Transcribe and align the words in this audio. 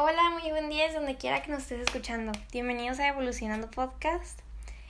Hola, 0.00 0.30
muy 0.30 0.48
buen 0.52 0.70
día, 0.70 0.86
es 0.86 0.94
donde 0.94 1.16
quiera 1.16 1.42
que 1.42 1.50
nos 1.50 1.62
estés 1.62 1.80
escuchando. 1.80 2.30
Bienvenidos 2.52 3.00
a 3.00 3.08
Evolucionando 3.08 3.68
Podcast. 3.68 4.38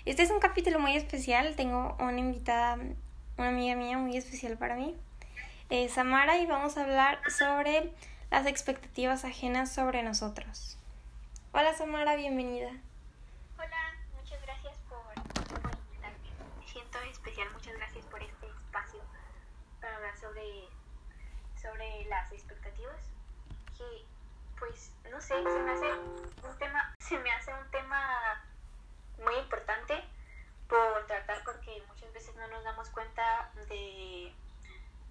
Este 0.04 0.22
es 0.22 0.31
un 0.31 0.38
capítulo 0.38 0.81
muy 0.81 0.99
especial. 0.99 1.56
Tengo 1.56 1.96
una 1.99 2.19
invitada, 2.19 2.74
una 3.38 3.49
amiga 3.49 3.74
mía 3.74 3.97
muy 3.97 4.19
especial 4.19 4.58
para 4.58 4.76
mí, 4.76 4.94
es 5.71 5.92
Samara, 5.94 6.37
y 6.37 6.44
vamos 6.44 6.76
a 6.76 6.83
hablar 6.83 7.21
sobre 7.31 7.90
las 8.31 8.44
expectativas 8.44 9.24
ajenas 9.24 9.72
sobre 9.72 10.03
nosotros. 10.03 10.76
Hola, 11.53 11.72
Samara, 11.72 12.15
bienvenida. 12.17 12.72
Hola, 13.56 13.97
muchas 14.15 14.43
gracias 14.43 14.77
por, 14.90 15.15
por 15.25 15.72
invitarme. 15.72 16.19
Me 16.61 16.66
siento 16.70 16.98
especial, 17.11 17.48
muchas 17.55 17.75
gracias 17.79 18.05
por 18.05 18.23
este 18.23 18.47
espacio 18.47 19.01
para 19.80 19.97
hablar 19.97 20.19
sobre, 20.19 20.69
sobre 21.56 22.05
las 22.11 22.30
expectativas. 22.30 22.48
Pues, 24.58 24.92
no 25.10 25.20
sé, 25.20 25.34
se 25.42 25.58
me 25.60 25.70
hace 25.72 25.92
un 25.92 26.58
tema, 26.58 26.94
se 26.98 27.18
me 27.18 27.30
hace 27.30 27.52
un 27.52 27.70
tema 27.70 28.42
muy 29.24 29.34
importante 29.36 29.94
por 30.68 31.06
tratar 31.06 31.42
porque 31.44 31.82
muchas 31.88 32.12
veces 32.12 32.34
no 32.36 32.46
nos 32.48 32.62
damos 32.64 32.88
cuenta 32.90 33.50
de, 33.68 34.32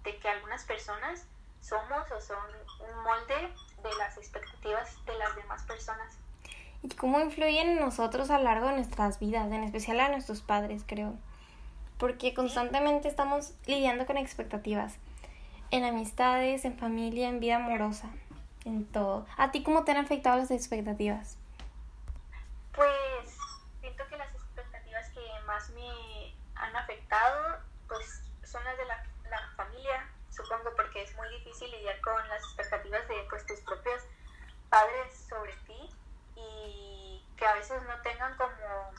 de 0.04 0.18
que 0.18 0.28
algunas 0.28 0.64
personas 0.64 1.26
somos 1.60 2.10
o 2.10 2.20
son 2.20 2.38
un 2.80 3.02
molde 3.02 3.52
de 3.82 3.94
las 3.98 4.16
expectativas 4.16 5.04
de 5.04 5.14
las 5.18 5.34
demás 5.36 5.62
personas. 5.64 6.16
Y 6.82 6.88
cómo 6.90 7.20
influyen 7.20 7.70
en 7.70 7.80
nosotros 7.80 8.30
a 8.30 8.38
lo 8.38 8.44
largo 8.44 8.68
de 8.68 8.76
nuestras 8.76 9.18
vidas, 9.18 9.50
en 9.50 9.64
especial 9.64 9.98
a 10.00 10.08
nuestros 10.08 10.42
padres, 10.42 10.84
creo. 10.86 11.14
Porque 11.98 12.34
constantemente 12.34 13.08
estamos 13.08 13.52
lidiando 13.66 14.06
con 14.06 14.16
expectativas. 14.16 14.94
En 15.70 15.84
amistades, 15.84 16.64
en 16.64 16.78
familia, 16.78 17.28
en 17.28 17.40
vida 17.40 17.56
amorosa, 17.56 18.08
en 18.68 18.86
todo. 18.86 19.26
¿A 19.36 19.50
ti 19.50 19.62
cómo 19.62 19.84
te 19.84 19.92
han 19.92 19.98
afectado 19.98 20.36
las 20.36 20.50
expectativas? 20.50 21.36
Pues 22.74 23.36
siento 23.80 24.06
que 24.08 24.16
las 24.16 24.32
expectativas 24.34 25.08
que 25.10 25.20
más 25.46 25.70
me 25.70 26.34
han 26.54 26.76
afectado 26.76 27.58
pues 27.88 28.22
son 28.44 28.62
las 28.64 28.76
de 28.76 28.84
la, 28.84 29.04
la 29.30 29.50
familia, 29.56 30.08
supongo 30.30 30.70
porque 30.76 31.02
es 31.02 31.16
muy 31.16 31.28
difícil 31.30 31.70
lidiar 31.70 32.00
con 32.00 32.28
las 32.28 32.42
expectativas 32.44 33.06
de 33.08 33.14
pues 33.28 33.46
tus 33.46 33.60
propios 33.60 34.02
padres 34.68 35.26
sobre 35.28 35.52
ti 35.66 35.90
y 36.36 37.24
que 37.36 37.46
a 37.46 37.54
veces 37.54 37.82
no 37.84 38.00
tengan 38.02 38.36
como 38.36 38.92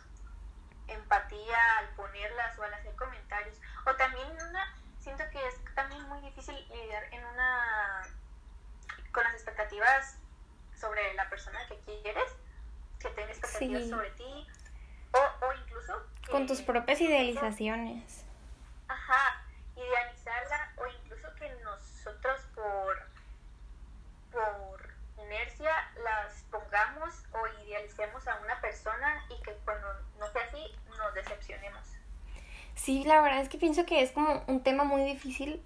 empatía 0.87 1.77
al 1.77 1.89
ponerlas 1.89 2.57
o 2.57 2.63
al 2.63 2.73
hacer 2.73 2.95
comentarios. 2.95 3.57
O 3.85 3.95
también 3.95 4.27
una, 4.49 4.75
siento 4.97 5.23
que 5.31 5.47
es 5.47 5.55
también 5.75 6.03
muy 6.09 6.19
difícil 6.21 6.55
lidiar 6.69 7.03
en 7.11 7.23
una 7.25 8.01
con 9.11 9.23
las 9.23 9.33
expectativas 9.33 10.17
sobre 10.79 11.13
la 11.15 11.29
persona 11.29 11.59
que 11.67 11.77
quieres, 11.79 12.29
que 12.99 13.09
tenga 13.09 13.29
expectativas 13.29 13.83
Sí. 13.83 13.89
sobre 13.89 14.11
ti, 14.11 14.47
o, 15.13 15.45
o 15.45 15.53
incluso 15.53 15.93
que- 16.23 16.31
Con 16.31 16.47
tus 16.47 16.61
propias 16.61 17.01
idealizaciones. 17.01 18.23
Ajá, 18.87 19.43
idealizarla 19.75 20.73
o 20.77 20.87
incluso 20.87 21.27
que 21.35 21.49
nosotros 21.63 22.41
por 22.55 23.09
por 24.31 24.93
inercia 25.23 25.71
las 26.03 26.43
pongamos 26.51 27.15
o 27.31 27.63
idealicemos 27.65 28.27
a 28.27 28.39
una 28.41 28.61
persona 28.61 29.25
y 29.29 29.41
que 29.41 29.53
cuando 29.65 29.87
no 30.19 30.27
sea 30.31 30.43
así 30.43 30.63
nos 30.97 31.13
decepcionemos. 31.15 31.83
Sí, 32.75 33.03
la 33.05 33.21
verdad 33.21 33.41
es 33.41 33.49
que 33.49 33.57
pienso 33.57 33.85
que 33.87 34.03
es 34.03 34.11
como 34.11 34.43
un 34.47 34.61
tema 34.63 34.83
muy 34.83 35.03
difícil 35.03 35.65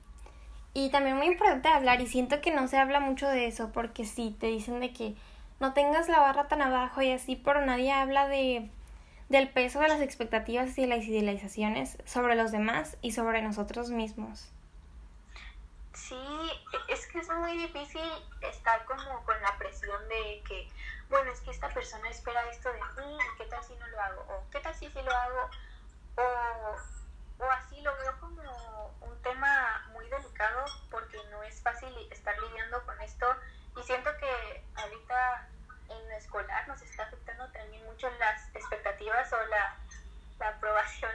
y 0.74 0.90
también 0.90 1.18
muy 1.18 1.28
importante 1.28 1.68
hablar 1.68 2.02
y 2.02 2.08
siento 2.08 2.42
que 2.42 2.52
no 2.52 2.68
se 2.68 2.78
habla 2.78 3.00
mucho 3.00 3.28
de 3.28 3.48
eso 3.48 3.72
porque 3.72 4.06
sí, 4.06 4.36
te 4.40 4.48
dicen 4.48 4.80
de 4.80 4.92
que 4.92 5.16
no 5.60 5.74
tengas 5.74 6.10
la 6.10 6.20
barra 6.20 6.48
tan 6.48 6.62
abajo 6.62 7.02
y 7.02 7.12
así, 7.12 7.36
pero 7.36 7.66
nadie 7.66 7.92
habla 7.92 8.28
de 8.28 8.70
del 9.30 9.50
peso 9.50 9.80
de 9.80 9.88
las 9.88 10.02
expectativas 10.02 10.78
y 10.78 10.82
de 10.82 10.88
las 10.88 11.06
idealizaciones 11.06 11.98
sobre 12.06 12.36
los 12.36 12.52
demás 12.52 12.98
y 13.02 13.14
sobre 13.14 13.42
nosotros 13.42 13.90
mismos. 13.90 14.52
Sí, 15.94 16.16
es 16.88 17.08
que 17.08 17.20
es 17.20 17.30
muy 17.30 17.58
difícil 17.58 18.02
estar 18.42 18.86
como 18.86 19.24
con 19.24 19.42
la 19.42 19.58
presión 19.58 20.08
de 20.08 20.44
que, 20.48 20.68
bueno, 21.10 21.32
es 21.32 21.40
que 21.42 21.52
esta 21.52 21.70
persona 21.70 22.10
espera 22.10 22.48
esto 22.52 22.70
de 22.70 22.80
mí, 22.80 23.16
y 23.16 23.38
qué 23.38 23.46
tal 23.46 23.64
si 23.64 23.74
no 23.76 23.88
lo 23.88 24.02
hago, 24.02 24.22
o 24.22 24.44
qué 24.52 24.60
tal 24.60 24.76
si 24.76 24.88
sí 24.88 25.00
lo 25.04 25.12
hago, 25.12 25.50
o, 26.18 27.44
o 27.44 27.52
así 27.52 27.82
lo 27.82 27.96
veo 27.98 28.20
como 28.20 28.42
un 29.02 29.22
tema 29.22 29.88
delicado 30.18 30.66
porque 30.90 31.18
no 31.32 31.44
es 31.44 31.62
fácil 31.62 31.96
estar 32.12 32.38
lidiando 32.40 32.84
con 32.86 33.00
esto 33.02 33.26
y 33.78 33.84
siento 33.84 34.10
que 34.18 34.66
ahorita 34.76 35.48
en 35.90 36.10
lo 36.10 36.16
escolar 36.16 36.68
nos 36.68 36.82
está 36.82 37.04
afectando 37.04 37.50
también 37.52 37.86
mucho 37.86 38.10
las 38.20 38.50
expectativas 38.56 39.32
o 39.34 39.46
la, 39.48 39.78
la 40.40 40.48
aprobación 40.50 41.12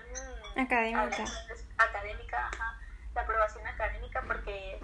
Académica. 0.57 1.07
de- 1.25 1.67
académica, 1.79 2.47
ajá, 2.49 2.79
la 3.15 3.23
aprobación 3.23 3.67
académica 3.67 4.23
porque 4.27 4.81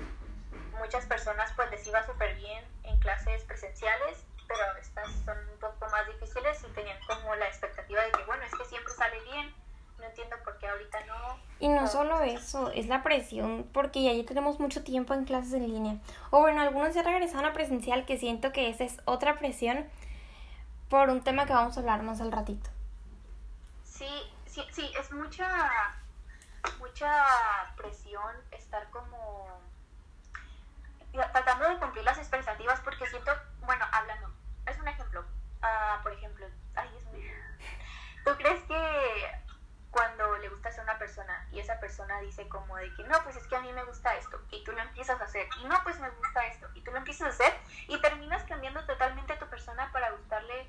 muchas 0.79 1.05
personas 1.07 1.53
pues 1.57 1.71
les 1.71 1.87
iba 1.87 2.03
súper 2.05 2.35
bien 2.37 2.65
en 2.85 2.99
clases 3.01 3.43
presenciales, 3.45 4.25
pero 4.49 4.77
estas 4.77 5.09
son 5.25 5.39
un 5.49 5.59
poco 5.59 5.89
más 5.89 6.07
difíciles 6.07 6.63
y 6.65 6.69
tenían 6.73 6.99
como 7.07 7.35
la 7.37 7.47
expectativa 7.47 8.03
de 8.03 8.13
que 8.13 8.25
bueno, 8.25 8.45
es 8.45 8.55
que 8.55 8.65
siempre 8.65 8.93
sale 8.95 9.21
bien, 9.23 9.55
no 10.05 10.11
entiendo 10.11 10.37
por 10.45 10.59
qué 10.59 10.69
ahorita 10.69 10.99
no. 11.07 11.39
Y 11.61 11.69
no 11.69 11.87
solo 11.89 12.21
eso, 12.21 12.71
es 12.71 12.87
la 12.89 13.03
presión, 13.03 13.69
porque 13.73 14.03
ya 14.03 14.13
ya 14.13 14.25
tenemos 14.27 14.61
mucho 14.61 14.85
tiempo 14.85 15.15
en 15.15 15.25
clases 15.25 15.55
en 15.55 15.67
línea. 15.67 15.97
O 16.31 16.41
bueno, 16.41 16.61
algunos 16.61 16.95
ya 16.95 17.03
regresaron 17.03 17.47
a 17.47 17.53
presencial, 17.53 18.05
que 18.05 18.19
siento 18.19 18.53
que 18.53 18.69
esa 18.69 18.85
es 18.85 19.01
otra 19.07 19.37
presión 19.39 19.87
por 20.91 21.09
un 21.09 21.23
tema 21.23 21.47
que 21.47 21.55
vamos 21.55 21.77
a 21.77 21.81
hablar 21.81 22.03
más 22.03 22.21
al 22.21 22.33
ratito. 22.33 22.69
Sí, 23.85 24.09
sí, 24.47 24.63
sí, 24.73 24.91
es 25.01 25.11
mucha, 25.13 25.49
mucha 26.79 27.25
presión 27.77 28.35
estar 28.51 28.91
como 28.91 29.49
tratando 31.33 31.69
de 31.69 31.79
cumplir 31.79 32.05
las 32.05 32.19
expectativas 32.19 32.81
porque 32.81 33.07
siento, 33.07 33.31
bueno, 33.61 33.85
hablando, 33.93 34.29
es 34.67 34.77
un 34.79 34.89
ejemplo, 34.89 35.25
ah, 35.63 36.01
por 36.03 36.13
ejemplo, 36.13 36.45
ay, 36.75 36.91
es 36.99 37.05
muy... 37.07 37.25
¿Tú 38.25 38.33
crees 38.37 38.61
que 38.65 39.45
cuando 39.95 40.37
le 40.39 40.49
gustas 40.49 40.77
a 40.79 40.83
una 40.83 40.99
persona 40.99 41.47
y 41.53 41.54
esa 41.65 41.81
persona 41.81 42.21
dice 42.21 42.47
como 42.49 42.77
de 42.77 42.93
que 42.95 43.03
no, 43.05 43.17
pues 43.25 43.37
es 43.37 43.47
que 43.47 43.57
a 43.57 43.61
mí 43.61 43.73
me 43.73 43.83
gusta 43.85 44.15
esto 44.17 44.41
y 44.51 44.63
tú 44.65 44.73
lo 44.73 44.81
empiezas 44.81 45.21
a 45.21 45.25
hacer 45.25 45.47
y 45.61 45.65
no, 45.67 45.77
pues 45.83 45.99
me 45.99 46.09
gusta 46.11 46.47
esto 46.47 46.69
y 46.75 46.81
tú 46.83 46.91
lo 46.93 46.99
empiezas 46.99 47.27
a 47.27 47.31
hacer 47.31 47.53
y 47.89 48.01
terminas 48.01 48.43
cambiando 48.45 48.85
totalmente 48.85 49.33
a 49.33 49.39
tu 49.39 49.47
persona 49.47 49.91
para 49.93 50.11
gustarle 50.11 50.67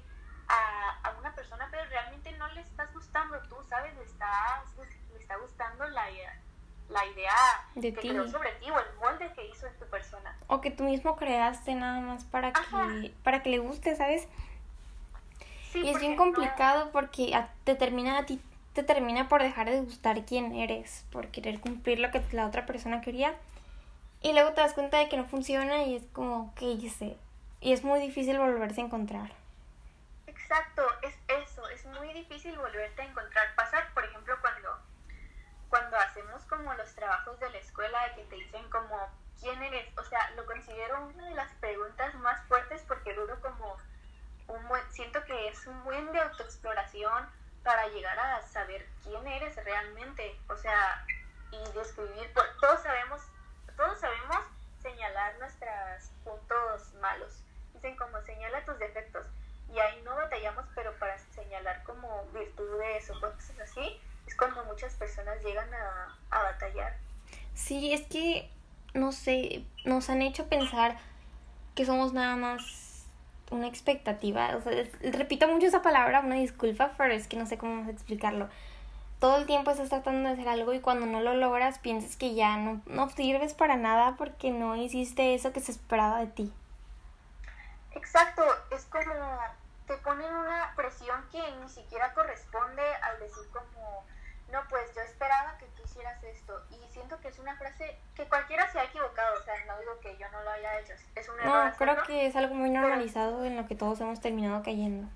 a, 0.47 0.99
a 1.03 1.11
una 1.19 1.33
persona, 1.35 1.67
pero 1.71 1.83
realmente 1.89 2.31
no 2.33 2.47
le 2.49 2.61
estás 2.61 2.91
gustando 2.93 3.39
tú, 3.49 3.55
¿sabes? 3.69 3.93
Le, 3.95 4.03
estás, 4.03 4.63
le 5.13 5.19
está 5.19 5.35
gustando 5.37 5.87
la, 5.89 6.05
la 6.89 7.05
idea 7.07 7.33
De 7.75 7.93
que 7.93 8.01
ti. 8.01 8.09
creó 8.09 8.27
sobre 8.27 8.51
ti 8.53 8.69
o 8.71 8.79
el 8.79 8.95
molde 8.97 9.31
que 9.33 9.45
hizo 9.47 9.65
en 9.67 9.77
tu 9.79 9.85
persona. 9.87 10.35
O 10.47 10.61
que 10.61 10.71
tú 10.71 10.83
mismo 10.83 11.15
creaste 11.15 11.73
nada 11.75 11.99
más 12.01 12.23
para 12.25 12.49
Ajá. 12.49 12.87
que, 13.01 13.13
para 13.23 13.41
que 13.43 13.49
le 13.49 13.57
guste, 13.59 13.95
¿sabes? 13.95 14.27
Sí, 15.71 15.81
Y 15.81 15.89
es 15.89 15.99
bien 15.99 16.11
no- 16.15 16.17
complicado 16.23 16.91
porque 16.91 17.33
te 17.63 17.75
termina 17.75 18.19
a 18.19 18.25
ti 18.25 18.39
te 18.75 18.83
termina 18.83 19.29
por 19.29 19.41
dejar 19.41 19.69
de 19.69 19.79
gustar 19.79 20.25
quién 20.25 20.53
eres, 20.53 21.05
por 21.09 21.29
querer 21.29 21.61
cumplir 21.61 21.97
lo 21.99 22.11
que 22.11 22.21
la 22.33 22.45
otra 22.45 22.65
persona 22.65 22.99
quería. 22.99 23.33
Y 24.21 24.33
luego 24.33 24.51
te 24.51 24.59
das 24.59 24.73
cuenta 24.73 24.97
de 24.97 25.07
que 25.07 25.15
no 25.15 25.23
funciona 25.23 25.83
y 25.83 25.95
es 25.95 26.03
como, 26.11 26.53
¿qué 26.55 26.65
hice? 26.65 27.17
Y 27.61 27.71
es 27.71 27.85
muy 27.85 28.01
difícil 28.01 28.37
volverse 28.37 28.81
a 28.81 28.83
encontrar. 28.83 29.31
Exacto, 30.27 30.83
es 31.03 31.15
eso, 31.29 31.65
es 31.69 31.85
muy 31.85 32.11
difícil 32.11 32.57
volverte 32.57 33.01
a 33.01 33.05
encontrar. 33.05 33.55
Pasar, 33.55 33.93
por 33.93 34.03
ejemplo, 34.03 34.35
cuando, 34.41 34.77
cuando 35.69 35.95
hacemos 35.95 36.43
como 36.43 36.73
los 36.73 36.93
trabajos 36.95 37.39
de 37.39 37.49
la 37.51 37.57
escuela 37.59 38.13
que 38.15 38.23
te 38.23 38.35
dicen 38.35 38.69
como 38.69 38.97
quién 39.39 39.63
eres, 39.63 39.87
o 39.97 40.03
sea, 40.03 40.31
lo 40.31 40.45
considero 40.45 41.01
una 41.05 41.29
de 41.29 41.35
las 41.35 41.51
preguntas 41.61 42.13
más 42.15 42.45
fuertes 42.47 42.83
porque 42.89 43.13
duro 43.13 43.39
como 43.39 43.77
un 44.49 44.67
buen, 44.67 44.83
siento 44.91 45.23
que 45.23 45.47
es 45.47 45.65
un 45.65 45.81
buen 45.85 46.11
de 46.11 46.19
autoexploración 46.19 47.25
para 47.65 47.87
llegar 47.89 48.17
a 48.17 48.41
saber 48.43 48.87
quién 49.03 49.27
eres 49.27 49.55
realmente, 49.65 50.39
o 50.47 50.55
sea, 50.55 51.03
y 51.51 51.57
describir, 51.77 52.31
por- 52.33 52.57
todos 52.61 52.81
sabemos, 52.81 53.21
todos 53.75 53.99
sabemos 53.99 54.37
señalar 54.81 55.37
nuestros 55.39 56.11
puntos 56.23 56.93
malos. 57.01 57.41
Dicen 57.73 57.97
como 57.97 58.21
señala 58.21 58.63
tus 58.63 58.77
defectos 58.79 59.25
y 59.73 59.79
ahí 59.79 60.01
no 60.03 60.15
batallamos, 60.15 60.63
pero 60.75 60.93
para 60.99 61.17
señalar 61.17 61.83
como 61.83 62.23
virtudes 62.33 63.09
o 63.09 63.19
cosas 63.19 63.59
así, 63.59 63.99
es 64.27 64.35
cuando 64.37 64.63
muchas 64.65 64.93
personas 64.93 65.43
llegan 65.43 65.73
a, 65.73 66.17
a 66.29 66.43
batallar. 66.43 66.95
Sí, 67.55 67.93
es 67.93 68.05
que, 68.07 68.49
no 68.93 69.11
sé, 69.11 69.65
nos 69.85 70.09
han 70.11 70.21
hecho 70.21 70.47
pensar 70.49 70.97
que 71.73 71.85
somos 71.85 72.13
nada 72.13 72.35
más 72.35 72.84
una 73.51 73.67
expectativa. 73.67 74.55
O 74.55 74.61
sea, 74.61 74.71
repito 75.11 75.47
mucho 75.47 75.67
esa 75.67 75.81
palabra, 75.81 76.21
una 76.21 76.35
disculpa, 76.35 76.91
pero 76.97 77.13
es 77.13 77.27
que 77.27 77.37
no 77.37 77.45
sé 77.45 77.57
cómo 77.57 77.89
explicarlo. 77.89 78.49
Todo 79.19 79.37
el 79.37 79.45
tiempo 79.45 79.71
estás 79.71 79.89
tratando 79.89 80.29
de 80.29 80.35
hacer 80.35 80.47
algo 80.49 80.73
y 80.73 80.81
cuando 80.81 81.05
no 81.05 81.21
lo 81.21 81.33
logras 81.33 81.79
piensas 81.79 82.15
que 82.15 82.35
ya 82.35 82.57
no, 82.57 82.81
no 82.85 83.09
sirves 83.09 83.53
para 83.53 83.77
nada 83.77 84.15
porque 84.17 84.51
no 84.51 84.75
hiciste 84.75 85.33
eso 85.33 85.53
que 85.53 85.61
se 85.61 85.71
esperaba 85.71 86.19
de 86.19 86.27
ti. 86.27 86.53
Exacto, 87.91 88.43
es 88.71 88.85
como 88.85 89.13
te 89.87 89.95
ponen 89.97 90.33
una 90.33 90.73
presión 90.75 91.23
que 91.31 91.41
ni 91.61 91.69
siquiera 91.69 92.13
corresponde 92.13 92.83
al 93.01 93.19
decir 93.19 93.43
como, 93.53 94.03
no, 94.51 94.59
pues 94.69 94.93
yo 94.95 95.01
esperaba 95.01 95.57
que 95.57 95.65
tú 95.77 95.84
hicieras 95.95 96.23
esto. 96.23 96.61
Y 96.69 96.93
siento 96.93 97.19
que 97.21 97.29
es 97.29 97.39
una 97.39 97.55
frase 97.55 97.97
que 98.15 98.27
cualquiera 98.27 98.69
se 98.71 98.79
ha 98.79 98.83
equivocado, 98.83 99.39
o 99.39 99.43
sea, 99.43 99.53
no 99.65 99.79
digo 99.79 99.99
que 100.01 100.17
yo 100.17 100.29
no 100.31 100.41
lo 100.43 100.49
haya 100.51 100.79
hecho, 100.79 100.93
es 101.15 101.29
un 101.29 101.39
error. 101.39 101.65
No, 101.65 101.75
creo 101.77 102.03
que 102.03 102.27
es 102.27 102.35
algo 102.35 102.55
muy 102.55 102.69
normalizado 102.69 103.45
en 103.45 103.55
lo 103.55 103.67
que 103.67 103.75
todos 103.75 103.99
hemos 104.01 104.19
terminado 104.19 104.61
cayendo. 104.63 105.07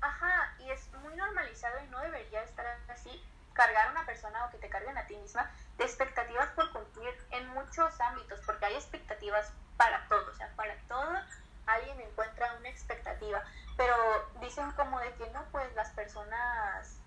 Ajá, 0.00 0.54
y 0.58 0.70
es 0.70 0.92
muy 1.02 1.16
normalizado 1.16 1.82
y 1.84 1.88
no 1.88 2.00
debería 2.00 2.42
estar 2.42 2.66
así 2.88 3.22
cargar 3.52 3.88
a 3.88 3.90
una 3.92 4.06
persona 4.06 4.44
o 4.44 4.50
que 4.50 4.58
te 4.58 4.68
carguen 4.68 4.98
a 4.98 5.06
ti 5.06 5.16
misma 5.16 5.50
de 5.78 5.84
expectativas 5.84 6.48
por 6.50 6.70
cumplir 6.72 7.14
en 7.30 7.48
muchos 7.48 8.00
ámbitos, 8.00 8.40
porque 8.44 8.66
hay 8.66 8.74
expectativas 8.74 9.52
para 9.76 10.06
todo, 10.08 10.30
o 10.30 10.34
sea, 10.34 10.48
para 10.56 10.76
todo 10.88 11.18
alguien 11.66 11.98
encuentra 12.00 12.54
una 12.58 12.68
expectativa, 12.68 13.42
pero 13.76 13.94
dicen 14.40 14.70
como 14.72 15.00
de 15.00 15.12
que 15.14 15.30
no, 15.30 15.42
pues 15.50 15.72
las 15.74 15.90
personas, 15.90 16.98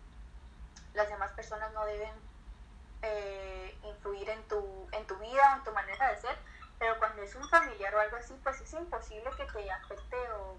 las 0.94 1.10
demás 1.10 1.32
personas 1.34 1.72
no 1.74 1.86
deben 1.86 2.12
eh, 3.04 3.78
influir 3.84 4.30
en 4.30 4.42
tu, 4.48 4.88
en 4.92 5.06
tu 5.06 5.16
vida 5.18 5.54
o 5.54 5.58
en 5.58 5.64
tu 5.64 5.72
manera 5.72 6.10
de 6.12 6.18
ser, 6.18 6.36
pero 6.80 6.98
cuando 7.00 7.22
es 7.22 7.27
un 7.42 7.50
familiar 7.50 7.94
o 7.96 8.00
algo 8.00 8.18
así, 8.18 8.34
pues 8.44 8.62
es 8.62 8.74
imposible 8.74 9.30
que 9.38 9.44
te 9.46 9.72
afecte 9.72 10.16
o 10.40 10.58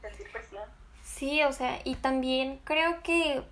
sentir 0.00 0.30
presión. 0.32 0.64
Sí, 1.02 1.42
o 1.44 1.52
sea, 1.52 1.78
y 1.84 1.94
también 1.96 2.60
creo 2.64 3.02
que 3.02 3.44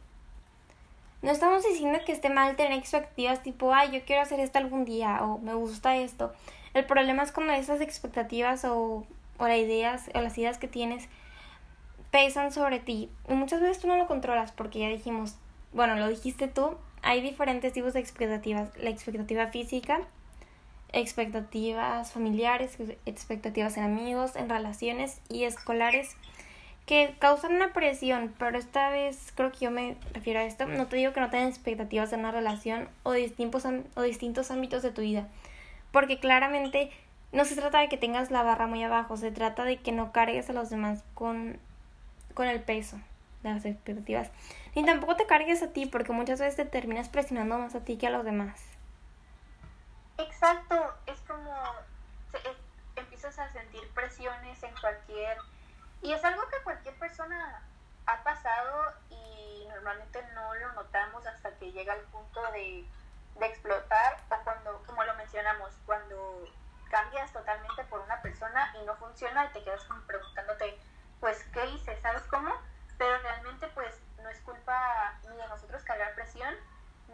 no 1.22 1.30
estamos 1.30 1.64
diciendo 1.64 1.98
que 2.04 2.12
esté 2.12 2.28
mal 2.28 2.56
tener 2.56 2.78
expectativas 2.78 3.42
tipo, 3.42 3.72
ay, 3.72 3.92
yo 3.92 4.04
quiero 4.04 4.22
hacer 4.22 4.40
esto 4.40 4.58
algún 4.58 4.84
día 4.84 5.22
o 5.22 5.38
me 5.38 5.54
gusta 5.54 5.96
esto. 5.96 6.32
El 6.74 6.84
problema 6.84 7.22
es 7.22 7.32
cuando 7.32 7.52
esas 7.52 7.80
expectativas 7.80 8.64
o 8.64 9.06
o 9.38 9.48
las 9.48 9.58
ideas 9.58 10.10
o 10.14 10.20
las 10.20 10.36
ideas 10.38 10.58
que 10.58 10.68
tienes 10.68 11.08
pesan 12.10 12.52
sobre 12.52 12.78
ti. 12.78 13.10
Y 13.28 13.34
muchas 13.34 13.60
veces 13.60 13.80
tú 13.80 13.88
no 13.88 13.96
lo 13.96 14.06
controlas 14.06 14.52
porque 14.52 14.78
ya 14.78 14.88
dijimos, 14.88 15.36
bueno, 15.72 15.96
lo 15.96 16.08
dijiste 16.08 16.48
tú, 16.48 16.76
hay 17.02 17.20
diferentes 17.20 17.72
tipos 17.72 17.92
de 17.92 18.00
expectativas. 18.00 18.70
La 18.76 18.90
expectativa 18.90 19.48
física, 19.48 20.00
expectativas 20.94 22.12
familiares, 22.12 22.78
expectativas 23.04 23.76
en 23.76 23.84
amigos, 23.84 24.36
en 24.36 24.48
relaciones 24.48 25.20
y 25.28 25.44
escolares 25.44 26.16
que 26.86 27.14
causan 27.18 27.54
una 27.54 27.72
presión, 27.72 28.32
pero 28.38 28.58
esta 28.58 28.90
vez 28.90 29.32
creo 29.34 29.50
que 29.50 29.64
yo 29.64 29.70
me 29.70 29.96
refiero 30.12 30.40
a 30.40 30.44
esto. 30.44 30.66
No 30.66 30.86
te 30.86 30.96
digo 30.96 31.12
que 31.12 31.20
no 31.20 31.30
tengas 31.30 31.48
expectativas 31.48 32.12
en 32.12 32.20
una 32.20 32.30
relación 32.30 32.88
o 33.02 33.12
distintos, 33.12 33.64
o 33.94 34.02
distintos 34.02 34.50
ámbitos 34.50 34.82
de 34.82 34.90
tu 34.90 35.02
vida, 35.02 35.28
porque 35.92 36.20
claramente 36.20 36.90
no 37.32 37.44
se 37.44 37.56
trata 37.56 37.80
de 37.80 37.88
que 37.88 37.96
tengas 37.96 38.30
la 38.30 38.42
barra 38.42 38.66
muy 38.66 38.82
abajo, 38.82 39.16
se 39.16 39.32
trata 39.32 39.64
de 39.64 39.78
que 39.78 39.92
no 39.92 40.12
cargues 40.12 40.48
a 40.50 40.52
los 40.52 40.70
demás 40.70 41.02
con, 41.14 41.58
con 42.34 42.46
el 42.46 42.60
peso 42.60 42.98
de 43.42 43.50
las 43.50 43.64
expectativas. 43.64 44.30
Ni 44.76 44.84
tampoco 44.84 45.16
te 45.16 45.26
cargues 45.26 45.62
a 45.62 45.72
ti, 45.72 45.86
porque 45.86 46.12
muchas 46.12 46.38
veces 46.38 46.56
te 46.56 46.64
terminas 46.64 47.08
presionando 47.08 47.58
más 47.58 47.74
a 47.74 47.84
ti 47.84 47.96
que 47.96 48.06
a 48.06 48.10
los 48.10 48.24
demás. 48.24 48.73
Exacto, 50.16 50.94
es 51.06 51.20
como 51.22 51.52
empiezas 52.96 53.38
a 53.38 53.48
sentir 53.50 53.88
presiones 53.94 54.62
en 54.62 54.74
cualquier... 54.80 55.38
Y 56.02 56.12
es 56.12 56.22
algo 56.24 56.46
que 56.48 56.62
cualquier 56.62 56.94
persona 56.98 57.62
ha 58.06 58.22
pasado 58.22 58.92
y 59.08 59.66
normalmente 59.68 60.22
no 60.34 60.54
lo 60.54 60.72
notamos 60.74 61.26
hasta 61.26 61.50
que 61.56 61.72
llega 61.72 61.94
el 61.94 62.02
punto 62.06 62.42
de, 62.52 62.86
de 63.38 63.46
explotar 63.46 64.18
o 64.28 64.44
cuando, 64.44 64.82
como 64.86 65.02
lo 65.04 65.14
mencionamos, 65.14 65.72
cuando 65.86 66.46
cambias 66.90 67.32
totalmente 67.32 67.84
por 67.84 68.00
una 68.00 68.20
persona 68.20 68.74
y 68.80 68.84
no 68.84 68.94
funciona 68.96 69.46
y 69.46 69.48
te 69.48 69.64
quedas 69.64 69.82
como 69.84 70.02
preguntándote, 70.02 70.78
pues, 71.20 71.42
¿qué 71.54 71.64
hice? 71.70 71.98
¿Sabes 72.02 72.22
cómo? 72.24 72.54
Pero 72.98 73.18
realmente, 73.22 73.66
pues, 73.68 73.98
no 74.22 74.28
es 74.28 74.38
culpa 74.40 75.14
ni 75.28 75.36
de 75.36 75.48
nosotros 75.48 75.82
cargar 75.84 76.14
presión, 76.14 76.54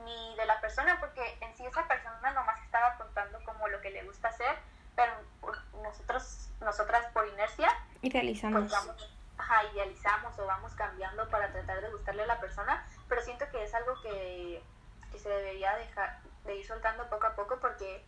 ni 0.05 0.37
de 0.37 0.47
la 0.47 0.61
persona, 0.61 0.99
porque 1.01 1.39
en 1.41 1.57
sí 1.57 1.65
esa 1.67 1.87
persona 1.87 2.33
nomás 2.33 2.61
estaba 2.63 2.97
contando 2.97 3.43
como 3.45 3.69
lo 3.69 3.81
que 3.81 3.91
le 3.91 4.05
gusta 4.05 4.29
hacer, 4.29 4.57
pero 4.97 5.13
nosotros, 5.83 6.49
nosotras 6.61 7.07
por 7.13 7.27
inercia, 7.29 7.69
idealizamos. 8.03 8.61
Pues 8.61 8.73
vamos, 8.73 9.17
ajá, 9.39 9.65
idealizamos 9.73 10.39
o 10.39 10.47
vamos 10.47 10.73
cambiando 10.75 11.29
para 11.31 11.53
tratar 11.53 11.81
de 11.81 11.91
gustarle 11.91 12.23
a 12.23 12.27
la 12.27 12.41
persona, 12.41 12.87
pero 13.09 13.23
siento 13.23 13.49
que 13.51 13.63
es 13.65 13.75
algo 13.75 14.01
que, 14.03 14.63
que 15.13 15.19
se 15.19 15.29
debería 15.29 15.75
dejar 15.77 16.21
de 16.45 16.57
ir 16.57 16.67
soltando 16.67 17.09
poco 17.09 17.27
a 17.27 17.35
poco 17.35 17.59
porque 17.61 18.05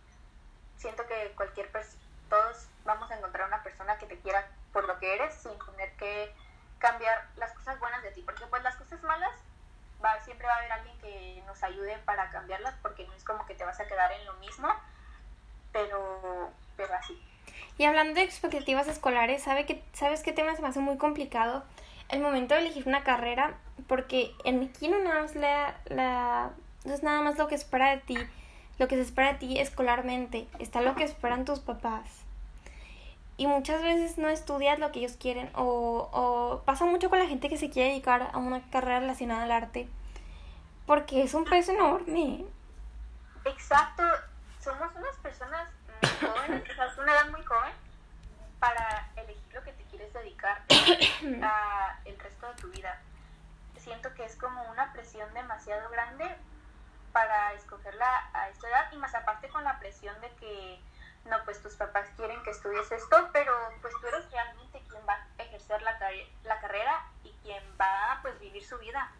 siento 0.76 1.06
que 1.06 1.32
cualquier 1.36 1.70
persona, 1.70 2.02
todos 2.28 2.66
vamos 2.84 3.10
a 3.10 3.16
encontrar 3.16 3.46
una 3.46 3.62
persona 3.62 3.98
que 3.98 4.06
te 4.06 4.18
quiera 4.18 4.48
por 4.72 4.86
lo 4.86 4.98
que 4.98 5.14
eres 5.14 5.34
sin 5.34 5.52
tener 5.66 5.92
que 5.96 6.34
cambiar 6.78 7.28
las 7.36 7.52
cosas 7.52 7.78
buenas 7.78 8.02
de 8.02 8.10
ti, 8.10 8.22
porque 8.22 8.46
pues 8.46 8.62
las 8.62 8.76
cosas 8.76 9.02
malas 9.02 9.32
va, 10.04 10.20
siempre 10.24 10.46
va 10.46 10.54
a 10.54 10.58
haber 10.58 10.72
alguien 10.72 10.98
nos 11.62 11.70
ayude 11.70 11.96
para 12.04 12.30
cambiarlas, 12.30 12.74
porque 12.82 13.06
no 13.06 13.14
es 13.14 13.24
como 13.24 13.46
que 13.46 13.54
te 13.54 13.64
vas 13.64 13.78
a 13.80 13.86
quedar 13.86 14.10
en 14.12 14.26
lo 14.26 14.34
mismo, 14.34 14.68
pero, 15.72 16.50
pero 16.76 16.94
así. 16.94 17.20
Y 17.78 17.84
hablando 17.84 18.14
de 18.14 18.22
expectativas 18.22 18.86
escolares, 18.88 19.42
¿sabe 19.42 19.66
que, 19.66 19.82
¿sabes 19.92 20.22
qué 20.22 20.32
tema 20.32 20.54
se 20.54 20.62
me 20.62 20.68
hace 20.68 20.80
muy 20.80 20.96
complicado? 20.98 21.64
El 22.08 22.20
momento 22.20 22.54
de 22.54 22.60
elegir 22.60 22.86
una 22.86 23.04
carrera, 23.04 23.54
porque 23.86 24.32
en 24.44 24.62
aquí 24.62 24.88
no 24.88 24.98
nada 24.98 25.22
más 25.22 25.34
la, 25.34 25.76
la, 25.86 26.50
no 26.84 26.94
es 26.94 27.02
nada 27.02 27.22
más 27.22 27.38
lo 27.38 27.48
que 27.48 27.54
espera 27.54 27.90
de 27.90 27.98
ti, 27.98 28.18
lo 28.78 28.88
que 28.88 28.96
se 28.96 29.02
espera 29.02 29.32
de 29.32 29.38
ti 29.38 29.58
escolarmente, 29.58 30.46
está 30.58 30.82
lo 30.82 30.94
que 30.94 31.04
esperan 31.04 31.44
tus 31.44 31.60
papás. 31.60 32.06
Y 33.38 33.46
muchas 33.46 33.82
veces 33.82 34.18
no 34.18 34.28
estudias 34.28 34.78
lo 34.78 34.92
que 34.92 35.00
ellos 35.00 35.16
quieren 35.16 35.50
o, 35.54 36.10
o 36.12 36.62
pasa 36.64 36.84
mucho 36.84 37.08
con 37.08 37.18
la 37.18 37.26
gente 37.26 37.48
que 37.48 37.56
se 37.56 37.70
quiere 37.70 37.88
dedicar 37.88 38.30
a 38.32 38.38
una 38.38 38.60
carrera 38.70 39.00
relacionada 39.00 39.44
al 39.44 39.52
arte 39.52 39.88
porque 40.86 41.22
es 41.22 41.34
un 41.34 41.44
peso 41.44 41.72
enorme. 41.72 42.44
Exacto, 43.44 44.02
somos 44.60 44.94
unas 44.94 45.16
personas 45.16 45.68
muy 46.00 46.30
jóvenes, 46.30 46.70
o 46.70 46.74
sea, 46.74 47.02
una 47.02 47.12
edad 47.12 47.30
muy 47.30 47.44
joven 47.44 47.72
para 48.58 49.08
elegir 49.16 49.54
lo 49.54 49.62
que 49.62 49.72
te 49.72 49.84
quieres 49.84 50.12
dedicar 50.12 50.62
a 51.42 51.98
el 52.04 52.18
resto 52.18 52.48
de 52.48 52.54
tu 52.54 52.68
vida. 52.68 53.00
Siento 53.76 54.14
que 54.14 54.24
es 54.24 54.36
como 54.36 54.62
una 54.70 54.92
presión 54.92 55.32
demasiado 55.34 55.90
grande 55.90 56.24
para 57.12 57.52
escogerla 57.54 58.30
a 58.32 58.48
esta 58.48 58.68
edad 58.68 58.92
y 58.92 58.96
más 58.96 59.14
aparte 59.14 59.48
con 59.48 59.64
la 59.64 59.78
presión 59.80 60.18
de 60.20 60.30
que 60.36 60.80
no, 61.24 61.36
pues 61.44 61.62
tus 61.62 61.74
papás 61.74 62.08
quieren 62.16 62.42
que 62.42 62.50
estudies 62.50 62.90
esto, 62.90 63.28
pero 63.32 63.52
pues 63.80 63.94
tú 64.00 64.06
eres 64.08 64.30
realmente 64.30 64.82
quien 64.88 65.02
va 65.08 65.14
a 65.14 65.42
ejercer 65.42 65.80
la, 65.82 65.98
la 66.44 66.60
carrera 66.60 67.06
y 67.22 67.32
quien 67.42 67.62
va 67.80 68.12
a 68.12 68.22
pues 68.22 68.38
vivir 68.40 68.64
su 68.64 68.78
vida. 68.78 69.10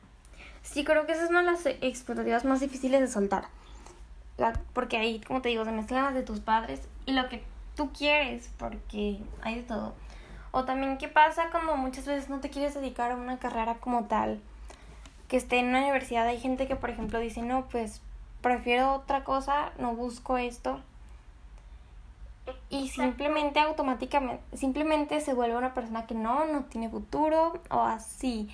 Sí, 0.62 0.84
creo 0.84 1.06
que 1.06 1.12
esas 1.12 1.28
son 1.28 1.44
las 1.44 1.66
expectativas 1.66 2.44
más 2.44 2.60
difíciles 2.60 3.00
de 3.00 3.08
soltar. 3.08 3.48
porque 4.72 4.96
ahí, 4.96 5.20
como 5.20 5.42
te 5.42 5.50
digo, 5.50 5.64
se 5.64 5.72
mezclan 5.72 6.04
las 6.04 6.14
de 6.14 6.22
tus 6.22 6.40
padres 6.40 6.80
y 7.06 7.12
lo 7.12 7.28
que 7.28 7.44
tú 7.76 7.92
quieres, 7.92 8.50
porque 8.58 9.18
hay 9.42 9.56
de 9.56 9.62
todo. 9.62 9.94
O 10.50 10.64
también 10.64 10.98
qué 10.98 11.08
pasa 11.08 11.50
como 11.50 11.76
muchas 11.76 12.06
veces 12.06 12.28
no 12.28 12.40
te 12.40 12.50
quieres 12.50 12.74
dedicar 12.74 13.12
a 13.12 13.16
una 13.16 13.38
carrera 13.38 13.76
como 13.76 14.04
tal 14.04 14.40
que 15.32 15.38
esté 15.38 15.60
en 15.60 15.68
una 15.68 15.78
universidad 15.78 16.26
hay 16.26 16.38
gente 16.38 16.68
que, 16.68 16.76
por 16.76 16.90
ejemplo, 16.90 17.18
dice, 17.18 17.40
no, 17.40 17.66
pues 17.70 18.02
prefiero 18.42 18.96
otra 18.96 19.24
cosa, 19.24 19.72
no 19.78 19.94
busco 19.94 20.36
esto. 20.36 20.78
Y 22.68 22.88
simplemente 22.90 23.58
automáticamente, 23.58 24.42
simplemente 24.54 25.22
se 25.22 25.32
vuelve 25.32 25.56
una 25.56 25.72
persona 25.72 26.06
que 26.06 26.14
no, 26.14 26.44
no 26.44 26.64
tiene 26.64 26.90
futuro 26.90 27.54
o 27.70 27.80
así. 27.80 28.50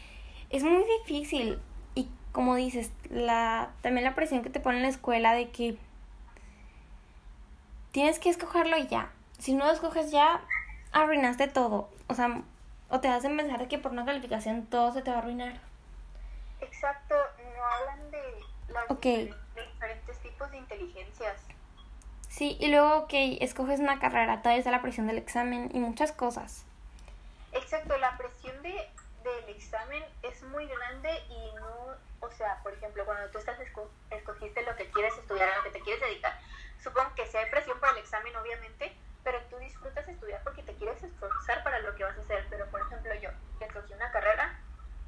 Es 0.51 0.63
muy 0.63 0.85
difícil. 1.01 1.59
Como 2.33 2.55
dices, 2.55 2.91
la, 3.11 3.71
también 3.83 4.05
la 4.05 4.15
presión 4.15 4.43
que 4.43 4.51
te 4.51 4.61
pone 4.61 4.77
en 4.77 4.83
la 4.83 4.89
escuela 4.89 5.33
de 5.33 5.51
que 5.51 5.77
tienes 7.93 8.19
que 8.19 8.31
escogerlo 8.31 8.77
ya. 8.77 9.11
Si 9.39 9.55
no 9.55 9.67
lo 9.67 9.73
escoges 9.73 10.11
ya, 10.11 10.41
arruinaste 10.93 11.49
todo. 11.49 11.89
O 12.09 12.15
sea, 12.15 12.43
o 12.91 13.01
te 13.01 13.09
hacen 13.09 13.37
pensar 13.37 13.59
de 13.59 13.69
que 13.69 13.79
por 13.79 13.93
una 13.93 14.05
calificación 14.05 14.67
todo 14.67 14.93
se 14.93 15.03
te 15.03 15.11
va 15.11 15.17
a 15.17 15.21
arruinar. 15.21 15.61
Exacto, 16.61 17.15
no 17.57 17.65
hablan 17.65 18.11
de 18.11 18.19
los 18.69 19.01
diferentes 19.55 20.19
tipos 20.21 20.51
de 20.51 20.59
inteligencias. 20.59 21.41
Sí, 22.29 22.57
y 22.61 22.69
luego, 22.69 22.99
ok, 22.99 23.13
escoges 23.41 23.81
una 23.81 23.99
carrera, 23.99 24.43
todavía 24.43 24.59
está 24.59 24.71
la 24.71 24.83
presión 24.83 25.07
del 25.07 25.19
examen 25.19 25.71
y 25.75 25.81
muchas 25.81 26.13
cosas. 26.13 26.65
Exacto, 27.53 27.97
la 27.99 28.17
presión 28.17 28.63
de, 28.63 28.75
del 29.25 29.57
examen 29.57 30.03
es 30.23 30.43
muy 30.45 30.67
grande 30.67 31.11
y 31.31 31.55
no, 31.57 32.27
o 32.27 32.28
sea, 32.39 32.63
por 32.63 32.73
ejemplo, 32.73 33.05
cuando 33.05 33.29
tú 33.31 33.39
estás 33.39 33.59
escogiste 33.59 34.63
lo 34.63 34.77
que 34.77 34.91
quieres 34.91 35.17
estudiar, 35.19 35.49
a 35.51 35.57
lo 35.57 35.65
que 35.65 35.71
te 35.71 35.81
quieres 35.81 36.01
dedicar, 36.01 36.39
supongo 36.83 37.15
que 37.15 37.27
sí 37.27 37.37
hay 37.37 37.51
presión 37.51 37.79
por 37.81 37.91
el 37.91 37.99
examen, 37.99 38.35
obviamente, 38.37 38.97
pero 39.25 39.41
tú 39.51 39.59
disfrutas 39.59 40.07
estudiar 40.09 40.43
porque 40.45 40.63
te 40.63 40.75
quieres 40.77 41.03
esforzar 41.03 41.63
para 41.65 41.81
lo 41.81 41.95
que 41.97 42.05
vas 42.05 42.17
a 42.17 42.21
hacer. 42.21 42.47
Pero, 42.49 42.67
por 42.71 42.81
ejemplo, 42.81 43.13
yo 43.17 43.31
escogí 43.61 43.93
una 43.93 44.11
carrera 44.11 44.59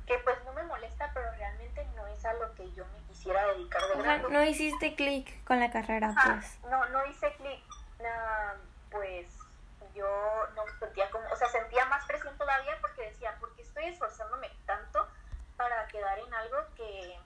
que 0.06 0.18
pues 0.18 0.36
no 0.44 0.52
me 0.52 0.64
molesta, 0.64 1.10
pero 1.14 1.30
realmente 1.32 1.86
no 1.94 2.06
es 2.08 2.24
a 2.24 2.32
lo 2.34 2.52
que 2.54 2.70
yo 2.72 2.84
me 2.86 2.98
quisiera 3.06 3.46
dedicar 3.54 3.80
de 3.82 4.26
o 4.26 4.28
no 4.28 4.44
hiciste 4.44 4.96
clic 4.96 5.44
con 5.44 5.60
la 5.60 5.70
carrera, 5.70 6.12
pues. 6.24 6.58
No, 6.64 6.84
no 6.86 7.06
hice 7.06 7.32
clic. 7.36 7.62
pues 8.90 9.26
yo 9.94 10.06
no 10.56 10.64
sentía 10.78 11.10
como, 11.10 11.28
o 11.30 11.36
sea, 11.36 11.48
sentía 11.48 11.84
más 11.86 12.04
presión 12.06 12.36
todavía 12.36 12.76
para 15.60 15.86
quedar 15.88 16.18
en 16.18 16.32
algo 16.32 16.56
que, 16.74 17.20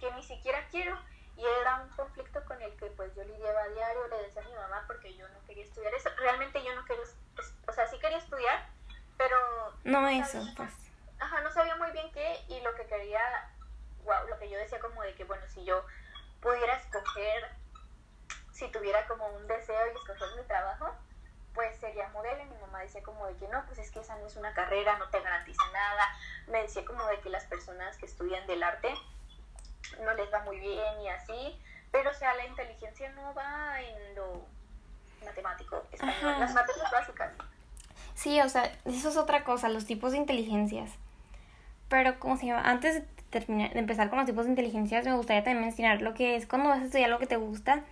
que 0.00 0.10
ni 0.12 0.22
siquiera 0.22 0.66
quiero. 0.70 0.98
Y 1.36 1.44
era 1.60 1.82
un 1.82 1.88
conflicto 1.90 2.42
con 2.46 2.62
el 2.62 2.74
que 2.76 2.86
pues 2.86 3.14
yo 3.14 3.24
lidiaba 3.24 3.62
a 3.62 3.68
diario, 3.68 4.08
le 4.08 4.22
decía 4.22 4.40
a 4.40 4.48
mi 4.48 4.54
mamá 4.54 4.84
porque 4.86 5.14
yo 5.14 5.28
no 5.28 5.44
quería 5.46 5.64
estudiar 5.64 5.92
eso. 5.92 6.08
Realmente 6.16 6.64
yo 6.64 6.74
no 6.74 6.84
quería, 6.86 7.04
o 7.68 7.72
sea, 7.72 7.86
sí 7.88 7.98
quería 7.98 8.18
estudiar, 8.18 8.66
pero... 9.18 9.36
No, 9.84 10.00
no 10.00 10.08
eso. 10.08 10.40
Pues. 10.56 10.70
Ajá, 11.18 11.42
no 11.42 11.52
sabía 11.52 11.76
muy 11.76 11.90
bien 11.90 12.10
qué 12.12 12.42
y 12.48 12.60
lo 12.62 12.74
que 12.74 12.86
quería, 12.86 13.20
wow, 14.04 14.28
lo 14.30 14.38
que 14.38 14.48
yo 14.48 14.56
decía 14.56 14.80
como 14.80 15.02
de 15.02 15.14
que, 15.14 15.24
bueno, 15.24 15.44
si 15.48 15.62
yo 15.64 15.84
pudiera 16.40 16.76
escoger, 16.76 17.50
si 18.52 18.68
tuviera 18.68 19.06
como 19.08 19.26
un 19.26 19.46
deseo 19.46 19.92
y 19.92 19.94
escoger 19.94 20.40
mi 20.40 20.46
trabajo, 20.46 20.94
pues 21.54 21.76
sería 21.78 22.08
modelo 22.08 22.42
y 22.42 22.46
mi 22.46 22.56
mamá 22.58 22.80
decía 22.80 23.02
como 23.02 23.26
de 23.26 23.36
que 23.36 23.48
no, 23.48 23.64
pues 23.66 23.78
es 23.78 23.90
que 23.90 24.00
esa 24.00 24.16
no 24.16 24.26
es 24.26 24.36
una 24.36 24.52
carrera, 24.52 24.98
no 24.98 25.08
te 25.08 25.20
garantiza 25.20 25.62
nada. 25.72 26.04
Me 26.48 26.62
decía 26.62 26.84
como 26.84 27.04
de 27.06 27.20
que 27.20 27.30
las 27.30 27.44
personas 27.44 27.96
que 27.96 28.06
estudian 28.06 28.46
del 28.46 28.62
arte 28.62 28.92
no 30.00 30.12
les 30.14 30.32
va 30.32 30.40
muy 30.40 30.58
bien 30.58 31.00
y 31.00 31.08
así, 31.08 31.60
pero 31.92 32.10
o 32.10 32.14
sea, 32.14 32.34
la 32.34 32.46
inteligencia 32.46 33.10
no 33.12 33.32
va 33.34 33.80
en 33.80 34.14
lo 34.16 34.46
matemático, 35.24 35.82
español, 35.92 36.40
las 36.40 36.52
materias 36.52 36.90
básicas. 36.90 37.32
Sí, 38.14 38.40
o 38.40 38.48
sea, 38.48 38.70
eso 38.84 39.08
es 39.08 39.16
otra 39.16 39.44
cosa, 39.44 39.68
los 39.68 39.86
tipos 39.86 40.12
de 40.12 40.18
inteligencias. 40.18 40.90
Pero, 41.88 42.18
como 42.18 42.36
se 42.36 42.46
llama? 42.46 42.62
Antes 42.62 42.94
de, 42.94 43.00
terminar, 43.30 43.72
de 43.72 43.78
empezar 43.78 44.08
con 44.10 44.18
los 44.18 44.26
tipos 44.26 44.44
de 44.44 44.50
inteligencias, 44.50 45.04
me 45.04 45.14
gustaría 45.14 45.44
también 45.44 45.64
mencionar 45.64 46.02
lo 46.02 46.14
que 46.14 46.36
es 46.36 46.46
cuando 46.46 46.68
vas 46.68 46.80
a 46.80 46.84
estudiar 46.84 47.10
lo 47.10 47.18
que 47.18 47.26
te 47.26 47.36
gusta 47.36 47.84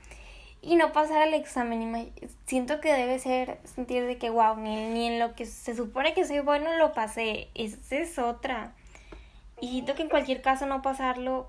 y 0.62 0.76
no 0.76 0.92
pasar 0.92 1.26
el 1.26 1.34
examen. 1.34 2.14
Siento 2.46 2.80
que 2.80 2.92
debe 2.92 3.18
ser 3.18 3.58
sentir 3.64 4.06
de 4.06 4.16
que, 4.16 4.30
wow, 4.30 4.56
ni, 4.56 4.88
ni 4.88 5.08
en 5.08 5.18
lo 5.18 5.34
que 5.34 5.44
se 5.44 5.74
supone 5.74 6.14
que 6.14 6.24
soy 6.24 6.38
bueno 6.38 6.76
lo 6.76 6.94
pasé. 6.94 7.50
Esa 7.54 7.96
es 7.96 8.18
otra. 8.18 8.72
Y 9.60 9.70
siento 9.72 9.94
que 9.94 10.02
en 10.02 10.08
cualquier 10.08 10.40
caso 10.40 10.66
no 10.66 10.80
pasarlo 10.80 11.48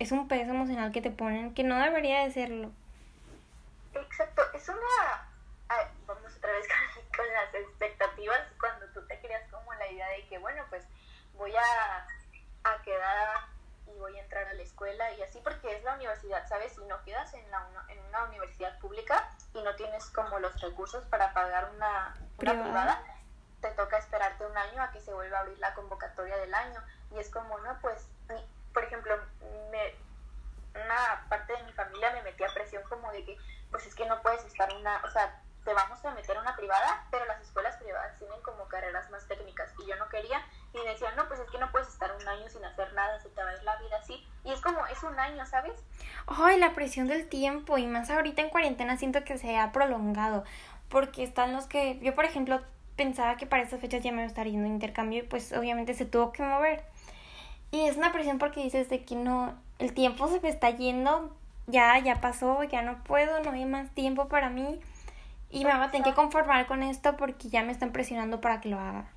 es 0.00 0.12
un 0.12 0.28
peso 0.28 0.50
emocional 0.50 0.92
que 0.92 1.02
te 1.02 1.10
ponen 1.10 1.54
que 1.54 1.62
no 1.62 1.78
debería 1.78 2.24
de 2.24 2.32
serlo. 2.32 2.70
Exacto, 3.94 4.42
es 4.54 4.68
una... 4.68 5.28
vamos 6.06 6.36
otra 6.36 6.52
vez 6.52 6.66
con, 7.16 7.26
las 7.32 7.54
expectativas 7.54 8.40
cuando 8.58 8.86
tú 8.94 9.06
te 9.06 9.18
creas 9.20 9.48
como 9.50 9.72
la 9.74 9.90
idea 9.90 10.08
de 10.08 10.26
que, 10.26 10.38
bueno, 10.38 10.64
pues 10.70 10.84
voy 11.34 11.52
a, 11.54 12.06
a 12.64 12.82
quedar 12.82 13.50
y 13.86 13.98
voy 13.98 14.16
a 14.16 14.22
entrar 14.22 14.46
a 14.48 14.54
la 14.54 14.62
escuela 14.62 15.12
y 15.12 15.22
así 15.22 15.40
porque 15.42 15.76
es 15.76 15.84
la 15.84 15.94
universidad, 15.94 16.48
¿sabes? 16.48 16.72
Si 16.72 16.84
no 16.86 17.02
quedas 17.04 17.34
en, 17.34 17.50
la, 17.50 17.68
en 17.88 17.98
una 18.06 18.24
universidad 18.24 18.78
pública 18.78 19.28
y 19.52 19.62
no 19.62 19.74
tienes 19.76 20.06
como 20.10 20.38
los 20.60 20.70
recursos 20.70 21.04
para 21.06 21.32
pagar 21.32 21.70
una, 21.74 22.14
privada, 22.36 23.02
te 23.60 23.70
toca 23.72 23.98
esperarte 23.98 24.46
un 24.46 24.56
año 24.56 24.82
a 24.82 24.90
que 24.90 25.00
se 25.00 25.12
vuelva 25.12 25.38
a 25.38 25.40
abrir 25.40 25.58
la 25.58 25.74
convocatoria 25.74 26.36
del 26.38 26.54
año. 26.54 26.82
Y 27.12 27.18
es 27.18 27.30
como, 27.30 27.58
no, 27.58 27.78
pues, 27.80 28.06
por 28.72 28.84
ejemplo, 28.84 29.18
me, 29.70 29.94
una 30.74 31.26
parte 31.28 31.52
de 31.52 31.62
mi 31.64 31.72
familia 31.72 32.12
me 32.12 32.22
metía 32.22 32.48
presión 32.54 32.82
como 32.88 33.10
de 33.12 33.24
que, 33.24 33.36
pues 33.70 33.86
es 33.86 33.94
que 33.94 34.06
no 34.06 34.20
puedes 34.22 34.44
estar 34.44 34.72
una, 34.74 35.02
o 35.04 35.10
sea, 35.10 35.42
te 35.64 35.74
vamos 35.74 36.02
a 36.04 36.12
meter 36.12 36.38
una 36.38 36.56
privada, 36.56 37.06
pero 37.10 37.26
las 37.26 37.40
escuelas 37.42 37.76
privadas 37.76 38.18
tienen 38.18 38.40
como 38.42 38.66
carreras 38.68 39.10
más 39.10 39.26
técnicas 39.28 39.70
y 39.78 39.86
yo 39.86 39.96
no 39.96 40.08
quería 40.08 40.42
y 40.72 40.78
me 40.78 40.90
decían, 40.90 41.14
no, 41.16 41.28
pues 41.28 41.40
es 41.40 41.50
que 41.50 41.58
no 41.58 41.70
puedes 41.70 41.88
estar 41.88 42.10
un 42.14 42.26
año 42.26 42.48
sin 42.48 42.64
hacer 42.64 42.92
nada, 42.94 43.20
se 43.20 43.28
te 43.28 43.42
va 43.42 43.50
a 43.50 43.54
ir 43.54 43.62
la 43.62 43.76
vida 43.76 43.98
así. 43.98 44.26
Y 44.44 44.52
es 44.52 44.60
como, 44.60 44.86
es 44.86 45.02
un 45.02 45.18
año, 45.18 45.44
¿sabes? 45.46 45.72
Ay, 46.26 46.58
la 46.58 46.72
presión 46.72 47.08
del 47.08 47.28
tiempo 47.28 47.76
y 47.78 47.86
más 47.86 48.10
ahorita 48.10 48.42
en 48.42 48.48
cuarentena 48.48 48.96
siento 48.96 49.22
que 49.24 49.36
se 49.38 49.58
ha 49.58 49.72
prolongado 49.72 50.44
porque 50.90 51.22
están 51.22 51.52
los 51.52 51.66
que, 51.66 51.98
yo 52.00 52.14
por 52.14 52.24
ejemplo 52.24 52.60
pensaba 52.96 53.36
que 53.36 53.46
para 53.46 53.62
estas 53.62 53.80
fechas 53.80 54.02
ya 54.02 54.10
me 54.10 54.18
iba 54.18 54.24
a 54.24 54.26
estar 54.26 54.46
yendo 54.46 54.66
a 54.66 54.68
intercambio 54.68 55.20
y 55.20 55.22
pues 55.22 55.52
obviamente 55.52 55.94
se 55.94 56.04
tuvo 56.04 56.32
que 56.32 56.42
mover. 56.42 56.84
Y 57.70 57.86
es 57.86 57.96
una 57.96 58.12
presión 58.12 58.38
porque 58.38 58.62
dices 58.62 58.90
de 58.90 59.04
que 59.04 59.14
no, 59.14 59.54
el 59.78 59.94
tiempo 59.94 60.28
se 60.28 60.40
me 60.40 60.48
está 60.48 60.70
yendo, 60.70 61.34
ya, 61.66 61.98
ya 61.98 62.20
pasó, 62.20 62.62
ya 62.64 62.82
no 62.82 63.02
puedo, 63.04 63.40
no 63.42 63.52
hay 63.52 63.64
más 63.64 63.90
tiempo 63.94 64.28
para 64.28 64.50
mí. 64.50 64.80
Y 65.48 65.64
me 65.64 65.74
voy 65.74 65.84
a 65.84 65.90
tener 65.90 66.08
que 66.08 66.14
conformar 66.14 66.66
con 66.66 66.82
esto 66.82 67.16
porque 67.16 67.48
ya 67.48 67.62
me 67.62 67.72
están 67.72 67.92
presionando 67.92 68.40
para 68.40 68.60
que 68.60 68.68
lo 68.68 68.78
haga. 68.78 69.08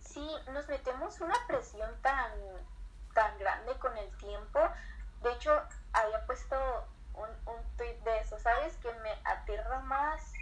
Sí, 0.00 0.26
nos 0.52 0.66
metemos 0.68 1.20
una 1.20 1.36
presión 1.46 1.90
tan, 2.02 2.32
tan 3.14 3.38
grande 3.38 3.72
con 3.78 3.96
el 3.96 4.10
tiempo. 4.18 4.60
De 5.22 5.32
hecho, 5.32 5.62
había 5.92 6.24
puesto 6.26 6.56
un, 7.14 7.28
un 7.46 7.76
tweet 7.76 7.98
de 8.04 8.18
eso, 8.18 8.38
¿sabes? 8.38 8.76
Que 8.78 8.92
me 8.92 9.10
aterra 9.24 9.80
más 9.80 10.32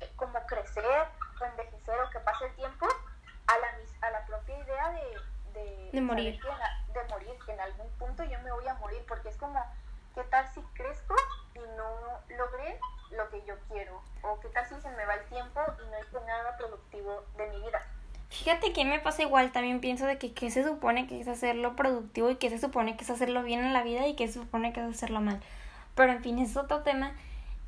eh, 0.00 0.10
como 0.16 0.38
crecer 0.46 1.06
o 1.40 1.44
envejecer 1.44 2.00
o 2.00 2.10
que 2.10 2.20
pase 2.20 2.46
el 2.46 2.54
tiempo 2.54 2.86
a 3.46 3.58
la, 3.58 4.08
a 4.08 4.10
la 4.10 4.26
propia 4.26 4.58
idea 4.58 4.90
de, 4.90 5.90
de, 5.92 6.00
morir. 6.00 6.40
de 6.92 7.04
morir, 7.04 7.38
que 7.44 7.52
en 7.52 7.60
algún 7.60 7.88
punto 7.98 8.24
yo 8.24 8.38
me 8.40 8.52
voy 8.52 8.66
a 8.66 8.74
morir, 8.74 9.04
porque 9.06 9.28
es 9.28 9.36
como, 9.36 9.62
¿qué 10.14 10.22
tal 10.24 10.46
si 10.48 10.60
crezco 10.74 11.14
y 11.54 11.60
no 11.60 12.20
logré 12.36 12.78
lo 13.10 13.28
que 13.30 13.42
yo 13.44 13.54
quiero? 13.68 14.02
¿O 14.22 14.40
qué 14.40 14.48
tal 14.48 14.66
si 14.66 14.80
se 14.80 14.90
me 14.90 15.06
va 15.06 15.14
el 15.14 15.24
tiempo 15.26 15.60
y 15.82 15.90
no 15.90 15.98
hice 16.00 16.20
nada 16.26 16.56
productivo 16.56 17.24
de 17.36 17.46
mi 17.48 17.60
vida? 17.62 17.80
Fíjate 18.28 18.72
que 18.72 18.84
me 18.84 18.98
pasa 18.98 19.22
igual, 19.22 19.52
también 19.52 19.80
pienso 19.80 20.04
de 20.04 20.18
que 20.18 20.32
qué 20.32 20.50
se 20.50 20.64
supone 20.64 21.06
que 21.06 21.20
es 21.20 21.28
hacerlo 21.28 21.76
productivo 21.76 22.30
y 22.30 22.36
qué 22.36 22.50
se 22.50 22.58
supone 22.58 22.96
que 22.96 23.04
es 23.04 23.10
hacerlo 23.10 23.42
bien 23.42 23.60
en 23.60 23.72
la 23.72 23.82
vida 23.82 24.06
y 24.06 24.14
qué 24.14 24.26
se 24.26 24.34
supone 24.34 24.72
que 24.72 24.80
es 24.80 24.86
hacerlo 24.86 25.20
mal. 25.20 25.40
Pero 25.94 26.12
en 26.12 26.22
fin, 26.22 26.38
es 26.38 26.56
otro 26.56 26.82
tema. 26.82 27.12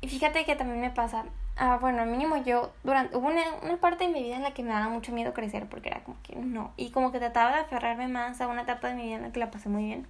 Y 0.01 0.07
fíjate 0.07 0.45
que 0.45 0.55
también 0.55 0.81
me 0.81 0.91
pasa, 0.91 1.25
ah, 1.57 1.77
bueno, 1.79 2.05
mínimo 2.05 2.37
yo, 2.37 2.71
durante, 2.83 3.15
hubo 3.17 3.27
una, 3.27 3.41
una, 3.63 3.77
parte 3.77 4.05
de 4.05 4.13
mi 4.13 4.21
vida 4.23 4.35
en 4.35 4.43
la 4.43 4.53
que 4.53 4.63
me 4.63 4.69
daba 4.69 4.89
mucho 4.89 5.11
miedo 5.11 5.33
crecer, 5.33 5.67
porque 5.67 5.89
era 5.89 6.03
como 6.03 6.17
que 6.23 6.35
no, 6.35 6.71
y 6.77 6.91
como 6.91 7.11
que 7.11 7.19
trataba 7.19 7.51
de 7.51 7.61
aferrarme 7.61 8.07
más 8.07 8.39
a 8.39 8.47
una 8.47 8.61
etapa 8.61 8.89
de 8.89 8.95
mi 8.95 9.03
vida 9.03 9.15
en 9.15 9.23
la 9.23 9.31
que 9.31 9.39
la 9.39 9.51
pasé 9.51 9.69
muy 9.69 9.83
bien. 9.85 10.07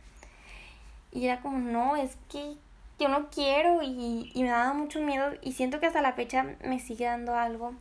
Y 1.12 1.25
era 1.25 1.41
como, 1.41 1.58
no, 1.58 1.96
es 1.96 2.18
que 2.32 2.56
yo 3.00 3.08
no 3.08 3.29
quiero 3.29 3.82
y, 3.82 4.32
y 4.34 4.44
me 4.44 4.50
daba 4.50 4.74
mucho 4.74 5.00
miedo 5.00 5.32
y 5.41 5.53
siento 5.53 5.79
que 5.79 5.88
hasta 5.88 6.01
la 6.01 6.13
fecha 6.13 6.46
me 6.63 6.79
sigue 6.79 7.06
dando 7.06 7.36
algo 7.36 7.74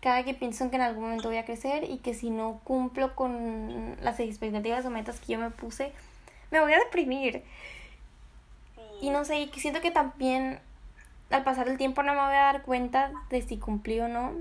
cada 0.00 0.24
que 0.24 0.34
pienso 0.34 0.64
en 0.64 0.70
que 0.70 0.76
en 0.76 0.82
algún 0.82 1.04
momento 1.04 1.28
voy 1.28 1.36
a 1.36 1.44
crecer 1.44 1.84
y 1.84 1.98
que 1.98 2.14
si 2.14 2.30
no 2.30 2.60
cumplo 2.64 3.14
con 3.14 3.96
las 4.00 4.18
expectativas 4.18 4.84
o 4.86 4.90
metas 4.90 5.20
que 5.20 5.34
yo 5.34 5.38
me 5.38 5.50
puse, 5.50 5.92
me 6.50 6.60
voy 6.60 6.72
a 6.72 6.78
deprimir. 6.78 7.44
Y 9.00 9.10
no 9.10 9.24
sé, 9.24 9.38
y 9.38 9.48
siento 9.52 9.80
que 9.80 9.90
también 9.90 10.60
al 11.30 11.44
pasar 11.44 11.68
el 11.68 11.78
tiempo 11.78 12.02
no 12.02 12.14
me 12.14 12.20
voy 12.20 12.34
a 12.34 12.52
dar 12.52 12.62
cuenta 12.62 13.12
de 13.28 13.42
si 13.42 13.58
cumplí 13.58 14.00
o 14.00 14.08
no. 14.08 14.32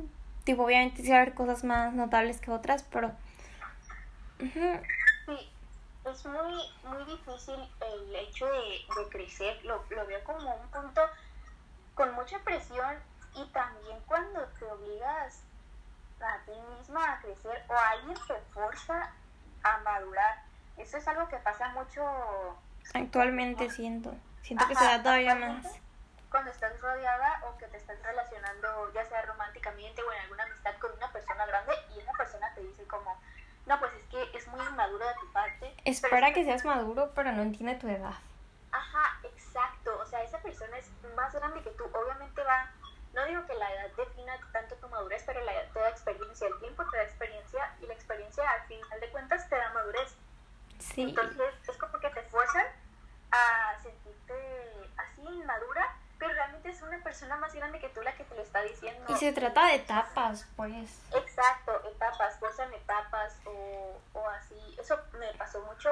Tipo, 0.43 0.63
obviamente 0.63 1.03
sí 1.03 1.09
va 1.11 1.17
haber 1.17 1.33
cosas 1.33 1.63
más 1.63 1.93
notables 1.93 2.39
que 2.39 2.51
otras, 2.51 2.83
pero... 2.83 3.11
Sí, 4.39 5.51
es 6.05 6.25
muy, 6.25 6.53
muy 6.85 7.05
difícil 7.05 7.55
el 7.55 8.15
hecho 8.15 8.45
de, 8.45 9.01
de 9.01 9.09
crecer. 9.09 9.63
Lo, 9.65 9.83
lo 9.89 10.05
veo 10.07 10.23
como 10.23 10.55
un 10.55 10.67
punto 10.69 11.01
con 11.93 12.15
mucha 12.15 12.39
presión 12.39 12.95
y 13.35 13.45
también 13.51 13.97
cuando 14.07 14.41
te 14.57 14.65
obligas 14.65 15.43
a 16.21 16.37
ti 16.45 16.51
misma 16.77 17.13
a 17.13 17.19
crecer 17.21 17.63
o 17.67 17.73
alguien 17.73 18.17
te 18.27 18.35
fuerza 18.53 19.11
a 19.63 19.77
madurar. 19.79 20.43
Eso 20.77 20.97
es 20.97 21.07
algo 21.07 21.27
que 21.27 21.37
pasa 21.37 21.69
mucho 21.69 22.01
actualmente 22.93 23.69
siento. 23.69 24.13
Siento 24.41 24.67
que 24.67 24.75
se 24.75 24.83
da 24.83 25.01
todavía 25.03 25.35
más 25.35 25.65
cuando 26.29 26.51
estás 26.51 26.79
rodeada 26.79 27.41
o 27.47 27.57
que 27.57 27.65
te 27.67 27.77
estás 27.77 28.01
relacionando, 28.03 28.93
ya 28.93 29.05
sea 29.05 29.21
románticamente 29.23 30.01
o 30.01 30.11
en 30.11 30.19
alguna 30.21 30.43
amistad 30.43 30.75
con 30.79 30.91
una 30.93 31.11
persona 31.11 31.45
grande 31.45 31.73
y 31.95 31.99
esa 31.99 32.11
persona 32.13 32.53
te 32.53 32.61
dice 32.61 32.83
como, 32.85 33.19
no, 33.65 33.79
pues 33.79 33.91
es 33.93 34.05
que 34.05 34.37
es 34.37 34.47
muy 34.47 34.65
inmaduro 34.65 35.07
de 35.07 35.13
tu 35.15 35.31
parte. 35.31 35.73
Espera 35.85 36.33
que 36.33 36.43
seas 36.43 36.63
maduro, 36.65 37.11
pero 37.15 37.31
no 37.31 37.41
entiende 37.41 37.75
tu 37.75 37.87
edad. 37.87 38.13
Ajá, 38.71 39.19
exacto. 39.23 39.97
O 39.99 40.05
sea, 40.05 40.23
esa 40.23 40.39
persona 40.39 40.77
es 40.77 40.89
más 41.15 41.33
grande 41.33 41.61
que 41.61 41.71
tú. 41.71 41.85
Obviamente 41.85 42.43
va, 42.43 42.71
no 43.19 43.25
digo 43.25 43.45
que 43.45 43.53
la 43.55 43.73
edad 43.73 43.89
defina 43.97 44.33
tanto 44.51 44.75
tu 44.75 44.87
madurez, 44.87 45.23
pero 45.25 45.43
la 45.43 45.53
edad 45.53 45.71
te 45.73 45.79
da 45.79 45.89
experiencia, 45.89 46.47
el 46.47 46.59
tiempo 46.59 46.83
te 46.89 46.97
da 46.97 47.03
experiencia 47.03 47.75
y 47.81 47.85
la 47.85 47.93
experiencia 47.93 48.49
al 48.49 48.67
final 48.67 48.99
de 48.99 49.09
cuentas 49.09 49.49
te 49.49 49.55
da 49.55 49.73
madurez. 49.73 50.15
Sí. 50.79 51.01
Entonces 51.01 51.53
es 51.67 51.77
como 51.77 51.99
que 51.99 52.09
te 52.09 52.21
fuerzan 52.23 52.65
a 53.31 53.77
sentirte 53.81 54.33
así 54.97 55.21
inmadura 55.21 55.95
pero 56.19 56.33
realmente 56.33 56.69
es 56.69 56.81
una 56.81 57.01
persona 57.01 57.37
más 57.37 57.55
grande 57.55 57.79
que 57.79 57.87
tú 57.89 58.01
la 58.01 58.13
que 58.13 58.25
te 58.25 58.35
lo 58.35 58.41
está 58.41 58.61
diciendo. 58.61 59.05
Y 59.07 59.15
se 59.15 59.31
trata 59.31 59.67
de 59.67 59.75
etapas, 59.75 60.45
pues. 60.57 61.01
Exacto, 61.15 61.71
etapas, 61.89 62.37
fuerzan 62.39 62.73
etapas 62.73 63.39
o, 63.45 63.97
o 64.11 64.29
así. 64.29 64.75
Eso 64.77 64.99
me 65.17 65.33
pasó 65.35 65.61
mucho 65.61 65.89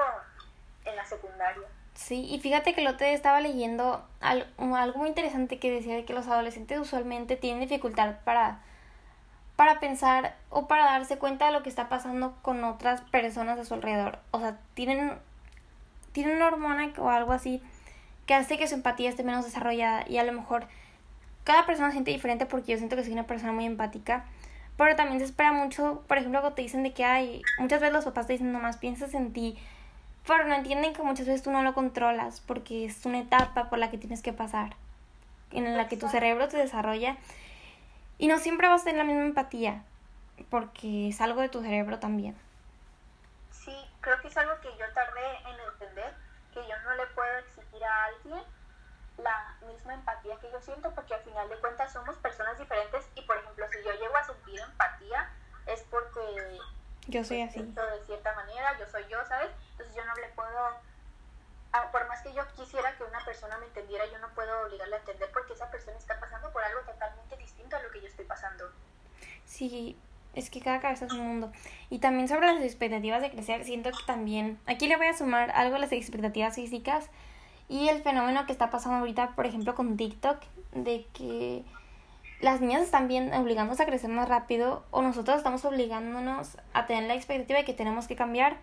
en 0.84 0.94
la 0.94 1.06
secundaria. 1.06 1.66
Sí, 1.98 2.24
y 2.30 2.38
fíjate 2.38 2.74
que 2.74 2.80
el 2.80 2.86
otro 2.86 3.08
estaba 3.08 3.40
leyendo 3.40 4.06
algo, 4.20 4.46
algo 4.76 5.00
muy 5.00 5.08
interesante 5.08 5.58
que 5.58 5.68
decía 5.68 5.96
de 5.96 6.04
que 6.04 6.12
los 6.12 6.28
adolescentes 6.28 6.78
usualmente 6.78 7.34
tienen 7.34 7.60
dificultad 7.60 8.18
para, 8.24 8.60
para 9.56 9.80
pensar 9.80 10.36
o 10.48 10.68
para 10.68 10.84
darse 10.84 11.18
cuenta 11.18 11.46
de 11.46 11.52
lo 11.52 11.64
que 11.64 11.68
está 11.68 11.88
pasando 11.88 12.36
con 12.40 12.62
otras 12.62 13.00
personas 13.00 13.58
a 13.58 13.64
su 13.64 13.74
alrededor. 13.74 14.20
O 14.30 14.38
sea, 14.38 14.58
tienen, 14.74 15.18
tienen 16.12 16.36
una 16.36 16.46
hormona 16.46 16.92
o 16.98 17.10
algo 17.10 17.32
así 17.32 17.60
que 18.26 18.34
hace 18.34 18.58
que 18.58 18.68
su 18.68 18.76
empatía 18.76 19.10
esté 19.10 19.24
menos 19.24 19.44
desarrollada 19.44 20.04
y 20.08 20.18
a 20.18 20.22
lo 20.22 20.32
mejor 20.32 20.68
cada 21.42 21.66
persona 21.66 21.90
siente 21.90 22.12
diferente 22.12 22.46
porque 22.46 22.72
yo 22.72 22.78
siento 22.78 22.94
que 22.94 23.02
soy 23.02 23.12
una 23.12 23.26
persona 23.26 23.50
muy 23.52 23.66
empática, 23.66 24.24
pero 24.76 24.94
también 24.94 25.18
se 25.18 25.24
espera 25.24 25.50
mucho, 25.50 26.04
por 26.06 26.18
ejemplo, 26.18 26.42
cuando 26.42 26.54
te 26.54 26.62
dicen 26.62 26.84
de 26.84 26.92
que 26.92 27.04
hay, 27.04 27.42
muchas 27.58 27.80
veces 27.80 27.92
los 27.92 28.04
papás 28.04 28.28
te 28.28 28.34
dicen 28.34 28.52
nomás 28.52 28.76
piensas 28.76 29.14
en 29.14 29.32
ti, 29.32 29.58
pero 30.28 30.44
no 30.44 30.54
entienden 30.54 30.92
que 30.92 31.02
muchas 31.02 31.26
veces 31.26 31.42
tú 31.42 31.50
no 31.50 31.62
lo 31.62 31.72
controlas 31.72 32.40
porque 32.40 32.84
es 32.84 33.06
una 33.06 33.20
etapa 33.20 33.70
por 33.70 33.78
la 33.78 33.90
que 33.90 33.96
tienes 33.96 34.22
que 34.22 34.34
pasar, 34.34 34.76
en 35.50 35.74
la 35.76 35.88
que 35.88 35.96
tu 35.96 36.06
cerebro 36.08 36.50
se 36.50 36.58
desarrolla 36.58 37.16
y 38.18 38.28
no 38.28 38.38
siempre 38.38 38.68
vas 38.68 38.82
a 38.82 38.84
tener 38.84 38.98
la 38.98 39.04
misma 39.04 39.24
empatía. 39.24 39.82
porque 40.50 41.08
es 41.08 41.20
algo 41.20 41.40
de 41.40 41.48
tu 41.48 41.62
cerebro 41.62 41.98
también. 41.98 42.36
Sí, 43.50 43.74
creo 44.00 44.20
que 44.20 44.28
es 44.28 44.36
algo 44.36 44.52
que 44.60 44.68
yo 44.78 44.84
tardé 44.94 45.36
en 45.50 45.60
entender, 45.72 46.14
que 46.54 46.60
yo 46.60 46.78
no 46.84 46.94
le 46.94 47.06
puedo 47.08 47.38
exigir 47.38 47.82
a 47.82 48.04
alguien 48.04 48.44
la 49.16 49.56
misma 49.66 49.94
empatía 49.94 50.36
que 50.36 50.48
yo 50.52 50.60
siento, 50.60 50.94
porque 50.94 51.14
al 51.14 51.22
final 51.22 51.48
de 51.48 51.56
cuentas 51.56 51.92
somos 51.92 52.14
personas 52.18 52.56
diferentes 52.56 53.04
y 53.16 53.22
por 53.22 53.36
ejemplo 53.38 53.66
si 53.72 53.78
yo 53.84 53.92
llego 53.94 54.16
a 54.16 54.24
sentir 54.24 54.60
empatía 54.60 55.28
es 55.66 55.84
porque 55.90 56.60
yo 57.08 57.24
soy 57.24 57.42
así. 57.42 57.62
de 57.62 58.06
cierta 58.06 58.34
manera, 58.34 58.78
yo 58.78 58.86
soy 58.86 59.04
yo, 59.08 59.24
¿sabes? 59.26 59.50
Yo 59.98 60.04
no 60.04 60.14
le 60.14 60.28
puedo, 60.28 60.78
ah, 61.72 61.90
por 61.90 62.06
más 62.06 62.22
que 62.22 62.32
yo 62.32 62.46
quisiera 62.54 62.96
que 62.96 63.02
una 63.02 63.18
persona 63.24 63.58
me 63.58 63.66
entendiera, 63.66 64.06
yo 64.06 64.18
no 64.20 64.28
puedo 64.28 64.66
obligarle 64.66 64.94
a 64.94 64.98
entender 65.00 65.28
porque 65.32 65.54
esa 65.54 65.68
persona 65.72 65.98
está 65.98 66.20
pasando 66.20 66.52
por 66.52 66.62
algo 66.62 66.80
totalmente 66.82 67.36
distinto 67.36 67.74
a 67.74 67.82
lo 67.82 67.90
que 67.90 68.00
yo 68.00 68.06
estoy 68.06 68.24
pasando. 68.24 68.70
Sí, 69.44 69.98
es 70.34 70.50
que 70.50 70.60
cada 70.60 70.80
cabeza 70.80 71.06
es 71.06 71.12
un 71.14 71.26
mundo. 71.26 71.52
Y 71.90 71.98
también 71.98 72.28
sobre 72.28 72.46
las 72.46 72.62
expectativas 72.62 73.20
de 73.20 73.32
crecer, 73.32 73.64
siento 73.64 73.90
que 73.90 74.04
también, 74.06 74.60
aquí 74.66 74.86
le 74.86 74.96
voy 74.96 75.08
a 75.08 75.16
sumar 75.16 75.50
algo 75.50 75.74
a 75.74 75.80
las 75.80 75.90
expectativas 75.90 76.54
físicas 76.54 77.10
y 77.68 77.88
el 77.88 78.02
fenómeno 78.02 78.46
que 78.46 78.52
está 78.52 78.70
pasando 78.70 78.98
ahorita, 78.98 79.34
por 79.34 79.46
ejemplo, 79.46 79.74
con 79.74 79.96
TikTok, 79.96 80.38
de 80.74 81.06
que 81.12 81.64
las 82.40 82.60
niñas 82.60 82.82
están 82.82 83.08
bien 83.08 83.34
obligándonos 83.34 83.80
a 83.80 83.86
crecer 83.86 84.10
más 84.10 84.28
rápido 84.28 84.84
o 84.92 85.02
nosotros 85.02 85.38
estamos 85.38 85.64
obligándonos 85.64 86.56
a 86.72 86.86
tener 86.86 87.04
la 87.04 87.14
expectativa 87.14 87.58
de 87.58 87.64
que 87.64 87.74
tenemos 87.74 88.06
que 88.06 88.14
cambiar 88.14 88.58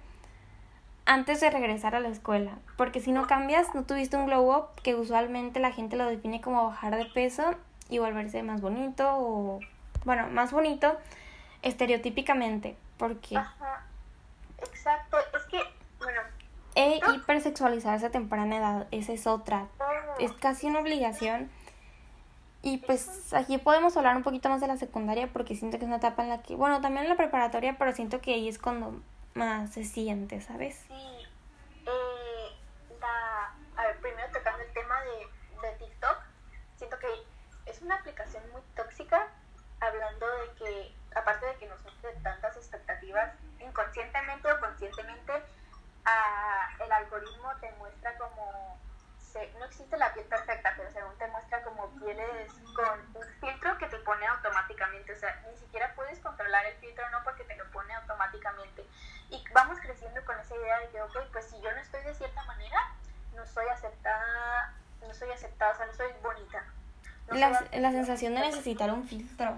antes 1.06 1.40
de 1.40 1.50
regresar 1.50 1.96
a 1.96 2.00
la 2.00 2.10
escuela. 2.10 2.58
Porque 2.78 3.00
si 3.00 3.12
no 3.12 3.28
cambias, 3.28 3.74
no 3.74 3.84
tuviste 3.84 4.18
un 4.18 4.26
glow 4.26 4.56
up 4.56 4.82
que 4.82 4.96
usualmente 4.96 5.60
la 5.60 5.72
gente 5.72 5.96
lo 5.96 6.06
define 6.06 6.42
como 6.42 6.66
bajar 6.66 6.96
de 6.96 7.06
peso 7.06 7.56
y 7.90 8.00
volverse 8.00 8.44
más 8.44 8.62
bonito 8.62 9.08
o, 9.16 9.60
bueno, 10.04 10.28
más 10.30 10.52
bonito 10.52 10.98
estereotípicamente. 11.62 12.76
Porque... 12.98 13.38
Ajá. 13.38 13.86
Exacto. 14.58 15.18
Es 15.36 15.44
que, 15.44 15.60
bueno, 16.00 16.22
e 16.76 17.00
hipersexualizarse 17.16 18.08
a 18.08 18.12
temprana 18.12 18.58
edad, 18.58 18.88
esa 18.92 19.14
es 19.14 19.28
otra. 19.28 19.68
Es 20.20 20.34
casi 20.34 20.68
una 20.68 20.80
obligación. 20.80 21.50
Y 22.62 22.80
pues 22.80 23.32
aquí 23.34 23.60
podemos 23.60 23.96
hablar 23.96 24.18
un 24.18 24.24
poquito 24.24 24.50
más 24.50 24.60
de 24.60 24.68
la 24.68 24.76
secundaria 24.76 25.28
porque 25.32 25.56
siento 25.56 25.78
que 25.78 25.86
es 25.86 25.88
una 25.88 25.98
etapa 25.98 26.24
en 26.24 26.30
la 26.30 26.42
que, 26.42 26.56
bueno, 26.56 26.82
también 26.82 27.04
en 27.04 27.10
la 27.10 27.16
preparatoria, 27.16 27.78
pero 27.78 27.94
siento 27.94 28.22
que 28.22 28.34
ahí 28.34 28.50
es 28.50 28.58
cuando 28.58 29.00
más 29.36 29.74
se 29.74 29.84
siente, 29.84 30.42
¿sabes? 30.42 30.76
Sí. 30.88 31.28
Eh, 31.86 32.58
la, 33.00 33.54
a 33.76 33.88
ver, 33.88 33.98
primero 34.00 34.28
tocando 34.32 34.64
el 34.64 34.74
tema 34.74 35.00
de, 35.02 35.68
de 35.68 35.76
TikTok, 35.76 36.18
siento 36.78 36.98
que 37.00 37.08
es 37.66 37.82
una 37.82 37.96
aplicación 37.96 38.44
muy 38.52 38.62
tóxica, 38.76 39.28
hablando 39.82 40.26
de 40.26 40.52
que, 40.54 40.96
aparte 41.16 41.46
de 41.46 41.56
que 41.58 41.68
nos 41.68 41.84
mete 41.84 42.14
tantas 42.24 42.56
expectativas, 42.56 43.34
inconscientemente 43.60 44.52
o 44.52 44.60
conscientemente, 44.60 45.34
el 46.80 46.92
algoritmo 46.92 47.52
te 47.60 47.72
muestra 47.74 48.18
como, 48.18 48.80
no 49.60 49.66
existe 49.66 49.98
la 49.98 50.14
piel 50.14 50.26
perfecta, 50.28 50.74
pero 50.78 50.92
según 50.92 51.18
te 51.18 51.28
muestra 51.28 51.62
como 51.64 51.90
pieles 52.00 52.54
con 52.76 53.00
un 53.16 53.24
filtro 53.42 53.78
que 53.78 53.88
te 53.88 53.98
pone 53.98 54.26
automáticamente, 54.28 55.14
o 55.14 55.20
sea, 55.20 55.44
ni 55.50 55.58
siquiera 55.58 55.94
puedes 55.96 56.20
controlar 56.20 56.66
el 56.68 56.76
filtro, 56.76 57.10
no 57.10 57.24
porque 57.24 57.44
te 57.44 57.56
lo 57.58 57.70
pone 57.72 57.94
automáticamente. 57.96 58.86
Y 59.30 59.44
vamos 59.54 59.80
creciendo 59.80 60.15
con 60.26 60.40
esa 60.40 60.56
idea 60.56 60.80
de 60.80 60.90
que, 60.90 61.02
ok, 61.02 61.18
pues 61.32 61.46
si 61.46 61.60
yo 61.62 61.72
no 61.72 61.80
estoy 61.80 62.04
de 62.04 62.14
cierta 62.16 62.44
manera, 62.44 62.92
no 63.36 63.46
soy 63.46 63.66
aceptada, 63.68 64.74
no 65.02 65.14
soy 65.14 65.32
aceptada, 65.32 65.72
o 65.72 65.78
sea, 65.78 65.86
no 65.86 65.94
soy 65.94 66.12
bonita. 66.22 66.64
la, 67.30 67.64
la 67.72 67.92
sensación 67.92 68.36
de 68.36 68.42
necesitar 68.42 68.92
un 68.92 69.08
filtro. 69.08 69.56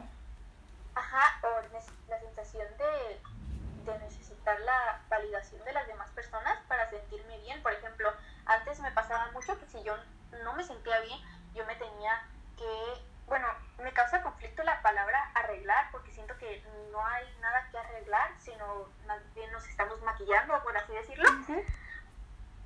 Ajá, 0.96 1.40
o 1.44 1.62
la 2.10 2.20
sensación 2.20 2.68
de, 2.78 3.92
de 3.92 4.00
necesitar 4.00 4.60
la 4.62 5.00
validación 5.10 5.64
de 5.64 5.74
las 5.74 5.88
demás 5.88 6.10
personas 6.12 6.58
para 6.68 6.90
sentirme 6.90 7.38
bien. 7.40 7.62
Por 7.62 7.74
ejemplo, 7.74 8.12
antes 8.46 8.80
me 8.80 8.92
pasaba 8.92 9.32
mucho 9.32 9.60
que 9.60 9.68
si 9.68 9.84
yo 9.84 9.96
no 10.44 10.54
me 10.54 10.64
sentía 10.64 11.00
bien, 11.02 11.20
yo 11.54 11.66
me 11.66 11.76
tenía 11.76 12.24
que, 12.58 13.02
bueno, 13.28 13.48
me 13.84 13.92
causa 13.94 14.22
conflicto 14.22 14.64
la 14.64 14.82
palabra 14.82 15.32
arreglar 15.36 15.90
porque 15.92 16.12
siento 16.38 16.40
que 16.40 16.64
no 16.92 17.06
hay 17.06 17.26
nada 17.42 17.68
que 17.72 17.78
arreglar, 17.78 18.32
sino 18.40 18.88
más 19.06 19.20
bien 19.34 19.52
nos 19.52 19.68
estamos 19.68 20.02
maquillando, 20.02 20.62
por 20.64 20.76
así 20.76 20.94
decirlo. 20.94 21.30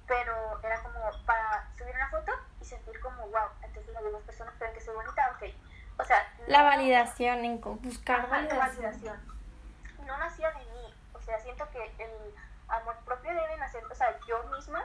Pero 0.08 0.60
era 0.64 0.82
como 0.84 1.00
para 1.26 1.68
subir 1.78 1.96
una 1.96 2.10
foto 2.10 2.32
y 2.62 2.66
sentir 2.66 3.00
como, 3.00 3.28
wow, 3.28 3.50
entonces 3.64 3.94
las 3.94 4.04
demás 4.04 4.22
personas 4.24 4.54
creen 4.58 4.74
que 4.74 4.82
soy 4.82 4.96
bonita, 4.96 5.36
ok. 5.36 5.50
O 5.98 6.04
sea, 6.04 6.18
la 6.48 6.64
validación, 6.64 7.46
en 7.46 7.62
buscar 7.62 8.28
validación. 8.30 9.20
No 10.06 10.18
nacía 10.18 10.52
de 10.52 10.66
mí, 10.66 10.94
o 11.14 11.22
sea, 11.22 11.40
siento 11.40 11.70
que 11.72 11.84
el 12.00 12.36
amor 12.68 12.98
propio 13.06 13.34
debe 13.34 13.58
nacer, 13.58 13.84
o 13.86 13.96
sea, 13.96 14.18
yo 14.28 14.44
misma 14.56 14.84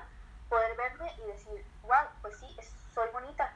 poder 0.49 0.77
verme 0.77 1.13
y 1.19 1.27
decir, 1.33 1.65
wow, 1.83 2.07
pues 2.21 2.39
sí, 2.39 2.57
soy 2.95 3.09
bonita. 3.13 3.53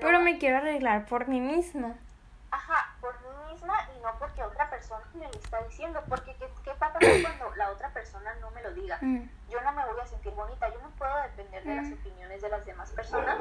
Pero 0.00 0.20
me 0.20 0.38
quiero 0.38 0.58
arreglar 0.58 1.06
por 1.06 1.28
mí 1.28 1.40
misma. 1.40 1.96
Ajá, 2.50 2.94
por 3.00 3.14
mí 3.20 3.52
misma 3.52 3.74
y 3.96 4.00
no 4.00 4.18
porque 4.18 4.42
otra 4.42 4.68
persona 4.68 5.04
me 5.14 5.26
lo 5.26 5.32
está 5.32 5.62
diciendo. 5.64 6.02
Porque 6.08 6.34
¿qué, 6.34 6.48
qué 6.64 6.72
pasa 6.78 6.98
cuando 7.22 7.54
la 7.56 7.70
otra 7.70 7.90
persona 7.90 8.34
no 8.40 8.50
me 8.50 8.62
lo 8.62 8.72
diga? 8.72 8.98
Mm. 9.00 9.28
Yo 9.48 9.60
no 9.60 9.72
me 9.72 9.84
voy 9.84 10.00
a 10.00 10.06
sentir 10.06 10.32
bonita. 10.32 10.68
Yo 10.68 10.80
no 10.80 10.90
puedo 10.90 11.14
depender 11.22 11.64
de 11.64 11.76
las 11.76 11.86
mm. 11.86 11.92
opiniones 11.92 12.42
de 12.42 12.48
las 12.48 12.66
demás 12.66 12.90
personas 12.90 13.38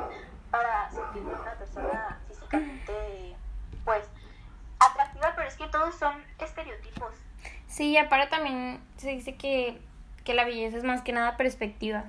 para 0.51 0.89
sentirme 0.91 1.33
una 1.33 1.53
persona 1.53 2.19
físicamente, 2.27 3.35
pues, 3.83 4.05
atractiva. 4.79 5.33
Pero 5.35 5.47
es 5.47 5.55
que 5.55 5.67
todos 5.67 5.95
son 5.95 6.23
estereotipos. 6.39 7.15
Sí, 7.67 7.97
aparte 7.97 8.27
también 8.27 8.81
se 8.97 9.09
dice 9.09 9.35
que, 9.35 9.79
que 10.23 10.33
la 10.33 10.45
belleza 10.45 10.77
es 10.77 10.83
más 10.83 11.01
que 11.01 11.13
nada 11.13 11.37
perspectiva. 11.37 12.05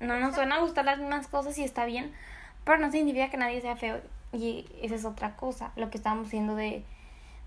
No 0.00 0.18
nos 0.20 0.34
suena 0.34 0.56
a 0.56 0.60
gustar 0.60 0.84
las 0.84 0.98
mismas 0.98 1.26
cosas 1.28 1.56
y 1.56 1.64
está 1.64 1.86
bien, 1.86 2.14
pero 2.64 2.78
no 2.78 2.90
significa 2.90 3.30
que 3.30 3.36
nadie 3.38 3.60
sea 3.60 3.76
feo. 3.76 4.00
Y 4.36 4.68
esa 4.82 4.94
es 4.94 5.04
otra 5.04 5.34
cosa, 5.34 5.72
lo 5.76 5.88
que 5.88 5.96
estábamos 5.96 6.26
diciendo 6.26 6.54
de, 6.54 6.84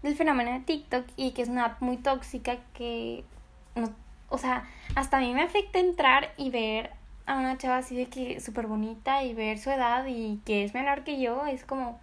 del 0.02 0.16
fenómeno 0.16 0.52
de 0.52 0.60
TikTok 0.62 1.06
y 1.16 1.34
que 1.34 1.44
es 1.44 1.50
una 1.50 1.66
app 1.66 1.82
muy 1.82 1.98
tóxica 1.98 2.58
que, 2.74 3.24
no, 3.76 3.94
o 4.30 4.38
sea, 4.38 4.68
hasta 4.96 5.18
a 5.18 5.20
mí 5.20 5.34
me 5.34 5.44
afecta 5.44 5.78
entrar 5.78 6.34
y 6.36 6.50
ver 6.50 6.92
a 7.28 7.36
una 7.36 7.58
chava 7.58 7.78
así 7.78 7.96
de 7.96 8.10
que 8.10 8.40
súper 8.40 8.66
bonita 8.66 9.22
y 9.24 9.36
ver 9.36 9.60
su 9.60 9.70
edad 9.70 10.06
y 10.08 10.42
que 10.46 10.64
es 10.64 10.74
menor 10.74 11.04
que 11.04 11.22
yo, 11.22 11.46
es 11.46 11.64
como... 11.64 12.02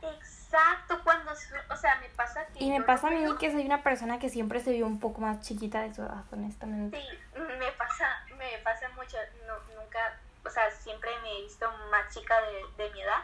Exacto, 0.00 1.00
cuando, 1.04 1.32
o 1.32 1.76
sea, 1.76 1.96
me 2.00 2.08
pasa 2.10 2.46
que... 2.46 2.64
Y 2.64 2.70
me 2.70 2.82
pasa 2.82 3.08
a 3.08 3.10
mí 3.10 3.24
que 3.38 3.52
soy 3.52 3.66
una 3.66 3.82
persona 3.82 4.18
que 4.18 4.30
siempre 4.30 4.60
se 4.60 4.72
vio 4.72 4.86
un 4.86 5.00
poco 5.00 5.20
más 5.20 5.40
chiquita 5.40 5.82
de 5.82 5.92
su 5.92 6.00
edad, 6.00 6.24
honestamente. 6.32 6.98
Sí, 6.98 7.18
me 7.36 7.72
pasa, 7.72 8.24
me 8.38 8.58
pasa 8.62 8.88
mucho, 8.90 9.18
no, 9.46 9.54
nunca, 9.78 9.98
o 10.46 10.48
sea, 10.48 10.70
siempre 10.70 11.10
me 11.22 11.30
he 11.30 11.42
visto 11.42 11.70
más 11.90 12.14
chica 12.14 12.34
de, 12.40 12.84
de 12.84 12.90
mi 12.92 13.02
edad 13.02 13.22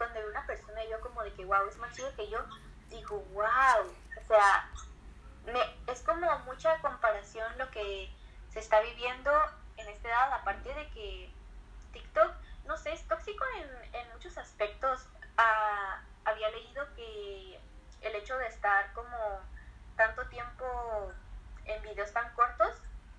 cuando 0.00 0.18
veo 0.18 0.30
una 0.30 0.46
persona 0.46 0.82
yo 0.84 0.98
como 1.02 1.22
de 1.22 1.30
que, 1.34 1.44
wow, 1.44 1.68
es 1.68 1.76
más 1.76 1.94
chica 1.94 2.08
que 2.16 2.30
yo, 2.30 2.38
digo, 2.88 3.22
wow, 3.34 3.84
o 3.84 4.26
sea, 4.26 4.70
me, 5.44 5.60
es 5.92 6.00
como 6.00 6.38
mucha 6.38 6.80
comparación 6.80 7.58
lo 7.58 7.70
que 7.70 8.10
se 8.48 8.60
está 8.60 8.80
viviendo 8.80 9.30
en 9.76 9.86
esta 9.90 10.08
edad, 10.08 10.32
aparte 10.32 10.72
de 10.72 10.88
que 10.92 11.30
TikTok, 11.92 12.32
no 12.64 12.78
sé, 12.78 12.94
es 12.94 13.06
tóxico 13.08 13.44
en, 13.58 13.94
en 13.94 14.12
muchos 14.14 14.38
aspectos. 14.38 15.06
a 15.36 16.02
había 16.24 16.50
leído 16.50 16.86
que 16.94 17.60
el 18.00 18.14
hecho 18.14 18.38
de 18.38 18.46
estar 18.46 18.94
como 18.94 19.40
tanto 19.96 20.26
tiempo 20.28 21.12
en 21.66 21.82
videos 21.82 22.12
tan 22.12 22.32
cortos 22.34 22.74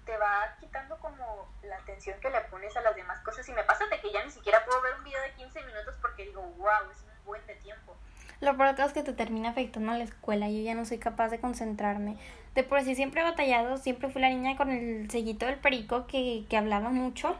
te 0.06 0.18
va 0.18 0.56
quitando 0.60 0.98
como 1.00 1.48
la 1.64 1.78
atención 1.78 2.20
que 2.20 2.30
le 2.30 2.42
pones 2.42 2.76
a 2.76 2.82
las 2.82 2.96
demás 2.96 3.20
cosas 3.22 3.48
y 3.48 3.52
me 3.54 3.64
pasa 3.64 3.86
de 3.88 4.00
que 4.00 4.12
ya 4.12 4.24
ni 4.24 4.32
siquiera 4.32 4.64
puedo 4.66 4.82
ver 4.82 4.96
un 4.96 5.04
video 5.04 5.22
de 5.22 5.34
15 5.34 5.64
minutos 5.64 5.96
porque 6.02 6.26
digo, 6.26 6.42
wow, 6.42 6.90
es 6.92 7.02
un 7.04 7.26
buen 7.26 7.46
de 7.48 7.56
tiempo. 7.56 7.96
Lo 8.40 8.58
peor 8.58 8.76
es 8.80 8.94
que 8.94 9.04
te 9.04 9.14
termina 9.14 9.52
afectando 9.52 9.92
a 9.92 9.98
la 9.98 10.04
escuela. 10.04 10.50
Yo 10.50 10.62
ya 10.64 10.74
no 10.74 10.86
soy 10.86 10.98
capaz 10.98 11.30
de 11.30 11.40
concentrarme. 11.40 12.18
De 12.56 12.64
por 12.64 12.82
sí 12.82 12.96
siempre 12.96 13.22
he 13.22 13.24
batallado, 13.24 13.78
siempre 13.78 14.10
fui 14.10 14.22
la 14.22 14.30
niña 14.30 14.58
con 14.58 14.72
el 14.72 15.10
sellito 15.12 15.46
del 15.46 15.60
perico 15.60 16.08
que, 16.08 16.46
que 16.50 16.58
hablaba 16.58 16.90
mucho. 16.90 17.38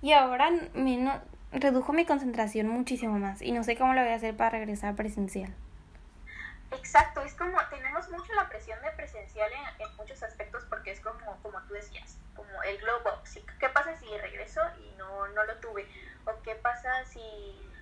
Y 0.00 0.12
ahora 0.12 0.50
menos, 0.72 1.20
redujo 1.52 1.92
mi 1.92 2.06
concentración 2.06 2.68
muchísimo 2.68 3.18
más 3.18 3.42
y 3.42 3.52
no 3.52 3.64
sé 3.64 3.76
cómo 3.76 3.92
lo 3.92 4.00
voy 4.00 4.12
a 4.12 4.14
hacer 4.14 4.34
para 4.36 4.50
regresar 4.50 4.96
presencial. 4.96 5.54
Exacto, 6.72 7.20
es 7.22 7.34
como, 7.34 7.58
tenemos 7.68 8.08
mucho 8.10 8.32
la 8.34 8.48
presión 8.48 8.80
de 8.82 8.90
presencial 8.92 9.50
en, 9.78 9.96
muchos 9.96 10.22
aspectos 10.22 10.64
porque 10.68 10.92
es 10.92 11.00
como, 11.00 11.40
como 11.42 11.60
tú 11.62 11.74
decías, 11.74 12.18
como 12.34 12.62
el 12.62 12.78
globo. 12.78 13.22
¿Qué 13.58 13.68
pasa 13.68 13.96
si 13.96 14.06
regreso 14.18 14.60
y 14.78 14.94
no, 14.96 15.28
no 15.28 15.44
lo 15.44 15.56
tuve? 15.56 15.86
¿O 16.24 16.42
qué 16.42 16.54
pasa 16.54 17.04
si 17.04 17.20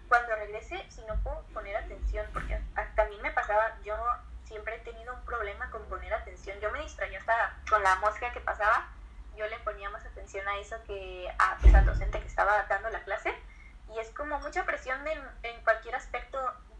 cuando 0.09 0.35
regrese, 0.37 0.85
si 0.91 1.03
no 1.03 1.17
puedo 1.23 1.43
poner 1.55 1.77
atención? 1.77 2.27
Porque 2.33 2.61
también 2.97 3.23
me 3.23 3.31
pasaba, 3.31 3.79
yo 3.85 3.97
siempre 4.45 4.77
he 4.77 4.79
tenido 4.81 5.15
un 5.15 5.25
problema 5.25 5.71
con 5.71 5.85
poner 5.87 6.13
atención. 6.15 6.59
Yo 6.61 6.71
me 6.73 6.81
distraía 6.81 7.19
hasta 7.19 7.57
con 7.69 7.83
la 7.83 7.97
mosca 7.97 8.33
que 8.33 8.41
pasaba, 8.41 8.89
yo 9.37 9.47
le 9.47 9.59
ponía 9.61 9.91
más 9.91 10.05
atención 10.05 10.47
a 10.49 10.57
eso 10.59 10.77
que 10.85 11.33
a, 11.39 11.57
pues, 11.61 11.75
al 11.75 11.87
docente 11.87 12.21
que 12.21 12.27
estaba 12.27 12.65
dando 12.65 12.91
la 12.91 13.05
clase 13.05 13.33
y 13.95 13.99
es 13.99 14.11
como 14.11 14.39
mucha 14.41 14.65
presión 14.65 15.07
en, 15.07 15.23
en 15.43 15.63
cualquier 15.63 15.95
aspecto. 15.95 16.39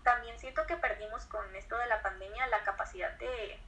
También 0.09 0.39
siento 0.39 0.65
que 0.67 0.75
perdimos 0.79 1.27
con 1.27 1.55
esto 1.55 1.77
de 1.77 1.87
la 1.87 2.01
pandemia 2.01 2.47
la 2.47 2.65
capacidad 2.65 3.13
de, 3.19 3.59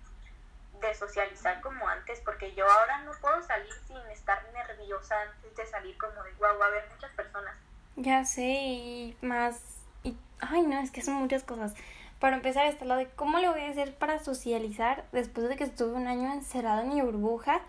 de 0.80 0.94
socializar 0.94 1.60
como 1.60 1.86
antes, 1.86 2.18
porque 2.20 2.54
yo 2.54 2.66
ahora 2.66 3.02
no 3.02 3.12
puedo 3.20 3.42
salir 3.42 3.74
sin 3.86 3.98
estar 4.10 4.42
nerviosa 4.54 5.20
antes 5.20 5.54
de 5.54 5.66
salir 5.66 5.98
como 5.98 6.22
de 6.22 6.32
guau, 6.38 6.62
a 6.62 6.70
ver 6.70 6.88
muchas 6.94 7.10
personas. 7.12 7.54
Ya 7.96 8.24
sé, 8.24 8.40
y 8.40 9.18
más, 9.20 9.60
y, 10.02 10.16
ay 10.40 10.62
no, 10.62 10.80
es 10.80 10.90
que 10.90 11.02
son 11.02 11.16
muchas 11.16 11.44
cosas. 11.44 11.74
Para 12.20 12.36
empezar 12.36 12.64
está 12.64 12.86
lo 12.86 12.96
de 12.96 13.10
cómo 13.10 13.38
le 13.38 13.50
voy 13.50 13.60
a 13.60 13.68
hacer 13.68 13.94
para 13.94 14.18
socializar 14.18 15.04
después 15.12 15.46
de 15.46 15.56
que 15.56 15.64
estuve 15.64 15.92
un 15.92 16.06
año 16.06 16.32
encerrado 16.32 16.80
en 16.80 16.88
mi 16.88 17.02
burbuja, 17.02 17.60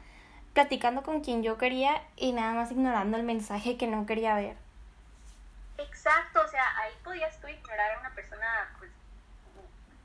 platicando 0.53 1.03
con 1.03 1.19
quien 1.19 1.43
yo 1.43 1.57
quería 1.57 2.01
y 2.15 2.31
nada 2.31 2.53
más 2.53 2.71
ignorando 2.71 3.17
el 3.17 3.23
mensaje 3.23 3.75
que 3.75 3.87
no 3.87 4.05
quería 4.05 4.33
ver. 4.35 4.55
Exacto, 5.77 6.41
o 6.41 6.47
sea, 6.47 6.63
ahí 6.77 6.93
podías 7.03 7.39
tú 7.39 7.47
ignorar 7.47 7.91
a 7.91 7.99
una 7.99 8.13
persona, 8.13 8.69
pues, 8.77 8.91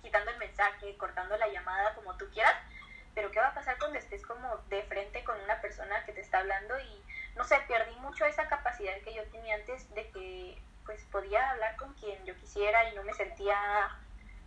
quitando 0.02 0.30
el 0.30 0.38
mensaje, 0.56 0.96
cortando 0.96 1.36
la 1.36 1.48
llamada, 1.48 1.94
como 1.94 2.16
tú 2.16 2.26
quieras, 2.30 2.54
pero 3.14 3.30
¿qué 3.30 3.40
va 3.40 3.48
a 3.48 3.54
pasar 3.54 3.78
cuando 3.78 3.98
estés 3.98 4.24
como 4.24 4.56
de 4.68 4.82
frente 4.84 5.22
con 5.24 5.38
una 5.40 5.60
persona 5.60 6.04
que 6.04 6.12
te 6.12 6.20
está 6.20 6.38
hablando 6.38 6.78
y, 6.80 7.02
no 7.34 7.44
sé, 7.44 7.58
perdí 7.68 7.94
mucho 7.96 8.24
esa 8.26 8.48
capacidad 8.48 8.98
que 9.02 9.14
yo 9.14 9.22
tenía 9.24 9.56
antes 9.56 9.92
de 9.94 10.10
que, 10.10 10.58
pues, 10.84 11.02
podía 11.04 11.50
hablar 11.50 11.76
con 11.76 11.92
quien 11.94 12.24
yo 12.24 12.34
quisiera 12.36 12.88
y 12.90 12.94
no 12.94 13.02
me 13.02 13.12
sentía, 13.14 13.58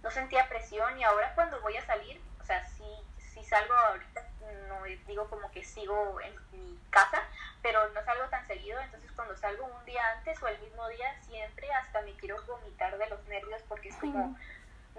no 0.02 0.12
sentía 0.12 0.48
presión. 0.50 0.98
Y 1.00 1.04
ahora 1.04 1.34
cuando 1.36 1.60
voy 1.62 1.78
a 1.78 1.86
salir, 1.86 2.22
o 2.40 2.44
sea, 2.44 2.66
sí, 2.66 2.90
sí 3.18 3.44
salgo 3.44 3.74
ahorita, 3.74 4.24
no 4.68 4.84
digo 5.08 5.28
como 5.30 5.52
que 5.52 5.64
sigo 5.64 6.20
en 6.22 6.36
mi 6.52 6.80
casa, 6.90 7.24
pero 7.62 7.88
no 7.90 8.04
salgo 8.04 8.26
tan 8.30 8.46
seguido, 8.48 8.80
entonces 8.80 9.12
cuando 9.12 9.36
salgo 9.36 9.66
un 9.66 9.86
día 9.86 10.02
antes 10.18 10.42
o 10.42 10.48
el 10.48 10.60
mismo 10.60 10.88
día, 10.90 11.22
siempre 11.22 11.72
hasta 11.74 12.02
me 12.02 12.14
quiero 12.14 12.42
vomitar 12.46 12.98
de 12.98 13.08
los 13.08 13.24
nervios 13.28 13.62
porque 13.68 13.90
es 13.90 13.96
como, 13.98 14.38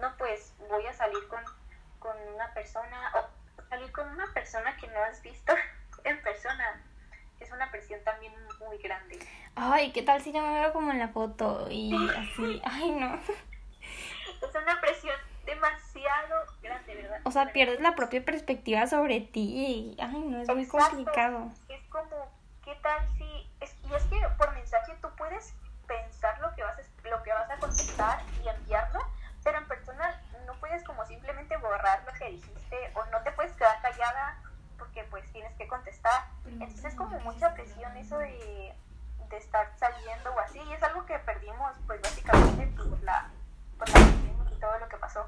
no, 0.00 0.16
pues 0.16 0.54
voy 0.68 0.86
a 0.86 0.92
salir 0.92 1.26
con, 1.28 1.42
con 1.98 2.16
una 2.34 2.52
persona 2.54 3.12
o 3.14 3.64
salir 3.68 3.92
con 3.92 4.08
una 4.08 4.26
persona 4.32 4.76
que 4.76 4.88
no 4.88 5.02
has 5.02 5.22
visto 5.22 5.54
en 6.04 6.20
persona. 6.22 6.82
Es 7.38 7.50
una 7.52 7.70
presión 7.70 8.02
también 8.04 8.34
muy 8.58 8.78
grande. 8.78 9.18
Ay, 9.54 9.92
¿qué 9.92 10.02
tal 10.02 10.20
si 10.20 10.32
yo 10.32 10.42
me 10.42 10.60
veo 10.60 10.72
como 10.72 10.90
en 10.92 10.98
la 10.98 11.08
foto 11.08 11.66
y 11.70 11.94
así? 12.10 12.60
Ay, 12.64 12.90
no. 12.92 13.18
Es 14.40 14.54
una 14.54 14.80
presión 14.80 15.14
demasiado 15.44 16.46
grande, 16.62 16.94
¿verdad? 16.94 17.20
O 17.24 17.30
sea, 17.30 17.52
pierdes 17.52 17.80
la 17.80 17.94
propia 17.94 18.24
perspectiva 18.24 18.86
sobre 18.86 19.20
ti 19.20 19.40
y, 19.40 19.96
ay, 20.00 20.18
no, 20.18 20.40
es 20.40 20.48
muy 20.48 20.66
complicado. 20.66 21.50
Es 21.68 21.82
como, 21.88 22.30
¿qué 22.64 22.74
tal 22.82 23.06
si...? 23.18 23.50
Es, 23.60 23.76
y 23.84 23.94
es 23.94 24.02
que 24.04 24.18
por 24.38 24.54
mensaje 24.54 24.96
tú 25.02 25.08
puedes 25.16 25.54
pensar 25.86 26.38
lo 26.40 26.54
que 26.54 26.62
vas 26.62 26.78
a, 26.78 27.08
lo 27.08 27.22
que 27.22 27.32
vas 27.32 27.50
a 27.50 27.56
contestar 27.56 28.20
y 28.42 28.48
enviarlo, 28.48 29.00
pero 29.42 29.58
en 29.58 29.68
persona 29.68 30.22
no 30.46 30.54
puedes 30.54 30.82
como 30.84 31.04
simplemente 31.06 31.56
borrar 31.70 32.02
lo 32.04 32.12
que 32.18 32.30
dijiste 32.30 32.76
o 32.94 33.04
no 33.06 33.22
te 33.22 33.30
puedes 33.32 33.52
quedar 33.52 33.80
callada 33.80 34.38
porque 34.78 35.04
pues 35.04 35.30
tienes 35.32 35.54
que 35.56 35.68
contestar. 35.68 36.24
Entonces 36.46 36.84
es 36.84 36.94
como 36.94 37.18
mucha 37.20 37.54
presión 37.54 37.96
eso 37.96 38.18
de, 38.18 38.74
de 39.30 39.36
estar 39.36 39.70
saliendo 39.78 40.32
o 40.34 40.40
así 40.40 40.58
y 40.58 40.72
es 40.72 40.82
algo 40.82 41.06
que 41.06 41.18
perdimos 41.20 41.72
pues 41.86 42.00
básicamente 42.02 42.66
por 42.76 43.00
la, 43.02 43.30
por 43.78 43.88
la 43.88 44.00
y 44.00 44.60
todo 44.60 44.78
lo 44.78 44.88
que 44.88 44.96
pasó. 44.96 45.26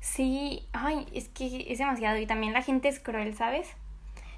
Sí, 0.00 0.68
ay, 0.72 1.06
es 1.14 1.28
que 1.28 1.72
es 1.72 1.78
demasiado 1.78 2.18
y 2.18 2.26
también 2.26 2.52
la 2.52 2.62
gente 2.62 2.88
es 2.88 2.98
cruel, 2.98 3.36
¿sabes? 3.36 3.68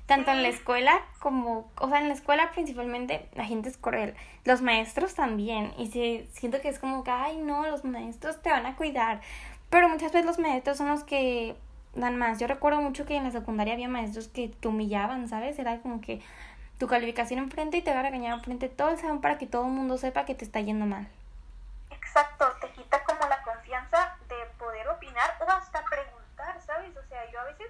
Tanto 0.06 0.30
en 0.32 0.42
la 0.42 0.48
escuela 0.48 1.00
como, 1.18 1.70
o 1.80 1.88
sea, 1.88 1.98
en 2.00 2.08
la 2.08 2.14
escuela 2.14 2.50
principalmente 2.52 3.30
la 3.32 3.46
gente 3.46 3.70
es 3.70 3.78
cruel, 3.78 4.14
los 4.44 4.60
maestros 4.60 5.14
también, 5.14 5.72
y 5.78 5.86
si, 5.86 6.28
siento 6.34 6.60
que 6.60 6.68
es 6.68 6.78
como 6.78 7.02
que, 7.02 7.10
ay, 7.10 7.38
no, 7.38 7.66
los 7.66 7.84
maestros 7.84 8.42
te 8.42 8.50
van 8.50 8.66
a 8.66 8.76
cuidar, 8.76 9.22
pero 9.74 9.88
muchas 9.88 10.12
veces 10.12 10.24
los 10.24 10.38
maestros 10.38 10.78
son 10.78 10.86
los 10.86 11.02
que 11.02 11.56
dan 11.94 12.16
más. 12.16 12.38
Yo 12.38 12.46
recuerdo 12.46 12.80
mucho 12.80 13.04
que 13.04 13.16
en 13.16 13.24
la 13.24 13.32
secundaria 13.32 13.74
había 13.74 13.88
maestros 13.88 14.28
que 14.28 14.48
te 14.48 14.68
humillaban, 14.68 15.26
¿sabes? 15.26 15.58
Era 15.58 15.80
como 15.80 16.00
que 16.00 16.22
tu 16.78 16.86
calificación 16.86 17.40
enfrente 17.40 17.78
y 17.78 17.82
te 17.82 17.92
va 17.92 17.98
a 17.98 18.02
regañar 18.04 18.34
enfrente 18.34 18.68
todo 18.68 18.90
el 18.90 18.98
salón 18.98 19.20
para 19.20 19.36
que 19.36 19.48
todo 19.48 19.66
el 19.66 19.72
mundo 19.72 19.98
sepa 19.98 20.26
que 20.26 20.36
te 20.36 20.44
está 20.44 20.60
yendo 20.60 20.86
mal. 20.86 21.08
Exacto, 21.90 22.46
te 22.60 22.70
quita 22.70 23.02
como 23.02 23.28
la 23.28 23.42
confianza 23.42 24.16
de 24.28 24.36
poder 24.60 24.86
opinar 24.86 25.38
o 25.40 25.50
hasta 25.50 25.84
preguntar, 25.86 26.60
¿sabes? 26.64 26.96
O 26.96 27.02
sea, 27.08 27.28
yo 27.32 27.40
a 27.40 27.44
veces 27.44 27.66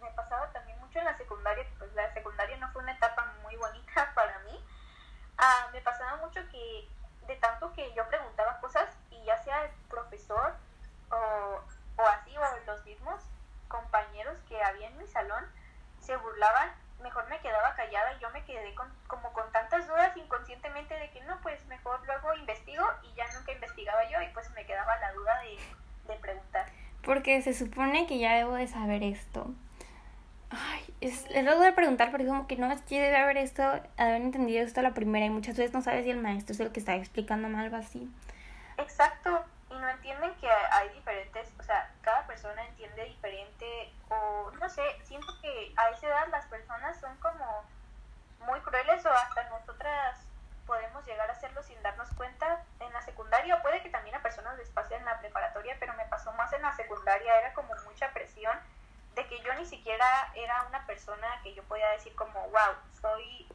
me 0.00 0.10
pasaba 0.10 0.52
también 0.52 0.78
mucho 0.78 1.00
en 1.00 1.06
la 1.06 1.16
secundaria, 1.16 1.66
pues 1.76 1.92
la 1.94 2.14
secundaria 2.14 2.56
no 2.58 2.70
fue 2.70 2.82
una 2.84 2.92
etapa 2.92 3.34
muy 3.42 3.56
bonita 3.56 4.12
para 4.14 4.38
mí. 4.44 4.64
Ah, 5.36 5.66
me 5.72 5.80
pasaba 5.80 6.24
mucho 6.24 6.40
que 6.52 6.88
de 7.26 7.34
tanto 7.34 7.72
que 7.72 7.92
yo 7.96 8.06
preguntaba 8.06 8.60
cosas 8.60 8.96
y 9.10 9.24
ya 9.24 9.42
sea 9.42 9.64
el 9.64 9.72
profesor 9.90 10.54
o, 11.10 12.02
o 12.02 12.06
así 12.06 12.36
o 12.36 12.66
los 12.66 12.84
mismos 12.84 13.22
compañeros 13.68 14.38
que 14.48 14.62
había 14.62 14.88
en 14.88 14.98
mi 14.98 15.06
salón 15.06 15.44
se 16.00 16.16
burlaban, 16.16 16.70
mejor 17.02 17.28
me 17.28 17.38
quedaba 17.40 17.74
callada 17.74 18.12
y 18.14 18.20
yo 18.20 18.30
me 18.30 18.44
quedé 18.44 18.74
con, 18.74 18.88
como 19.06 19.32
con 19.32 19.50
tantas 19.52 19.86
dudas 19.86 20.16
inconscientemente 20.16 20.94
de 20.94 21.10
que 21.10 21.20
no, 21.22 21.38
pues 21.42 21.64
mejor 21.66 22.00
luego 22.06 22.34
investigo 22.34 22.84
y 23.02 23.14
ya 23.14 23.26
nunca 23.34 23.52
investigaba 23.52 24.08
yo 24.10 24.20
y 24.22 24.28
pues 24.32 24.50
me 24.52 24.64
quedaba 24.64 24.96
la 24.98 25.12
duda 25.12 25.40
de, 25.42 26.12
de 26.12 26.18
preguntar. 26.20 26.66
Porque 27.02 27.40
se 27.42 27.54
supone 27.54 28.06
que 28.06 28.18
ya 28.18 28.34
debo 28.34 28.54
de 28.54 28.66
saber 28.66 29.02
esto. 29.02 29.50
Ay, 30.50 30.94
es, 31.00 31.26
es 31.30 31.44
lo 31.44 31.58
de 31.60 31.72
preguntar, 31.72 32.10
pero 32.10 32.26
como 32.26 32.46
que 32.46 32.56
no 32.56 32.74
quiere 32.86 33.14
haber 33.16 33.36
esto, 33.36 33.62
haber 33.62 34.22
entendido 34.22 34.64
esto 34.64 34.80
a 34.80 34.82
la 34.82 34.94
primera 34.94 35.26
y 35.26 35.30
muchas 35.30 35.56
veces 35.56 35.74
no 35.74 35.82
sabes 35.82 36.04
si 36.04 36.10
el 36.10 36.20
maestro 36.20 36.54
es 36.54 36.60
el 36.60 36.72
que 36.72 36.80
está 36.80 36.96
explicando 36.96 37.54
algo 37.56 37.76
así. 37.76 38.10
Exacto, 38.78 39.44
no 39.78 39.88
entienden 39.88 40.34
que 40.36 40.50
hay 40.50 40.88
diferentes, 40.90 41.48
o 41.58 41.62
sea, 41.62 41.90
cada 42.02 42.26
persona 42.26 42.64
entiende 42.66 43.04
diferente 43.04 43.92
o 44.10 44.50
no 44.52 44.68
sé, 44.68 44.82
siento 45.04 45.26
que 45.40 45.72
a 45.76 45.90
esa 45.90 46.06
edad 46.06 46.28
las 46.28 46.46
personas 46.46 46.98
son 47.00 47.16
como 47.18 47.64
muy 48.40 48.60
crueles 48.60 49.04
o 49.04 49.10
hasta 49.10 49.48
nosotras 49.50 50.18
podemos 50.66 51.04
llegar 51.06 51.28
a 51.30 51.32
hacerlo 51.32 51.62
sin 51.62 51.82
darnos 51.82 52.10
cuenta 52.14 52.62
en 52.80 52.92
la 52.92 53.00
secundaria, 53.02 53.62
puede 53.62 53.82
que 53.82 53.90
también 53.90 54.16
a 54.16 54.22
personas 54.22 54.56
les 54.58 54.68
pase 54.70 54.96
en 54.96 55.04
la 55.04 55.18
preparatoria, 55.18 55.76
pero 55.80 55.94
me 55.94 56.04
pasó 56.06 56.32
más 56.32 56.52
en 56.52 56.62
la 56.62 56.74
secundaria, 56.74 57.38
era 57.38 57.54
como 57.54 57.74
mucha 57.86 58.12
presión 58.12 58.56
de 59.14 59.26
que 59.26 59.40
yo 59.42 59.54
ni 59.54 59.66
siquiera 59.66 60.30
era 60.34 60.62
una 60.64 60.86
persona 60.86 61.26
que 61.42 61.54
yo 61.54 61.62
podía 61.64 61.88
decir 61.90 62.14
como, 62.14 62.40
wow, 62.50 62.74
soy 63.00 63.48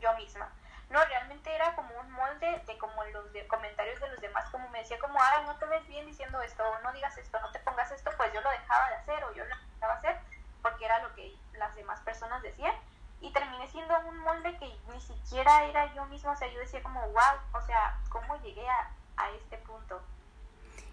yo 0.00 0.14
misma. 0.16 0.50
No, 0.90 1.04
realmente 1.04 1.54
era 1.54 1.74
como 1.74 1.88
un 2.00 2.12
molde 2.12 2.62
de 2.66 2.78
como 2.78 3.04
los 3.04 3.32
de 3.32 3.46
comentarios 3.48 4.00
de 4.00 4.08
los 4.08 4.20
demás, 4.20 4.48
como 4.50 4.68
me 4.70 4.78
decía 4.78 4.98
como, 4.98 5.18
ah, 5.20 5.42
no 5.44 5.56
te 5.56 5.66
ves 5.66 5.86
bien 5.88 6.06
diciendo 6.06 6.40
esto, 6.42 6.62
no 6.82 6.92
digas 6.92 7.16
esto, 7.18 7.40
no 7.40 7.50
te 7.50 7.58
pongas 7.60 7.90
esto, 7.90 8.10
pues 8.16 8.32
yo 8.32 8.40
lo 8.40 8.50
dejaba 8.50 8.88
de 8.90 8.96
hacer 8.96 9.24
o 9.24 9.34
yo 9.34 9.44
lo 9.44 9.56
dejaba 9.56 9.94
de 9.94 9.98
hacer 9.98 10.20
porque 10.62 10.84
era 10.84 11.02
lo 11.02 11.14
que 11.14 11.34
las 11.54 11.74
demás 11.74 12.00
personas 12.00 12.42
decían 12.42 12.74
y 13.20 13.32
terminé 13.32 13.66
siendo 13.68 13.94
un 14.08 14.18
molde 14.18 14.56
que 14.58 14.68
ni 14.92 15.00
siquiera 15.00 15.64
era 15.64 15.92
yo 15.94 16.04
misma, 16.06 16.32
o 16.32 16.36
sea, 16.36 16.48
yo 16.48 16.60
decía 16.60 16.82
como, 16.82 17.00
wow, 17.00 17.40
o 17.52 17.60
sea, 17.62 17.98
¿cómo 18.08 18.36
llegué 18.42 18.68
a, 18.68 18.90
a 19.16 19.30
este 19.30 19.56
punto? 19.58 20.00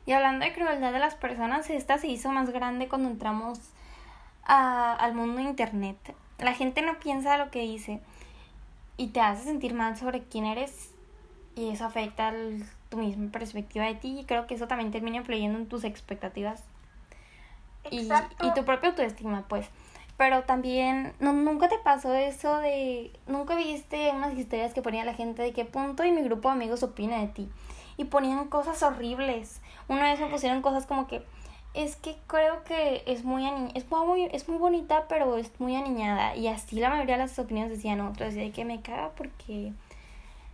Y 0.05 0.13
hablando 0.13 0.45
de 0.45 0.53
crueldad 0.53 0.91
de 0.91 0.99
las 0.99 1.15
personas, 1.15 1.69
esta 1.69 1.97
se 1.97 2.07
hizo 2.07 2.29
más 2.29 2.49
grande 2.49 2.89
cuando 2.89 3.09
entramos 3.09 3.59
a, 4.45 4.93
al 4.93 5.13
mundo 5.13 5.41
Internet. 5.41 5.97
La 6.39 6.53
gente 6.53 6.81
no 6.81 6.99
piensa 6.99 7.37
lo 7.37 7.51
que 7.51 7.59
dice 7.59 8.01
y 8.97 9.07
te 9.07 9.21
hace 9.21 9.43
sentir 9.43 9.73
mal 9.73 9.97
sobre 9.97 10.23
quién 10.23 10.45
eres 10.45 10.91
y 11.55 11.69
eso 11.69 11.85
afecta 11.85 12.29
el, 12.29 12.65
tu 12.89 12.97
misma 12.97 13.31
perspectiva 13.31 13.85
de 13.85 13.95
ti 13.95 14.19
y 14.19 14.25
creo 14.25 14.47
que 14.47 14.55
eso 14.55 14.67
también 14.67 14.91
termina 14.91 15.17
influyendo 15.17 15.57
en 15.57 15.67
tus 15.67 15.83
expectativas. 15.83 16.63
Y, 17.91 18.07
y, 18.07 18.53
tu 18.55 18.63
propia 18.63 18.89
autoestima 18.89 19.45
pues. 19.47 19.67
Pero 20.15 20.43
también 20.43 21.13
no, 21.19 21.33
nunca 21.33 21.67
te 21.69 21.77
pasó 21.79 22.13
eso 22.13 22.59
de 22.59 23.11
nunca 23.27 23.55
viste 23.55 24.11
unas 24.11 24.37
historias 24.37 24.73
que 24.73 24.81
ponía 24.81 25.03
la 25.03 25.15
gente 25.15 25.41
de 25.41 25.53
qué 25.53 25.65
punto 25.65 26.05
y 26.05 26.11
mi 26.11 26.21
grupo 26.21 26.49
de 26.49 26.53
amigos 26.53 26.83
opina 26.83 27.19
de 27.19 27.27
ti. 27.27 27.49
Y 27.97 28.05
ponían 28.05 28.47
cosas 28.47 28.81
horribles. 28.83 29.61
Una 29.87 30.11
vez 30.11 30.19
me 30.19 30.27
pusieron 30.27 30.61
cosas 30.61 30.85
como 30.85 31.07
que 31.07 31.23
es 31.73 31.95
que 31.95 32.15
creo 32.27 32.63
que 32.63 33.03
es 33.07 33.23
muy 33.23 33.47
es 33.73 33.89
muy 33.89 34.25
es 34.31 34.47
muy 34.47 34.57
bonita 34.57 35.05
pero 35.07 35.37
es 35.37 35.59
muy 35.59 35.75
aniñada. 35.75 36.35
Y 36.35 36.47
así 36.47 36.79
la 36.79 36.89
mayoría 36.89 37.17
de 37.17 37.23
las 37.23 37.39
opiniones 37.39 37.71
decían 37.71 38.01
otros 38.01 38.33
decía 38.33 38.51
que 38.51 38.65
me 38.65 38.81
caga 38.81 39.09
porque 39.15 39.73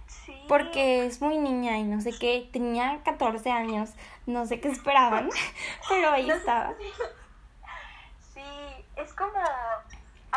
Sí. 0.07 0.33
porque 0.47 1.05
es 1.05 1.21
muy 1.21 1.37
niña 1.37 1.77
y 1.77 1.83
no 1.83 2.01
sé 2.01 2.11
qué. 2.17 2.49
Tenía 2.51 3.01
14 3.03 3.51
años 3.51 3.91
no 4.25 4.45
sé 4.45 4.59
qué 4.59 4.69
esperaban 4.69 5.29
pero 5.89 6.09
ahí 6.11 6.29
estaba. 6.29 6.73
Sí, 8.33 8.41
es 8.95 9.13
como... 9.13 9.33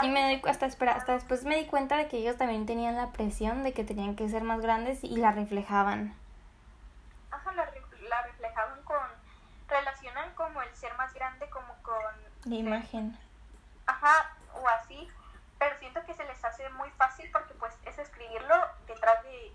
y 0.03 0.09
me 0.09 0.23
doy 0.23 0.43
hasta 0.51 0.67
espera 0.67 0.93
hasta 0.93 1.15
después 1.15 1.45
me 1.45 1.57
di 1.57 1.65
cuenta 1.67 1.97
de 1.97 2.09
que 2.09 2.19
ellos 2.19 2.37
también 2.37 2.67
tenían 2.67 2.97
la 2.97 3.13
presión 3.13 3.63
de 3.63 3.73
que 3.73 3.85
tenían 3.85 4.15
que 4.17 4.29
ser 4.29 4.43
más 4.43 4.61
grandes 4.61 5.05
y 5.05 5.17
la 5.17 5.33
reflejaban 5.33 6.15
de 12.45 12.57
imagen. 12.57 13.17
Ajá, 13.87 14.35
o 14.55 14.69
así, 14.69 15.09
pero 15.59 15.79
siento 15.79 16.05
que 16.05 16.15
se 16.15 16.25
les 16.25 16.45
hace 16.45 16.69
muy 16.71 16.91
fácil 16.91 17.29
porque 17.33 17.55
pues 17.55 17.75
es 17.85 17.99
escribirlo 17.99 18.55
detrás 18.87 19.23
de, 19.23 19.53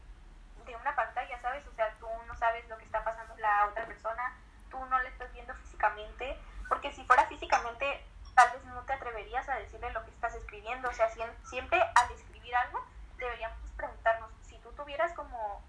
de 0.65 0.75
una 0.75 0.95
pantalla, 0.95 1.39
¿sabes? 1.41 1.65
O 1.67 1.73
sea, 1.73 1.93
tú 1.99 2.07
no 2.27 2.35
sabes 2.35 2.67
lo 2.69 2.77
que 2.77 2.85
está 2.85 3.03
pasando 3.03 3.35
la 3.37 3.67
otra 3.67 3.85
persona, 3.85 4.35
tú 4.69 4.83
no 4.85 4.99
le 5.01 5.09
estás 5.09 5.31
viendo 5.33 5.53
físicamente, 5.55 6.37
porque 6.69 6.91
si 6.91 7.03
fuera 7.03 7.25
físicamente 7.27 8.03
tal 8.35 8.51
vez 8.51 8.63
no 8.65 8.81
te 8.83 8.93
atreverías 8.93 9.49
a 9.49 9.55
decirle 9.55 9.91
lo 9.91 10.03
que 10.03 10.11
estás 10.11 10.35
escribiendo, 10.35 10.89
o 10.89 10.93
sea, 10.93 11.09
siempre 11.43 11.81
al 11.81 12.11
escribir 12.11 12.55
algo 12.55 12.85
deberíamos 13.17 13.57
preguntarnos, 13.75 14.29
si 14.43 14.57
tú 14.59 14.71
tuvieras 14.73 15.13
como 15.13 15.61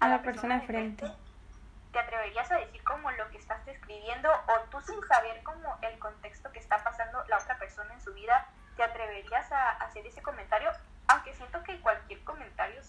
a, 0.00 0.08
la, 0.08 0.22
persona, 0.22 0.58
persona 0.58 0.60
frente 0.66 1.25
¿Te 1.96 2.00
atreverías 2.00 2.52
a 2.52 2.58
decir 2.58 2.84
como 2.84 3.10
lo 3.12 3.30
que 3.30 3.38
estás 3.38 3.64
describiendo 3.64 4.28
o 4.30 4.60
tú 4.68 4.78
sin 4.82 5.02
saber 5.08 5.42
como 5.42 5.78
el 5.80 5.98
contexto 5.98 6.52
que 6.52 6.58
está 6.58 6.84
pasando 6.84 7.24
la 7.26 7.38
otra 7.38 7.58
persona 7.58 7.94
en 7.94 8.02
su 8.02 8.12
vida, 8.12 8.46
te 8.76 8.82
atreverías 8.82 9.50
a 9.50 9.70
hacer 9.78 10.06
ese 10.06 10.20
comentario? 10.20 10.70
Aunque 11.08 11.32
siento 11.32 11.62
que 11.62 11.80
cualquier 11.80 12.22
comentario 12.22 12.82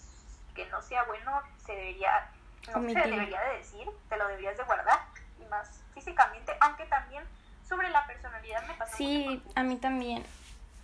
que 0.54 0.66
no 0.66 0.82
sea 0.82 1.04
bueno 1.04 1.42
se 1.64 1.72
debería, 1.72 2.30
no 2.66 2.82
se 2.82 3.00
debería 3.00 3.40
de 3.44 3.56
decir, 3.56 3.88
te 4.10 4.16
lo 4.18 4.28
deberías 4.28 4.58
de 4.58 4.64
guardar 4.64 5.00
y 5.40 5.44
más 5.46 5.82
físicamente, 5.94 6.54
aunque 6.60 6.84
también 6.84 7.24
sobre 7.66 7.88
la 7.88 8.06
personalidad 8.06 8.62
me 8.66 8.74
pasa 8.74 8.94
Sí, 8.94 9.42
a 9.54 9.62
mí 9.62 9.78
también. 9.78 10.22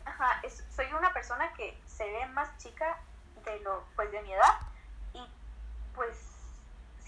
Ajá, 0.07 0.41
soy 0.75 0.91
una 0.95 1.13
persona 1.13 1.53
que 1.53 1.79
se 1.85 2.11
ve 2.11 2.25
más 2.29 2.57
chica 2.57 2.97
de 3.45 3.61
lo, 3.61 3.85
pues 3.95 4.11
de 4.11 4.23
mi 4.23 4.33
edad 4.33 4.61
y 5.13 5.29
pues 5.95 6.34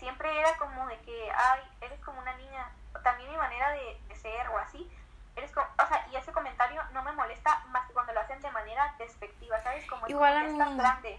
siempre 0.06 0.38
era 0.38 0.56
como 0.56 0.86
de 0.86 0.96
que, 1.00 1.28
ay, 1.32 1.62
eres 1.80 1.98
como 2.04 2.20
una 2.20 2.36
niña, 2.36 2.70
también 3.02 3.28
mi 3.28 3.36
manera 3.36 3.72
de, 3.72 3.98
ser 4.14 4.46
o 4.50 4.58
así, 4.58 4.88
eres 5.34 5.50
como, 5.50 5.66
o 5.66 5.88
sea, 5.88 6.06
y 6.12 6.14
ese 6.14 6.30
comentario 6.30 6.80
no 6.92 7.02
me 7.02 7.10
molesta 7.10 7.64
más 7.72 7.88
que 7.88 7.92
cuando 7.92 8.12
lo 8.12 8.20
hacen 8.20 8.40
de 8.40 8.48
manera 8.52 8.94
despectiva, 9.00 9.60
¿sabes? 9.64 9.84
Como 9.90 10.06
Igual 10.06 10.46
es 10.46 10.60
a 10.60 10.74
grande. 10.74 11.18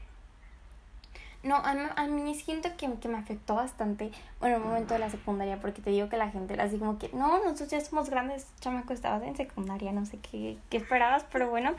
No, 1.43 1.57
a 1.57 1.73
mí, 1.73 1.83
a 1.97 2.03
mí 2.05 2.33
siento 2.35 2.69
que, 2.77 2.97
que, 2.97 3.09
me 3.09 3.17
afectó 3.17 3.55
bastante, 3.55 4.09
bueno, 4.39 4.55
el 4.55 4.63
momento 4.63 4.93
de 4.93 5.01
la 5.01 5.09
secundaria, 5.09 5.59
porque 5.59 5.81
te 5.81 5.89
digo 5.89 6.07
que 6.07 6.15
la 6.15 6.29
gente 6.29 6.59
así 6.61 6.79
como 6.79 6.97
que, 6.97 7.09
no, 7.09 7.39
nosotros 7.39 7.69
ya 7.69 7.81
somos 7.81 8.09
grandes, 8.09 8.47
chamaco, 8.61 8.93
estabas 8.93 9.21
en 9.23 9.35
secundaria, 9.35 9.91
no 9.91 10.05
sé 10.05 10.17
qué, 10.21 10.57
qué 10.69 10.77
esperabas, 10.77 11.25
pero 11.29 11.49
bueno, 11.49 11.75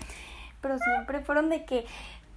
pero 0.60 0.76
siempre 0.76 1.20
fueron 1.20 1.48
de 1.48 1.64
que, 1.64 1.86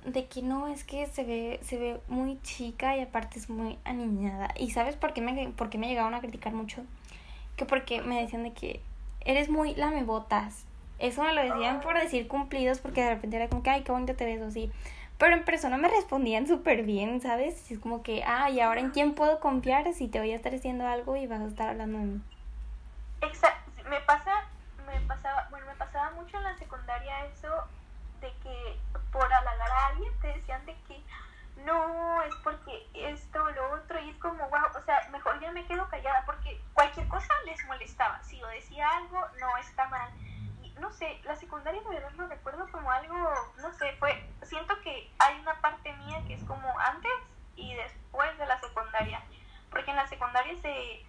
de 0.05 0.25
que 0.25 0.41
no, 0.41 0.67
es 0.67 0.83
que 0.83 1.05
se 1.07 1.23
ve, 1.23 1.59
se 1.63 1.77
ve 1.77 2.01
muy 2.07 2.41
chica 2.41 2.97
y 2.97 3.01
aparte 3.01 3.39
es 3.39 3.49
muy 3.49 3.77
aniñada. 3.85 4.49
¿Y 4.57 4.71
sabes 4.71 4.95
por 4.95 5.13
qué 5.13 5.21
me, 5.21 5.49
por 5.49 5.69
qué 5.69 5.77
me 5.77 5.87
llegaron 5.87 6.13
a 6.13 6.21
criticar 6.21 6.53
mucho? 6.53 6.83
Que 7.55 7.65
porque 7.65 8.01
me 8.01 8.21
decían 8.21 8.43
de 8.43 8.53
que 8.53 8.81
eres 9.21 9.49
muy 9.49 9.75
lamebotas. 9.75 10.65
Eso 10.99 11.23
me 11.23 11.33
lo 11.33 11.41
decían 11.41 11.81
por 11.81 11.99
decir 11.99 12.27
cumplidos, 12.27 12.79
porque 12.79 13.01
de 13.01 13.09
repente 13.09 13.35
era 13.35 13.49
como 13.49 13.63
que, 13.63 13.71
ay, 13.71 13.83
qué 13.83 13.91
bonito 13.91 14.15
te 14.15 14.25
ves, 14.25 14.41
o 14.41 14.47
así. 14.47 14.71
Pero 15.17 15.35
en 15.35 15.45
persona 15.45 15.77
me 15.77 15.87
respondían 15.87 16.47
súper 16.47 16.83
bien, 16.83 17.21
¿sabes? 17.21 17.71
Es 17.71 17.79
como 17.79 18.01
que, 18.01 18.23
ah, 18.23 18.49
¿y 18.49 18.59
ahora 18.59 18.81
en 18.81 18.91
quién 18.91 19.13
puedo 19.13 19.39
confiar 19.39 19.91
si 19.93 20.07
te 20.07 20.19
voy 20.19 20.31
a 20.31 20.35
estar 20.35 20.51
diciendo 20.51 20.87
algo 20.87 21.15
y 21.15 21.27
vas 21.27 21.41
a 21.41 21.47
estar 21.47 21.69
hablando 21.69 21.99
de 21.99 22.05
mí? 22.05 22.21
Exacto, 23.21 23.71
me 23.89 23.99
pasa, 24.01 24.31
me 24.87 24.99
pasaba, 25.07 25.47
bueno, 25.51 25.65
me 25.67 25.75
pasaba 25.75 26.11
mucho 26.11 26.37
en 26.37 26.43
la 26.43 26.57
secundaria 26.57 27.25
eso 27.25 27.47
por 29.11 29.31
halagar 29.31 29.71
a 29.71 29.85
alguien 29.87 30.19
te 30.19 30.27
decían 30.27 30.65
de 30.65 30.75
que 30.87 31.03
no, 31.65 32.23
es 32.23 32.33
porque 32.43 32.87
esto 32.93 33.43
o 33.43 33.51
lo 33.51 33.73
otro, 33.73 33.99
y 33.99 34.09
es 34.09 34.17
como, 34.17 34.49
wow, 34.49 34.67
o 34.75 34.81
sea, 34.83 35.07
mejor 35.11 35.39
ya 35.39 35.51
me 35.51 35.65
quedo 35.67 35.87
callada 35.89 36.23
porque 36.25 36.59
cualquier 36.73 37.07
cosa 37.07 37.33
les 37.45 37.63
molestaba. 37.65 38.23
Si 38.23 38.39
yo 38.39 38.47
decía 38.47 38.87
algo, 38.89 39.19
no 39.39 39.57
está 39.57 39.87
mal 39.87 40.09
no 40.81 40.91
sé, 40.91 41.21
la 41.23 41.35
secundaria 41.35 41.81
de 41.81 41.89
verdad 41.89 42.11
lo 42.17 42.27
recuerdo 42.27 42.69
como 42.71 42.91
algo, 42.91 43.15
no 43.61 43.71
sé, 43.73 43.93
fue, 43.99 44.27
siento 44.43 44.73
que 44.81 45.09
hay 45.19 45.39
una 45.39 45.53
parte 45.61 45.93
mía 45.93 46.21
que 46.27 46.33
es 46.33 46.43
como 46.43 46.67
antes 46.79 47.11
y 47.55 47.73
después 47.75 48.37
de 48.37 48.47
la 48.47 48.59
secundaria, 48.59 49.21
porque 49.69 49.91
en 49.91 49.97
la 49.97 50.07
secundaria 50.07 50.55
se, 50.61 51.05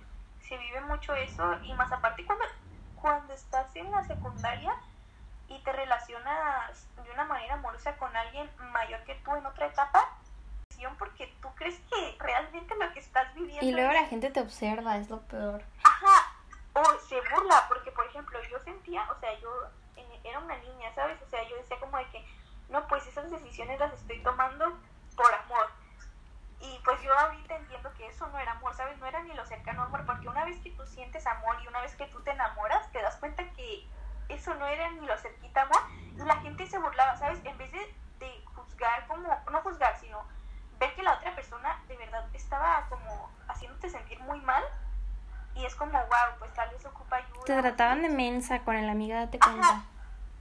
se 0.46 0.58
vive 0.58 0.82
mucho 0.82 1.14
eso 1.14 1.58
y 1.64 1.72
más 1.74 1.90
aparte 1.90 2.24
cuando, 2.26 2.44
cuando 3.00 3.32
estás 3.32 3.74
en 3.74 3.90
la 3.90 4.04
secundaria 4.04 4.74
y 5.54 5.58
te 5.62 5.72
relacionas 5.72 6.86
de 7.02 7.10
una 7.10 7.24
manera 7.24 7.54
amorosa 7.54 7.96
con 7.96 8.14
alguien 8.16 8.50
mayor 8.72 9.02
que 9.04 9.14
tú 9.16 9.34
en 9.36 9.46
otra 9.46 9.66
etapa, 9.66 10.08
porque 10.98 11.32
tú 11.40 11.48
crees 11.54 11.78
que 11.90 12.16
realmente 12.18 12.74
lo 12.76 12.92
que 12.92 13.00
estás 13.00 13.32
viviendo... 13.34 13.64
Y 13.64 13.72
luego 13.72 13.92
la 13.92 14.06
gente 14.06 14.30
te 14.30 14.40
observa, 14.40 14.96
es 14.96 15.08
lo 15.08 15.20
peor. 15.22 15.62
Ajá, 15.84 16.32
o 16.72 16.84
se 16.98 17.20
burla, 17.30 17.66
porque 17.68 17.92
por 17.92 18.06
ejemplo 18.06 18.38
yo 18.50 18.58
sentía, 18.60 19.08
o 19.10 19.18
sea, 19.20 19.38
yo 19.38 19.50
era 20.24 20.38
una 20.38 20.56
niña, 20.56 20.92
¿sabes? 20.94 21.20
O 21.22 21.26
sea, 21.28 21.46
yo 21.48 21.56
decía 21.56 21.78
como 21.78 21.98
de 21.98 22.06
que, 22.06 22.26
no, 22.68 22.86
pues 22.88 23.06
esas 23.06 23.30
decisiones 23.30 23.78
las 23.78 23.92
estoy 23.92 24.22
tomando 24.22 24.78
por 25.16 25.32
amor. 25.34 25.70
Y 26.60 26.80
pues 26.84 27.00
yo 27.02 27.12
ahorita 27.18 27.56
entiendo 27.56 27.92
que 27.94 28.06
eso 28.06 28.26
no 28.28 28.38
era 28.38 28.52
amor, 28.52 28.74
¿sabes? 28.74 28.96
No 28.98 29.06
era 29.06 29.22
ni 29.22 29.34
lo 29.34 29.44
cercano 29.46 29.82
amor, 29.82 30.06
porque 30.06 30.28
una 30.28 30.44
vez 30.44 30.58
que 30.60 30.70
tú 30.70 30.86
sientes 30.86 31.26
amor 31.26 31.56
y 31.62 31.68
una 31.68 31.80
vez 31.80 31.94
que 31.96 32.06
tú 32.06 32.20
te 32.22 32.30
enamoras, 32.30 32.90
te 32.92 33.02
das 33.02 33.16
cuenta 33.16 33.44
que 33.52 33.86
eso 34.28 34.54
no 34.54 34.66
era 34.66 34.90
ni 34.90 35.06
lo 35.06 35.16
cerquita 35.18 35.62
amor. 35.62 35.82
Y 36.14 36.22
la 36.24 36.36
gente 36.36 36.66
se 36.66 36.78
burlaba, 36.78 37.16
¿sabes? 37.16 37.40
En 37.44 37.56
vez 37.58 37.72
de, 37.72 37.94
de 38.18 38.44
juzgar 38.54 39.06
como, 39.06 39.28
no 39.50 39.60
juzgar, 39.62 39.98
sino 39.98 40.22
ver 40.78 40.94
que 40.94 41.02
la 41.02 41.14
otra 41.14 41.34
persona 41.34 41.80
de 41.88 41.96
verdad 41.96 42.24
estaba 42.32 42.86
como 42.88 43.30
haciéndote 43.48 43.88
sentir 43.88 44.18
muy 44.20 44.40
mal, 44.40 44.64
y 45.54 45.66
es 45.66 45.74
como, 45.74 45.92
wow, 45.98 46.38
pues 46.38 46.52
tal 46.54 46.70
vez 46.70 46.84
ocupa 46.86 47.16
ayuda. 47.16 47.44
Te 47.44 47.60
trataban 47.60 48.02
de 48.02 48.08
mensa 48.08 48.60
con 48.60 48.76
el 48.76 48.88
amiga, 48.88 49.20
date 49.20 49.38
cuenta. 49.38 49.82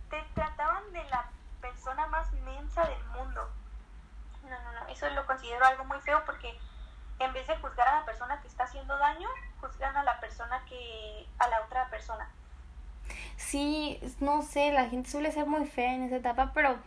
Te 0.10 0.22
trataban 0.34 0.92
de 0.94 1.04
la 1.06 1.26
persona 1.60 2.08
más 2.08 2.32
mensa 2.34 2.86
del 2.86 3.04
mundo. 3.06 3.50
No, 4.44 4.50
no, 4.50 4.72
no, 4.80 4.88
eso 4.88 5.10
lo 5.10 5.26
considero 5.26 5.66
algo 5.66 5.84
muy 5.86 6.00
feo 6.02 6.24
porque 6.26 6.58
en 7.20 7.34
vez 7.34 7.46
de 7.48 7.58
juzgar 7.58 7.88
a 7.88 8.00
la 8.00 8.06
persona 8.06 8.42
que 8.42 8.48
está 8.48 8.64
haciendo 8.64 8.98
daño, 8.98 9.28
juzgan 9.60 9.96
a 9.96 10.04
la 10.04 10.20
persona 10.20 10.64
que, 10.66 11.28
a 11.40 11.48
la 11.48 11.62
otra 11.62 11.88
persona. 11.90 12.30
Sí, 13.52 14.00
no 14.22 14.42
sé, 14.44 14.72
la 14.72 14.90
gente 14.90 15.10
suele 15.10 15.32
ser 15.32 15.46
muy 15.46 15.66
fea 15.66 15.94
en 15.94 16.04
esa 16.04 16.16
etapa, 16.16 16.52
pero 16.54 16.78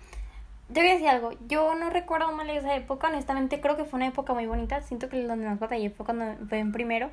yo 0.70 0.82
voy 0.82 0.90
decir 0.92 1.08
algo, 1.08 1.32
yo 1.46 1.74
no 1.74 1.90
recuerdo 1.90 2.32
mal 2.32 2.48
esa 2.48 2.74
época, 2.74 3.08
honestamente 3.08 3.60
creo 3.60 3.76
que 3.76 3.84
fue 3.84 3.98
una 3.98 4.06
época 4.06 4.32
muy 4.32 4.46
bonita, 4.46 4.80
siento 4.80 5.10
que 5.10 5.22
donde 5.24 5.46
más 5.46 5.58
batallé 5.58 5.90
fue 5.90 6.06
cuando 6.06 6.24
fue 6.48 6.58
en 6.60 6.72
primero, 6.72 7.10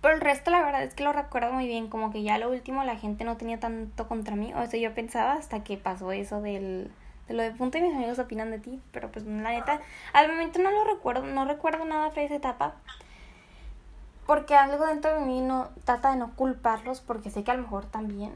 pero 0.00 0.14
el 0.14 0.20
resto, 0.20 0.50
la 0.50 0.62
verdad 0.62 0.82
es 0.82 0.94
que 0.94 1.04
lo 1.04 1.12
recuerdo 1.12 1.52
muy 1.52 1.66
bien. 1.66 1.88
Como 1.88 2.10
que 2.10 2.22
ya 2.22 2.38
lo 2.38 2.50
último 2.50 2.84
la 2.84 2.96
gente 2.96 3.24
no 3.24 3.36
tenía 3.36 3.60
tanto 3.60 4.08
contra 4.08 4.34
mí. 4.34 4.52
O 4.54 4.62
eso 4.62 4.76
yo 4.76 4.94
pensaba 4.94 5.34
hasta 5.34 5.62
que 5.62 5.76
pasó 5.76 6.12
eso 6.12 6.40
del, 6.40 6.90
de 7.28 7.34
lo 7.34 7.42
de 7.42 7.50
punto 7.50 7.78
y 7.78 7.82
mis 7.82 7.94
amigos 7.94 8.18
opinan 8.18 8.50
de 8.50 8.58
ti. 8.58 8.80
Pero 8.92 9.10
pues 9.10 9.26
la 9.26 9.50
neta, 9.50 9.80
al 10.12 10.28
momento 10.28 10.58
no 10.58 10.70
lo 10.70 10.84
recuerdo. 10.84 11.26
No 11.26 11.44
recuerdo 11.44 11.84
nada 11.84 12.10
de 12.10 12.24
esa 12.24 12.36
etapa. 12.36 12.76
Porque 14.30 14.54
algo 14.54 14.86
dentro 14.86 15.12
de 15.12 15.26
mí 15.26 15.40
no 15.40 15.70
trata 15.84 16.12
de 16.12 16.16
no 16.16 16.30
culparlos. 16.36 17.00
Porque 17.00 17.30
sé 17.30 17.42
que 17.42 17.50
a 17.50 17.54
lo 17.54 17.62
mejor 17.62 17.86
también. 17.86 18.32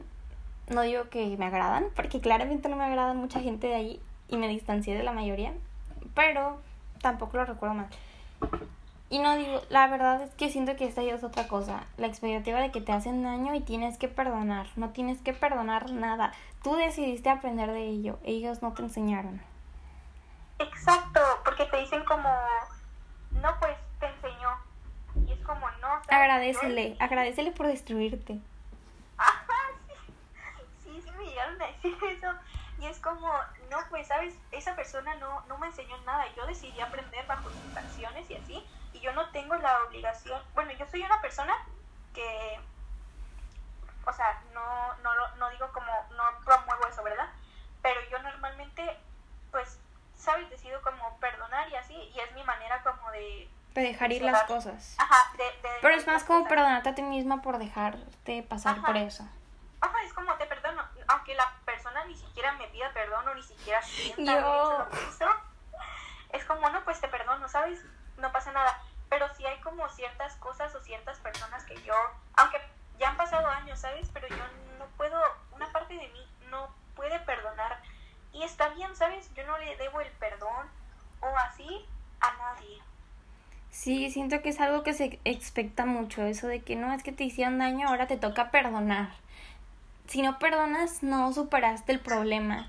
No 0.67 0.81
digo 0.81 1.09
que 1.09 1.37
me 1.37 1.45
agradan. 1.45 1.85
Porque 1.95 2.19
claramente 2.19 2.67
no 2.67 2.75
me 2.75 2.83
agrada 2.83 3.13
mucha 3.13 3.39
gente 3.39 3.67
de 3.67 3.75
ahí. 3.75 4.01
Y 4.27 4.35
me 4.35 4.49
distancié 4.49 4.93
de 4.93 5.03
la 5.03 5.13
mayoría. 5.13 5.53
Pero 6.13 6.59
tampoco 7.01 7.37
lo 7.37 7.45
recuerdo 7.45 7.75
mal. 7.75 7.87
Y 9.09 9.19
no 9.19 9.37
digo, 9.37 9.61
la 9.69 9.87
verdad 9.87 10.21
es 10.21 10.31
que 10.31 10.49
siento 10.49 10.75
que 10.75 10.83
esta 10.83 11.01
ya 11.01 11.15
es 11.15 11.23
otra 11.23 11.47
cosa. 11.47 11.85
La 11.95 12.07
expectativa 12.07 12.59
de 12.59 12.71
que 12.71 12.81
te 12.81 12.91
hacen 12.91 13.23
daño 13.23 13.55
y 13.55 13.61
tienes 13.61 13.97
que 13.97 14.09
perdonar. 14.09 14.67
No 14.75 14.89
tienes 14.89 15.21
que 15.21 15.31
perdonar 15.31 15.91
nada. 15.91 16.33
Tú 16.61 16.75
decidiste 16.75 17.29
aprender 17.29 17.71
de 17.71 17.87
ello. 17.87 18.19
Ellos 18.25 18.61
no 18.61 18.73
te 18.73 18.81
enseñaron. 18.81 19.41
Exacto, 20.59 21.21
porque 21.45 21.63
te 21.67 21.77
dicen 21.77 22.03
como, 22.03 22.27
no, 23.31 23.49
pues 23.61 23.77
te 24.01 24.07
enseñó. 24.07 24.49
Y 25.25 25.31
es 25.31 25.34
como, 25.45 25.69
no. 25.81 26.01
Agradecele, 26.09 26.97
agradecele 26.99 27.51
por 27.51 27.67
destruirte. 27.67 28.39
Ajá, 29.17 29.45
sí. 29.87 29.93
Sí, 30.83 31.01
sí 31.01 31.11
me 31.11 31.25
llegaron 31.25 31.61
a 31.61 31.67
decir 31.67 31.97
eso. 32.09 32.33
Y 32.79 32.85
es 32.87 32.99
como, 32.99 33.31
no, 33.69 33.77
pues, 33.89 34.07
¿sabes? 34.07 34.35
Esa 34.51 34.75
persona 34.75 35.15
no, 35.15 35.41
no 35.47 35.57
me 35.57 35.67
enseñó 35.67 35.97
nada. 36.01 36.25
Yo 36.35 36.45
decidí 36.45 36.79
aprender 36.81 37.25
bajo 37.25 37.49
sus 37.49 37.77
acciones 37.77 38.29
y 38.29 38.35
así 38.35 38.65
yo 39.05 39.13
no 39.13 39.29
tengo 39.29 39.55
la 39.55 39.83
obligación, 39.83 40.41
bueno, 40.55 40.71
yo 40.71 40.87
soy 40.87 41.03
una 41.03 41.21
persona 41.21 41.55
que, 42.15 42.59
o 44.03 44.11
sea, 44.11 44.41
no, 44.51 44.95
no, 45.03 45.35
no 45.35 45.49
digo 45.51 45.71
como, 45.73 45.91
no 46.17 46.23
promuevo 46.43 46.87
eso, 46.87 47.03
¿verdad? 47.03 47.29
Pero 47.83 48.01
yo 48.09 48.17
normalmente, 48.23 48.97
pues, 49.51 49.79
¿sabes? 50.15 50.49
Decido 50.49 50.81
como 50.81 51.19
perdonar 51.19 51.69
y 51.69 51.75
así, 51.75 51.93
y 51.93 52.19
es 52.19 52.33
mi 52.33 52.43
manera 52.43 52.81
como 52.81 53.11
de... 53.11 53.47
De 53.75 53.81
dejar 53.81 54.11
ir 54.11 54.23
las 54.23 54.43
cosas. 54.43 54.95
Ajá, 54.97 55.31
de, 55.37 55.43
Pero 55.81 55.93
es 55.93 56.07
más 56.07 56.23
como 56.23 56.47
perdonarte 56.47 56.89
a 56.89 56.95
ti 56.95 57.03
misma 57.03 57.41
por 57.41 57.59
dejarte 57.59 58.41
pasar 58.43 58.81
por 58.81 58.97
eso. 58.97 59.27
Ajá, 59.81 60.03
es 60.03 60.13
como 60.13 60.33
te 60.35 60.45
perdono, 60.45 60.81
aunque 61.09 61.35
la 61.35 61.53
persona 61.65 62.03
ni 62.05 62.15
siquiera 62.15 62.53
me 62.53 62.67
pida 62.69 62.91
perdón 62.93 63.27
o 63.27 63.35
ni 63.35 63.43
siquiera 63.43 63.81
sienta 63.83 64.39
yo... 64.39 64.87
es 66.31 66.45
como, 66.45 66.69
no, 66.69 66.83
pues 66.83 66.99
te 66.99 67.07
perdono, 67.07 67.47
¿sabes? 67.47 67.83
No 68.17 68.31
pasa 68.31 68.51
nada 68.51 68.81
pero 69.09 69.33
sí 69.35 69.45
hay 69.45 69.59
como 69.61 69.87
ciertas 69.89 70.35
cosas 70.37 70.73
o 70.75 70.81
ciertas 70.81 71.17
personas 71.19 71.63
que 71.63 71.81
yo, 71.83 71.95
aunque 72.35 72.57
ya 72.99 73.09
han 73.09 73.17
pasado 73.17 73.47
años, 73.47 73.79
¿sabes? 73.79 74.09
Pero 74.13 74.27
yo 74.27 74.43
no 74.77 74.85
puedo, 74.97 75.17
una 75.51 75.71
parte 75.71 75.93
de 75.93 76.07
mí 76.09 76.27
no 76.49 76.69
puede 76.95 77.19
perdonar. 77.19 77.81
Y 78.33 78.43
está 78.43 78.69
bien, 78.69 78.95
¿sabes? 78.95 79.33
Yo 79.33 79.45
no 79.45 79.57
le 79.57 79.77
debo 79.77 80.01
el 80.01 80.11
perdón 80.13 80.69
o 81.21 81.37
así 81.37 81.87
a 82.19 82.33
nadie. 82.33 82.81
Sí, 83.85 84.09
siento 84.09 84.41
que 84.41 84.49
es 84.49 84.59
algo 84.59 84.81
que 84.81 84.95
se 84.95 85.19
expecta 85.25 85.85
mucho, 85.85 86.23
eso 86.23 86.47
de 86.47 86.63
que 86.63 86.75
no 86.75 86.91
es 86.91 87.03
que 87.03 87.11
te 87.11 87.23
hicieron 87.23 87.59
daño, 87.59 87.87
ahora 87.87 88.07
te 88.07 88.17
toca 88.17 88.49
perdonar. 88.49 89.09
Si 90.07 90.23
no 90.23 90.39
perdonas, 90.39 91.03
no 91.03 91.31
superaste 91.31 91.91
el 91.91 91.99
problema. 91.99 92.67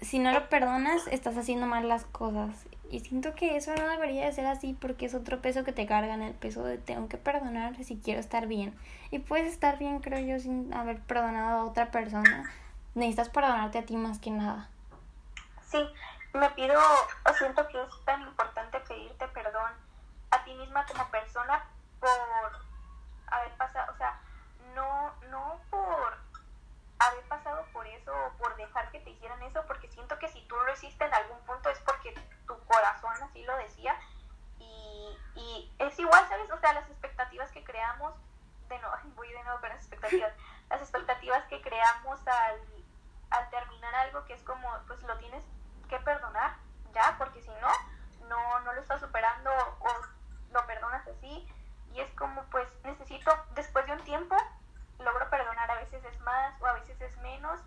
Si 0.00 0.18
no 0.18 0.32
lo 0.32 0.48
perdonas, 0.48 1.08
estás 1.08 1.36
haciendo 1.36 1.66
mal 1.66 1.86
las 1.90 2.06
cosas. 2.06 2.64
Y 2.90 3.00
siento 3.00 3.34
que 3.34 3.58
eso 3.58 3.74
no 3.74 3.86
debería 3.86 4.24
de 4.24 4.32
ser 4.32 4.46
así 4.46 4.72
porque 4.72 5.04
es 5.04 5.14
otro 5.14 5.42
peso 5.42 5.62
que 5.62 5.72
te 5.72 5.84
cargan, 5.84 6.22
el 6.22 6.32
peso 6.32 6.64
de 6.64 6.78
tengo 6.78 7.06
que 7.06 7.18
perdonar 7.18 7.76
si 7.84 7.98
quiero 7.98 8.18
estar 8.18 8.46
bien. 8.46 8.74
Y 9.10 9.18
puedes 9.18 9.52
estar 9.52 9.76
bien, 9.76 9.98
creo 9.98 10.20
yo, 10.20 10.40
sin 10.40 10.72
haber 10.72 11.02
perdonado 11.02 11.60
a 11.60 11.64
otra 11.66 11.90
persona. 11.90 12.50
Necesitas 12.94 13.28
perdonarte 13.28 13.76
a 13.76 13.84
ti 13.84 13.98
más 13.98 14.20
que 14.20 14.30
nada. 14.30 14.70
Sí, 15.70 15.86
me 16.32 16.48
pido, 16.48 16.80
o 17.28 17.34
siento 17.34 17.68
que 17.68 17.76
es 17.76 18.04
tan 18.06 18.22
importante 18.22 18.80
pedirte 18.88 19.28
perdón 19.28 19.85
ti 20.46 20.54
misma 20.54 20.86
como 20.86 21.10
persona 21.10 21.62
por 22.00 22.10
haber 23.26 23.52
pasado, 23.56 23.92
o 23.92 23.96
sea, 23.96 24.18
no, 24.74 25.12
no 25.28 25.60
por 25.68 26.18
haber 26.98 27.24
pasado 27.28 27.66
por 27.72 27.86
eso 27.86 28.12
o 28.12 28.38
por 28.38 28.56
dejar 28.56 28.90
que 28.90 29.00
te 29.00 29.10
hicieran 29.10 29.42
eso, 29.42 29.62
porque 29.66 29.88
siento 29.88 30.18
que 30.18 30.28
si 30.28 30.40
tú 30.46 30.54
lo 30.54 30.72
hiciste 30.72 31.04
en 31.04 31.12
algún 31.12 31.38
punto 31.40 31.68
es 31.68 31.78
porque 31.80 32.14
tu 32.46 32.58
corazón 32.64 33.12
así 33.22 33.42
lo 33.44 33.56
decía. 33.58 33.98
Y, 34.58 35.18
y 35.34 35.74
es 35.78 35.98
igual, 35.98 36.26
¿sabes? 36.28 36.50
O 36.50 36.58
sea, 36.58 36.72
las 36.72 36.88
expectativas 36.88 37.50
que 37.50 37.64
creamos, 37.64 38.14
de 38.68 38.78
nuevo, 38.78 38.96
voy 39.16 39.28
de 39.30 39.42
nuevo 39.42 39.60
con 39.60 39.68
las 39.68 39.78
expectativas, 39.80 40.32
las 40.70 40.80
expectativas 40.80 41.44
que 41.48 41.60
creamos 41.60 42.26
al, 42.26 42.60
al 43.30 43.50
terminar 43.50 43.94
algo 43.96 44.24
que 44.24 44.34
es 44.34 44.42
como, 44.44 44.68
pues 44.86 45.02
lo 45.02 45.18
tienes 45.18 45.44
que 45.88 45.98
perdonar 45.98 46.56
ya, 46.94 47.16
porque 47.18 47.42
si 47.42 47.50
no, 47.50 48.28
no, 48.28 48.60
no 48.60 48.72
lo 48.72 48.80
estás 48.80 49.00
superando 49.00 49.50
o 49.80 50.15
lo 50.56 50.66
perdonas 50.66 51.06
así. 51.06 51.46
Y 51.94 52.00
es 52.00 52.10
como, 52.12 52.42
pues 52.50 52.68
necesito, 52.84 53.30
después 53.54 53.86
de 53.86 53.92
un 53.92 54.04
tiempo, 54.04 54.36
logro 54.98 55.28
perdonar, 55.30 55.70
a 55.70 55.76
veces 55.76 56.02
es 56.04 56.20
más 56.20 56.60
o 56.60 56.66
a 56.66 56.74
veces 56.74 57.00
es 57.00 57.16
menos, 57.18 57.60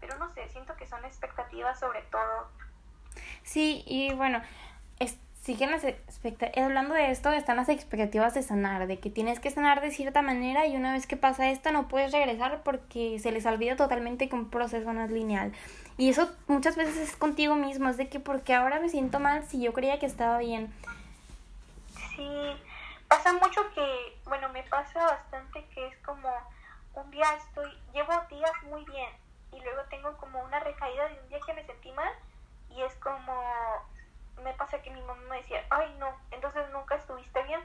pero 0.00 0.16
no 0.18 0.28
sé, 0.30 0.48
siento 0.48 0.74
que 0.76 0.86
son 0.86 1.04
expectativas 1.04 1.78
sobre 1.78 2.02
todo. 2.02 2.48
Sí, 3.42 3.84
y 3.86 4.12
bueno, 4.14 4.42
es, 4.98 5.18
siguen 5.42 5.70
las 5.70 5.84
expectativas, 5.84 6.66
hablando 6.66 6.94
de 6.94 7.10
esto, 7.10 7.30
están 7.30 7.56
las 7.56 7.68
expectativas 7.68 8.34
de 8.34 8.42
sanar, 8.42 8.86
de 8.86 8.98
que 8.98 9.10
tienes 9.10 9.40
que 9.40 9.50
sanar 9.50 9.80
de 9.80 9.90
cierta 9.90 10.22
manera 10.22 10.66
y 10.66 10.76
una 10.76 10.92
vez 10.92 11.06
que 11.06 11.16
pasa 11.16 11.50
esto 11.50 11.72
no 11.72 11.88
puedes 11.88 12.12
regresar 12.12 12.62
porque 12.64 13.18
se 13.18 13.32
les 13.32 13.46
olvida 13.46 13.76
totalmente 13.76 14.28
que 14.28 14.34
un 14.34 14.50
proceso 14.50 14.92
no 14.92 15.04
es 15.04 15.10
lineal. 15.10 15.52
Y 15.96 16.10
eso 16.10 16.30
muchas 16.46 16.76
veces 16.76 16.96
es 16.96 17.16
contigo 17.16 17.54
mismo, 17.54 17.88
es 17.88 17.96
de 17.96 18.08
que 18.08 18.20
porque 18.20 18.54
ahora 18.54 18.80
me 18.80 18.88
siento 18.88 19.20
mal 19.20 19.44
si 19.44 19.60
yo 19.60 19.72
creía 19.72 19.98
que 19.98 20.06
estaba 20.06 20.38
bien. 20.38 20.72
Sí, 22.18 22.62
pasa 23.06 23.32
mucho 23.34 23.60
que, 23.74 24.20
bueno, 24.24 24.48
me 24.48 24.64
pasa 24.64 25.04
bastante 25.04 25.64
que 25.68 25.86
es 25.86 25.96
como 25.98 26.28
un 26.94 27.08
día 27.12 27.32
estoy, 27.36 27.70
llevo 27.92 28.12
días 28.28 28.50
muy 28.64 28.84
bien 28.86 29.08
y 29.52 29.60
luego 29.60 29.82
tengo 29.84 30.16
como 30.16 30.42
una 30.42 30.58
recaída 30.58 31.08
de 31.08 31.20
un 31.20 31.28
día 31.28 31.38
que 31.46 31.54
me 31.54 31.64
sentí 31.64 31.92
mal 31.92 32.12
y 32.70 32.82
es 32.82 32.92
como, 32.96 33.40
me 34.42 34.52
pasa 34.54 34.82
que 34.82 34.90
mi 34.90 35.00
mamá 35.02 35.22
me 35.30 35.36
decía, 35.36 35.64
ay 35.70 35.94
no, 36.00 36.12
entonces 36.32 36.68
nunca 36.70 36.96
estuviste 36.96 37.40
bien, 37.44 37.60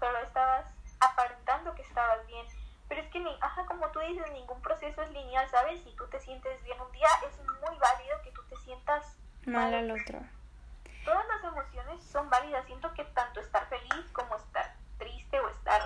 solo 0.00 0.18
estabas 0.20 0.64
aparentando 1.00 1.74
que 1.74 1.82
estabas 1.82 2.26
bien. 2.28 2.46
Pero 2.88 3.02
es 3.02 3.10
que, 3.10 3.20
ni, 3.20 3.36
ajá, 3.42 3.66
como 3.66 3.88
tú 3.88 4.00
dices, 4.00 4.32
ningún 4.32 4.62
proceso 4.62 5.02
es 5.02 5.10
lineal, 5.10 5.46
¿sabes? 5.50 5.82
Si 5.84 5.94
tú 5.96 6.06
te 6.06 6.18
sientes 6.18 6.62
bien 6.62 6.80
un 6.80 6.90
día, 6.92 7.08
es 7.28 7.38
muy 7.44 7.76
válido 7.76 8.22
que 8.24 8.30
tú 8.30 8.42
te 8.48 8.56
sientas 8.56 9.18
mal 9.44 9.74
al 9.74 9.90
otro. 9.90 10.18
Todas 11.08 11.26
las 11.28 11.52
emociones 11.52 12.04
son 12.04 12.28
válidas. 12.28 12.66
Siento 12.66 12.92
que 12.92 13.04
tanto 13.04 13.40
estar 13.40 13.66
feliz 13.68 14.04
como 14.12 14.36
estar 14.36 14.74
triste 14.98 15.40
o 15.40 15.48
estar 15.48 15.80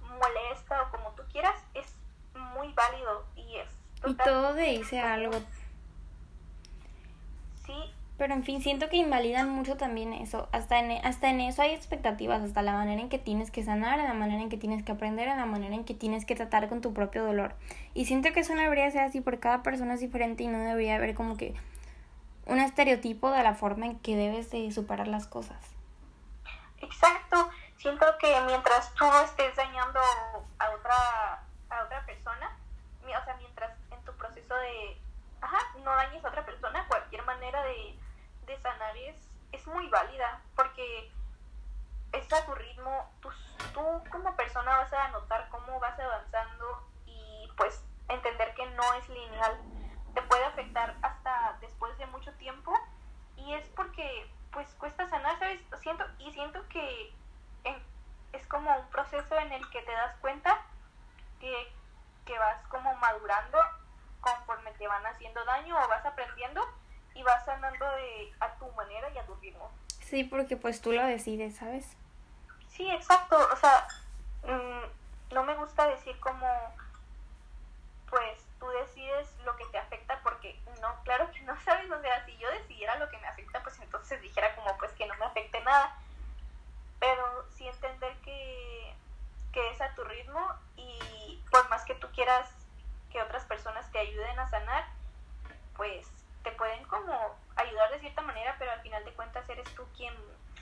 molesta 0.00 0.82
o 0.82 0.90
como 0.90 1.10
tú 1.10 1.22
quieras 1.30 1.54
es 1.74 1.94
muy 2.34 2.72
válido 2.72 3.26
y 3.36 3.56
es... 3.56 3.68
Y 4.06 4.14
todo 4.14 4.54
te 4.54 4.62
dice 4.62 5.00
algo. 5.00 5.38
Sí. 7.66 7.92
Pero 8.18 8.34
en 8.34 8.44
fin, 8.44 8.62
siento 8.62 8.88
que 8.88 8.96
invalidan 8.96 9.48
mucho 9.48 9.76
también 9.76 10.12
eso. 10.12 10.48
Hasta 10.52 10.78
en, 10.78 11.04
hasta 11.04 11.30
en 11.30 11.40
eso 11.40 11.62
hay 11.62 11.72
expectativas, 11.72 12.42
hasta 12.42 12.62
la 12.62 12.72
manera 12.72 13.00
en 13.00 13.08
que 13.08 13.18
tienes 13.18 13.50
que 13.50 13.64
sanar, 13.64 13.98
en 13.98 14.06
la 14.06 14.14
manera 14.14 14.40
en 14.42 14.48
que 14.48 14.56
tienes 14.56 14.84
que 14.84 14.92
aprender, 14.92 15.28
en 15.28 15.38
la 15.38 15.46
manera 15.46 15.74
en 15.74 15.84
que 15.84 15.94
tienes 15.94 16.24
que 16.24 16.34
tratar 16.34 16.68
con 16.68 16.80
tu 16.80 16.92
propio 16.92 17.24
dolor. 17.24 17.54
Y 17.94 18.04
siento 18.04 18.32
que 18.32 18.40
eso 18.40 18.54
no 18.54 18.62
debería 18.62 18.90
ser 18.90 19.02
así 19.02 19.20
porque 19.20 19.40
cada 19.40 19.62
persona 19.62 19.94
es 19.94 20.00
diferente 20.00 20.44
y 20.44 20.48
no 20.48 20.58
debería 20.58 20.96
haber 20.96 21.14
como 21.14 21.36
que 21.36 21.54
un 22.46 22.58
estereotipo 22.58 23.30
de 23.30 23.42
la 23.42 23.54
forma 23.54 23.86
en 23.86 23.98
que 24.00 24.16
debes 24.16 24.50
de 24.50 24.70
superar 24.72 25.08
las 25.08 25.26
cosas. 25.26 25.58
Exacto. 26.80 27.50
Siento 27.78 28.06
que 28.18 28.40
mientras 28.46 28.92
tú 28.94 29.04
estés 29.24 29.56
dañando 29.56 30.00
a 30.58 30.70
otra 30.70 31.42
a 31.70 31.84
otra 31.84 32.04
persona, 32.06 32.56
o 33.02 33.24
sea, 33.24 33.36
mientras 33.36 33.72
en 33.90 34.02
tu 34.04 34.12
proceso 34.12 34.54
de, 34.54 34.96
ajá, 35.40 35.58
no 35.84 35.94
dañes 35.96 36.24
a 36.24 36.28
otra 36.28 36.44
persona, 36.44 36.86
cualquier 36.86 37.24
manera 37.24 37.62
de, 37.64 37.98
de 38.46 38.60
sanar 38.60 38.96
es, 38.96 39.16
es 39.52 39.66
muy 39.66 39.88
válida, 39.88 40.40
porque 40.54 41.10
es 42.12 42.32
a 42.32 42.44
tu 42.46 42.54
ritmo, 42.54 43.10
tú, 43.20 43.30
tú 43.72 43.80
como 44.10 44.34
persona 44.36 44.78
vas 44.78 44.92
a 44.92 45.08
notar 45.08 45.48
cómo 45.50 45.78
vas 45.80 45.98
avanzando 45.98 46.88
y 47.06 47.50
pues 47.56 47.82
entender 48.08 48.54
que 48.54 48.66
no 48.70 48.94
es 48.94 49.08
lineal, 49.08 49.58
te 50.14 50.22
puede 50.22 50.44
afectar 50.44 50.94
hasta 51.02 51.58
y 53.52 53.54
es 53.54 53.68
porque 53.76 54.26
pues 54.50 54.66
cuesta 54.78 55.06
sanar, 55.08 55.38
¿sabes? 55.38 55.60
Siento, 55.82 56.04
y 56.18 56.32
siento 56.32 56.66
que 56.68 57.12
es 58.32 58.46
como 58.46 58.74
un 58.78 58.86
proceso 58.88 59.38
en 59.38 59.52
el 59.52 59.68
que 59.68 59.82
te 59.82 59.92
das 59.92 60.16
cuenta 60.20 60.58
que, 61.38 61.68
vas 62.38 62.66
como 62.68 62.94
madurando 62.94 63.58
conforme 64.22 64.72
te 64.72 64.88
van 64.88 65.04
haciendo 65.04 65.44
daño 65.44 65.76
o 65.76 65.88
vas 65.88 66.04
aprendiendo 66.06 66.62
y 67.14 67.22
vas 67.22 67.44
sanando 67.44 67.84
de, 67.90 68.32
a 68.40 68.54
tu 68.54 68.72
manera 68.72 69.10
y 69.10 69.18
a 69.18 69.26
tu 69.26 69.34
ritmo. 69.34 69.70
Sí, 70.00 70.24
porque 70.24 70.56
pues 70.56 70.80
tú 70.80 70.92
lo 70.92 71.04
decides, 71.04 71.56
¿sabes? 71.56 71.94
Sí, 72.68 72.90
exacto. 72.90 73.36
O 73.52 73.56
sea, 73.56 73.86
mm, 74.44 75.34
no 75.34 75.44
me 75.44 75.54
gusta 75.56 75.86
decir 75.88 76.18
como, 76.20 76.48
pues 78.08 78.46
tú 78.58 78.66
decides 78.70 79.36
lo 79.44 79.54
que 79.56 79.66
te 79.66 79.76
afecta 79.76 80.18
porque 80.22 80.58
no, 80.82 81.02
claro 81.04 81.30
que 81.30 81.40
no 81.42 81.58
sabes. 81.62 81.90
O 81.90 82.00
sea, 82.02 82.24
si 82.26 82.36
yo 82.36 82.50
decidiera 82.50 82.98
lo 82.98 83.08
que 83.08 83.18
me 83.18 83.28
afecta, 83.28 83.62
pues 83.62 83.80
entonces 83.80 84.20
dijera 84.20 84.54
como, 84.56 84.76
pues 84.76 84.92
que 84.92 85.06
no 85.06 85.14
me 85.14 85.24
afecte 85.24 85.60
nada. 85.62 85.96
Pero 86.98 87.46
sí 87.54 87.66
entender 87.66 88.14
que, 88.18 88.94
que 89.52 89.70
es 89.70 89.80
a 89.80 89.94
tu 89.94 90.04
ritmo 90.04 90.46
y 90.76 91.42
por 91.50 91.68
más 91.70 91.84
que 91.84 91.94
tú 91.94 92.08
quieras 92.12 92.50
que 93.10 93.22
otras 93.22 93.44
personas 93.44 93.90
te 93.92 93.98
ayuden 93.98 94.38
a 94.38 94.48
sanar, 94.50 94.84
pues 95.76 96.10
te 96.42 96.50
pueden 96.52 96.84
como 96.84 97.36
ayudar 97.56 97.90
de 97.92 98.00
cierta 98.00 98.22
manera, 98.22 98.56
pero 98.58 98.72
al 98.72 98.80
final 98.80 99.04
de 99.04 99.12
cuentas 99.12 99.48
eres 99.48 99.72
tú 99.74 99.84
quien, 99.96 100.14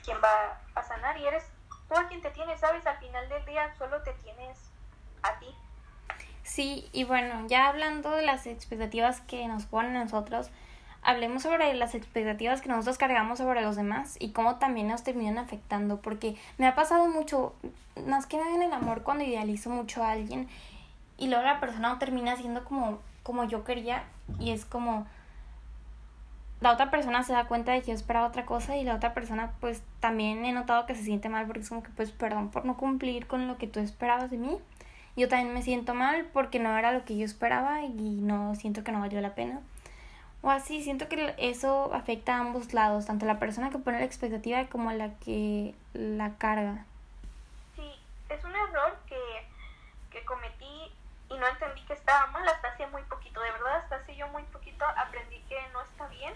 quien 0.03 0.21
va 0.23 0.59
a 0.75 0.83
sanar 0.83 1.17
y 1.17 1.27
eres 1.27 1.49
tú 1.87 1.97
a 1.97 2.07
quien 2.07 2.21
te 2.21 2.31
tienes, 2.31 2.59
¿sabes? 2.59 2.85
Al 2.85 2.97
final 2.99 3.27
del 3.29 3.45
día 3.45 3.73
solo 3.77 4.01
te 4.03 4.13
tienes 4.15 4.57
a 5.23 5.39
ti. 5.39 5.55
Sí, 6.51 6.89
y 6.91 7.05
bueno, 7.05 7.47
ya 7.47 7.69
hablando 7.69 8.11
de 8.11 8.23
las 8.23 8.45
expectativas 8.45 9.21
que 9.21 9.47
nos 9.47 9.63
ponen 9.63 9.93
nosotros, 9.93 10.49
hablemos 11.01 11.43
sobre 11.43 11.73
las 11.75 11.95
expectativas 11.95 12.59
que 12.59 12.67
nosotros 12.67 12.97
cargamos 12.97 13.37
sobre 13.37 13.61
los 13.61 13.77
demás 13.77 14.17
y 14.19 14.31
cómo 14.31 14.57
también 14.57 14.89
nos 14.89 15.01
terminan 15.01 15.37
afectando, 15.37 16.01
porque 16.01 16.35
me 16.57 16.67
ha 16.67 16.75
pasado 16.75 17.07
mucho, 17.07 17.55
más 18.05 18.25
que 18.25 18.35
nada 18.35 18.53
en 18.53 18.63
el 18.63 18.73
amor, 18.73 19.03
cuando 19.03 19.23
idealizo 19.23 19.69
mucho 19.69 20.03
a 20.03 20.11
alguien 20.11 20.49
y 21.17 21.29
luego 21.29 21.45
la 21.45 21.61
persona 21.61 21.87
no 21.87 21.99
termina 21.99 22.35
siendo 22.35 22.65
como, 22.65 22.99
como 23.23 23.45
yo 23.45 23.63
quería 23.63 24.03
y 24.37 24.51
es 24.51 24.65
como 24.65 25.07
la 26.59 26.73
otra 26.73 26.91
persona 26.91 27.23
se 27.23 27.31
da 27.31 27.45
cuenta 27.45 27.71
de 27.71 27.79
que 27.79 27.91
yo 27.91 27.93
esperaba 27.93 28.27
otra 28.27 28.45
cosa 28.45 28.75
y 28.75 28.83
la 28.83 28.95
otra 28.95 29.13
persona 29.13 29.53
pues 29.61 29.83
también 30.01 30.43
he 30.43 30.51
notado 30.51 30.85
que 30.85 30.95
se 30.95 31.03
siente 31.03 31.29
mal 31.29 31.45
porque 31.45 31.61
es 31.61 31.69
como 31.69 31.81
que 31.81 31.91
pues 31.91 32.11
perdón 32.11 32.51
por 32.51 32.65
no 32.65 32.75
cumplir 32.75 33.25
con 33.25 33.47
lo 33.47 33.57
que 33.57 33.67
tú 33.67 33.79
esperabas 33.79 34.29
de 34.31 34.37
mí. 34.37 34.57
Yo 35.15 35.27
también 35.27 35.53
me 35.53 35.61
siento 35.61 35.93
mal 35.93 36.25
porque 36.33 36.59
no 36.59 36.77
era 36.77 36.91
lo 36.93 37.03
que 37.03 37.17
yo 37.17 37.25
esperaba 37.25 37.81
y 37.81 38.21
no 38.21 38.55
siento 38.55 38.83
que 38.83 38.91
no 38.91 38.99
valió 38.99 39.19
la 39.21 39.35
pena. 39.35 39.61
O 40.41 40.49
así, 40.49 40.81
siento 40.83 41.07
que 41.07 41.35
eso 41.37 41.93
afecta 41.93 42.35
a 42.35 42.39
ambos 42.39 42.73
lados, 42.73 43.05
tanto 43.05 43.25
la 43.25 43.37
persona 43.37 43.69
que 43.69 43.77
pone 43.77 43.99
la 43.99 44.05
expectativa 44.05 44.65
como 44.67 44.91
la 44.91 45.11
que 45.19 45.75
la 45.93 46.35
carga. 46.37 46.85
Sí, 47.75 47.93
es 48.29 48.43
un 48.43 48.55
error 48.55 48.97
que, 49.05 49.19
que 50.09 50.25
cometí 50.25 50.91
y 51.29 51.37
no 51.37 51.47
entendí 51.47 51.81
que 51.83 51.93
estaba 51.93 52.27
mal 52.27 52.47
hasta 52.47 52.69
hace 52.69 52.87
muy 52.87 53.03
poquito, 53.03 53.39
de 53.39 53.51
verdad, 53.51 53.75
hasta 53.77 53.97
hace 53.97 54.15
yo 54.15 54.27
muy 54.29 54.41
poquito 54.43 54.83
aprendí 54.97 55.39
que 55.47 55.57
no 55.73 55.81
está 55.83 56.07
bien, 56.07 56.33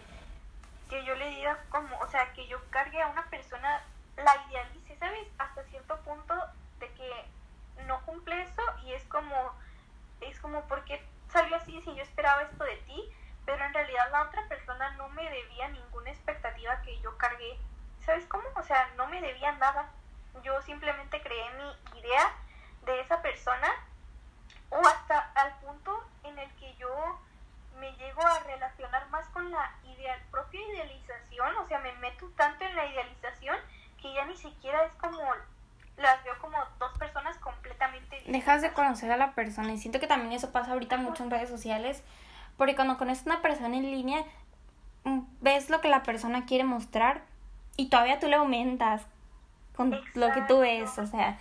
que 0.88 1.04
yo 1.04 1.16
le 1.16 1.30
diga 1.30 1.58
como, 1.70 1.98
o 1.98 2.08
sea, 2.10 2.32
que 2.34 2.48
yo 2.48 2.60
cargue 2.70 3.02
a 3.02 3.08
una 3.08 3.26
persona, 3.26 3.82
la 4.18 4.36
idealice, 4.50 4.98
¿sabes? 5.00 5.28
Hasta 5.40 5.64
cierto 5.64 5.98
punto 6.02 6.36
no 7.86 8.02
cumple 8.06 8.42
eso 8.42 8.62
y 8.84 8.94
es 8.94 9.04
como, 9.06 9.54
es 10.22 10.40
como, 10.40 10.68
porque 10.68 11.06
salió 11.30 11.56
así 11.56 11.82
si 11.82 11.96
yo 11.96 12.04
esperaba 12.04 12.44
esto 12.44 12.64
de 12.64 12.78
ti? 12.78 13.12
Pero 13.46 13.64
en 13.64 13.74
realidad 13.74 14.12
la 14.12 14.24
otra 14.24 14.48
persona 14.48 14.92
no 14.92 15.10
me 15.10 15.30
debía 15.30 15.68
ninguna 15.70 16.12
expectativa 16.12 16.82
que 16.82 17.00
yo 17.02 17.18
cargué. 17.18 17.60
¿Sabes 18.06 18.26
cómo? 18.28 18.44
O 18.56 18.64
sea, 18.64 18.90
no 18.98 19.08
me 19.08 19.22
debía 19.22 19.52
nada. 19.54 19.90
Yo 20.44 20.62
simplemente 20.64 21.22
creé 21.22 21.50
mi 21.52 22.00
idea 22.00 22.34
de 22.86 23.02
esa 23.02 23.22
persona 23.22 23.68
o 24.70 24.80
hasta 24.80 25.32
al 25.36 25.56
punto 25.60 26.04
en 26.24 26.38
el 26.38 26.50
que 26.56 26.76
yo 26.76 27.20
me 27.80 27.92
llego 27.94 28.26
a 28.26 28.40
relacionar 28.40 29.08
más 29.10 29.28
con 29.30 29.52
la 29.52 29.76
ideal, 29.84 30.20
propia 30.32 30.62
idealización, 30.62 31.56
o 31.58 31.68
sea, 31.68 31.80
me 31.80 31.94
meto 31.94 32.30
tanto 32.38 32.64
en 32.66 32.76
la 32.76 32.86
idealización 32.86 33.58
que 34.02 34.14
ya 34.14 34.26
ni 34.26 34.36
siquiera 34.38 34.86
es 34.86 34.94
como, 34.94 35.20
las 35.98 36.24
veo 36.24 36.38
como 36.40 36.64
dos 36.80 36.98
personas 36.98 37.38
completas 37.40 37.65
acabas 38.38 38.62
de 38.62 38.72
conocer 38.74 39.12
a 39.12 39.18
la 39.18 39.34
persona 39.34 39.74
y 39.74 39.78
siento 39.78 40.00
que 40.00 40.08
también 40.08 40.34
eso 40.34 40.52
pasa 40.52 40.72
ahorita 40.72 40.98
mucho 40.98 41.24
en 41.24 41.32
redes 41.32 41.50
sociales, 41.50 42.04
porque 42.58 42.76
cuando 42.76 42.98
conoces 42.98 43.26
a 43.26 43.32
una 43.32 43.42
persona 43.42 43.78
en 43.78 43.92
línea, 43.92 44.24
mm, 45.04 45.22
ves 45.42 45.70
lo 45.70 45.82
que 45.82 45.90
la 45.90 46.04
persona 46.04 46.46
quiere 46.46 46.64
mostrar 46.64 47.22
y 47.78 47.90
todavía 47.90 48.20
tú 48.20 48.28
le 48.28 48.36
aumentas 48.36 49.04
con 49.76 50.00
lo 50.14 50.32
que 50.32 50.42
tú 50.44 50.60
ves, 50.60 50.98
o 50.98 51.06
sea, 51.06 51.38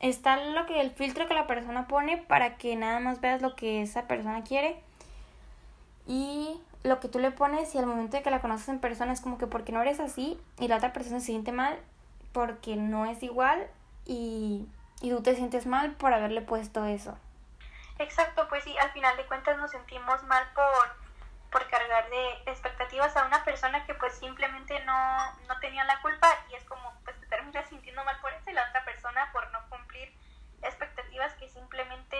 está 0.00 0.36
lo 0.36 0.66
que 0.66 0.80
el 0.80 0.90
filtro 0.90 1.26
que 1.26 1.34
la 1.34 1.46
persona 1.46 1.86
pone 1.86 2.16
para 2.16 2.56
que 2.56 2.76
nada 2.76 3.00
más 3.00 3.20
veas 3.20 3.40
lo 3.42 3.54
que 3.54 3.82
esa 3.82 4.06
persona 4.06 4.42
quiere 4.42 4.76
y 6.06 6.60
lo 6.82 7.00
que 7.00 7.08
tú 7.08 7.18
le 7.18 7.30
pones 7.30 7.74
y 7.74 7.78
al 7.78 7.86
momento 7.86 8.16
de 8.16 8.22
que 8.22 8.30
la 8.30 8.40
conoces 8.40 8.68
en 8.68 8.78
persona 8.78 9.12
es 9.12 9.20
como 9.20 9.38
que 9.38 9.46
porque 9.46 9.72
no 9.72 9.82
eres 9.82 10.00
así 10.00 10.38
y 10.58 10.68
la 10.68 10.76
otra 10.76 10.92
persona 10.92 11.20
se 11.20 11.26
siente 11.26 11.52
mal 11.52 11.78
porque 12.32 12.76
no 12.76 13.06
es 13.06 13.22
igual 13.22 13.66
y, 14.04 14.66
y 15.00 15.10
tú 15.10 15.22
te 15.22 15.34
sientes 15.34 15.66
mal 15.66 15.92
por 15.92 16.12
haberle 16.12 16.42
puesto 16.42 16.84
eso. 16.84 17.18
Exacto, 17.98 18.48
pues 18.48 18.64
sí, 18.64 18.76
al 18.78 18.90
final 18.92 19.16
de 19.16 19.26
cuentas 19.26 19.56
nos 19.58 19.70
sentimos 19.70 20.22
mal 20.24 20.46
por 20.54 21.06
por 21.50 21.68
cargar 21.70 22.10
de 22.10 22.32
expectativas 22.46 23.16
a 23.16 23.24
una 23.24 23.42
persona 23.44 23.86
que 23.86 23.94
pues 23.94 24.12
simplemente 24.18 24.78
no, 24.84 25.32
no 25.48 25.58
tenía 25.60 25.84
la 25.84 26.00
culpa 26.02 26.28
y 26.50 26.54
es 26.54 26.64
como 26.64 26.92
pues 27.04 27.18
te 27.20 27.26
terminas 27.28 27.66
sintiendo 27.68 28.04
mal 28.04 28.20
por 28.20 28.32
eso 28.32 28.50
y 28.50 28.52
la 28.52 28.68
otra 28.68 28.84
persona 28.84 29.30
por 29.32 29.50
no 29.52 29.60
cumplir 29.70 30.12
expectativas 30.62 31.32
que 31.34 31.48
simplemente 31.48 32.18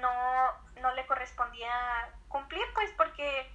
no, 0.00 0.52
no 0.82 0.92
le 0.94 1.06
correspondía 1.06 2.10
cumplir 2.28 2.62
pues 2.74 2.90
porque 2.96 3.50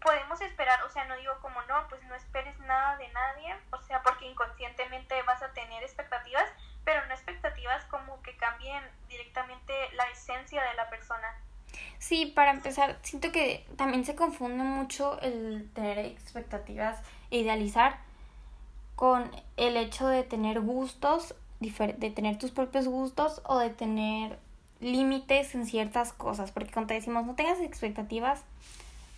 podemos 0.00 0.40
esperar, 0.40 0.82
o 0.84 0.90
sea, 0.90 1.04
no 1.04 1.16
digo 1.16 1.38
como 1.40 1.62
no, 1.62 1.86
pues 1.88 2.02
no 2.04 2.14
esperes 2.14 2.58
nada 2.60 2.96
de 2.96 3.08
nadie, 3.08 3.54
o 3.70 3.78
sea, 3.82 4.02
porque 4.02 4.26
inconscientemente 4.26 5.22
vas 5.22 5.42
a 5.42 5.52
tener 5.52 5.82
expectativas, 5.82 6.50
pero 6.84 7.04
no 7.06 7.12
expectativas 7.12 7.39
como 7.88 8.20
que 8.22 8.36
cambien 8.36 8.82
directamente 9.08 9.72
la 9.94 10.04
esencia 10.10 10.62
de 10.62 10.74
la 10.74 10.88
persona. 10.88 11.28
Sí, 11.98 12.26
para 12.26 12.50
empezar, 12.50 12.98
siento 13.02 13.30
que 13.32 13.66
también 13.76 14.04
se 14.04 14.14
confunde 14.14 14.64
mucho 14.64 15.20
el 15.20 15.70
tener 15.74 15.98
expectativas 15.98 16.98
e 17.30 17.38
idealizar 17.38 17.98
con 18.96 19.30
el 19.56 19.76
hecho 19.76 20.08
de 20.08 20.22
tener 20.24 20.60
gustos, 20.60 21.34
de 21.60 22.10
tener 22.10 22.38
tus 22.38 22.50
propios 22.50 22.88
gustos 22.88 23.42
o 23.44 23.58
de 23.58 23.70
tener 23.70 24.38
límites 24.80 25.54
en 25.54 25.66
ciertas 25.66 26.12
cosas, 26.12 26.50
porque 26.50 26.72
cuando 26.72 26.88
te 26.88 26.94
decimos 26.94 27.26
no 27.26 27.34
tengas 27.34 27.60
expectativas, 27.60 28.42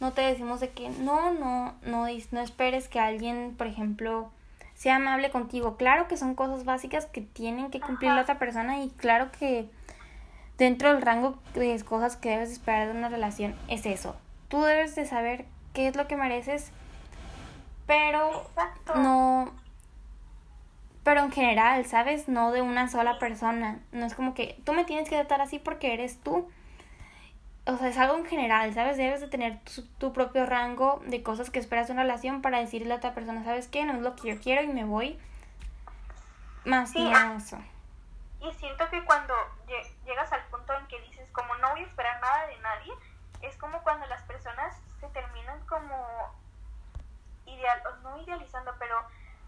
no 0.01 0.13
te 0.13 0.23
decimos 0.23 0.61
de 0.61 0.71
que 0.71 0.89
no, 0.91 1.33
no, 1.33 1.75
no, 1.83 2.07
no 2.31 2.41
esperes 2.41 2.89
que 2.89 2.99
alguien, 2.99 3.55
por 3.57 3.69
ejemplo, 3.69 4.31
sea 4.83 4.97
amable 4.97 5.31
contigo. 5.31 5.77
Claro 5.77 6.09
que 6.09 6.17
son 6.17 6.35
cosas 6.35 6.65
básicas 6.65 7.07
que 7.07 7.21
tienen 7.21 7.71
que 7.71 7.79
cumplir 7.79 8.11
la 8.11 8.23
otra 8.23 8.41
persona 8.41 8.83
y 8.83 8.91
claro 8.91 9.31
que 9.31 9.71
dentro 10.59 10.93
del 10.93 11.03
rango 11.03 11.39
de 11.55 11.81
cosas 11.85 12.17
que 12.17 12.31
debes 12.31 12.51
esperar 12.51 12.89
de 12.89 12.99
una 12.99 13.09
relación 13.09 13.55
es 13.69 13.87
eso. 13.87 14.17
Tú 14.49 14.63
debes 14.63 14.97
de 14.97 15.07
saber 15.07 15.47
qué 15.73 15.87
es 15.87 15.95
lo 15.95 16.09
que 16.09 16.17
mereces, 16.17 16.73
pero 17.87 18.45
no 18.97 19.53
pero 21.05 21.21
en 21.21 21.31
general, 21.31 21.87
¿sabes? 21.87 22.27
No 22.27 22.51
de 22.51 22.63
una 22.63 22.89
sola 22.89 23.21
persona. 23.21 23.79
No 23.93 24.05
es 24.05 24.17
como 24.17 24.35
que 24.35 24.61
tú 24.65 24.73
me 24.73 24.85
tienes 24.85 25.09
que 25.09 25.15
tratar 25.15 25.43
así 25.43 25.61
porque 25.61 25.95
eres 25.95 26.19
tú. 26.19 26.49
O 27.65 27.77
sea, 27.77 27.89
es 27.89 27.99
algo 27.99 28.17
en 28.17 28.27
general, 28.27 28.75
¿sabes? 28.75 28.97
Debes 28.97 29.21
de 29.21 29.29
tener 29.29 29.61
tu, 29.99 30.13
propio 30.13 30.47
rango 30.47 31.01
de 31.07 31.23
cosas 31.23 31.51
que 31.51 31.61
esperas 31.61 31.87
de 31.87 31.93
una 31.93 32.03
relación 32.03 32.43
para 32.43 32.59
decirle 32.59 32.93
a 32.93 32.97
otra 32.97 33.15
persona, 33.15 33.45
¿sabes 33.45 33.69
qué? 33.69 33.85
No 33.85 33.93
es 33.95 34.01
lo 34.01 34.17
que 34.17 34.35
yo 34.35 34.41
quiero 34.41 34.63
y 34.63 34.69
me 34.69 34.85
voy. 34.85 35.19
Más 36.65 36.91
sí, 36.91 37.13
eso. 37.37 37.59
Y 38.41 38.53
siento 38.55 38.89
que 38.91 39.05
cuando 39.05 39.35
llegas 40.05 40.33
al 40.33 40.45
punto 40.47 40.75
en 40.75 40.87
que 40.89 41.01
dices, 41.03 41.29
como 41.31 41.55
no 41.57 41.71
voy 41.71 41.81
a 41.81 41.87
esperar 41.87 42.21
nada 42.21 42.47
de 42.49 42.59
nadie, 42.59 42.93
es 43.43 43.57
como 43.57 43.81
cuando 43.83 44.07
las 44.07 44.23
personas 44.23 44.77
se 45.01 45.07
terminan 45.09 45.61
como 45.67 46.35
ideal, 47.47 47.81
no 48.03 48.19
idealizando, 48.19 48.75
pero 48.81 49.05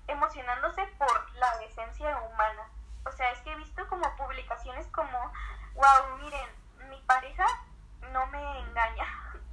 emocionándose 0.07 0.87
por 0.99 1.35
la 1.35 1.59
decencia 1.59 2.17
humana. 2.19 2.69
O 3.05 3.13
sea, 3.13 3.31
es 3.33 3.41
que 3.41 3.53
he 3.53 3.57
visto 3.57 3.87
como 3.89 4.15
publicaciones 4.17 4.87
como, 4.89 5.19
wow, 5.75 6.19
miren, 6.21 6.49
mi 6.89 7.01
pareja 7.03 7.47
no 8.13 8.27
me 8.29 8.61
engaña. 8.61 9.07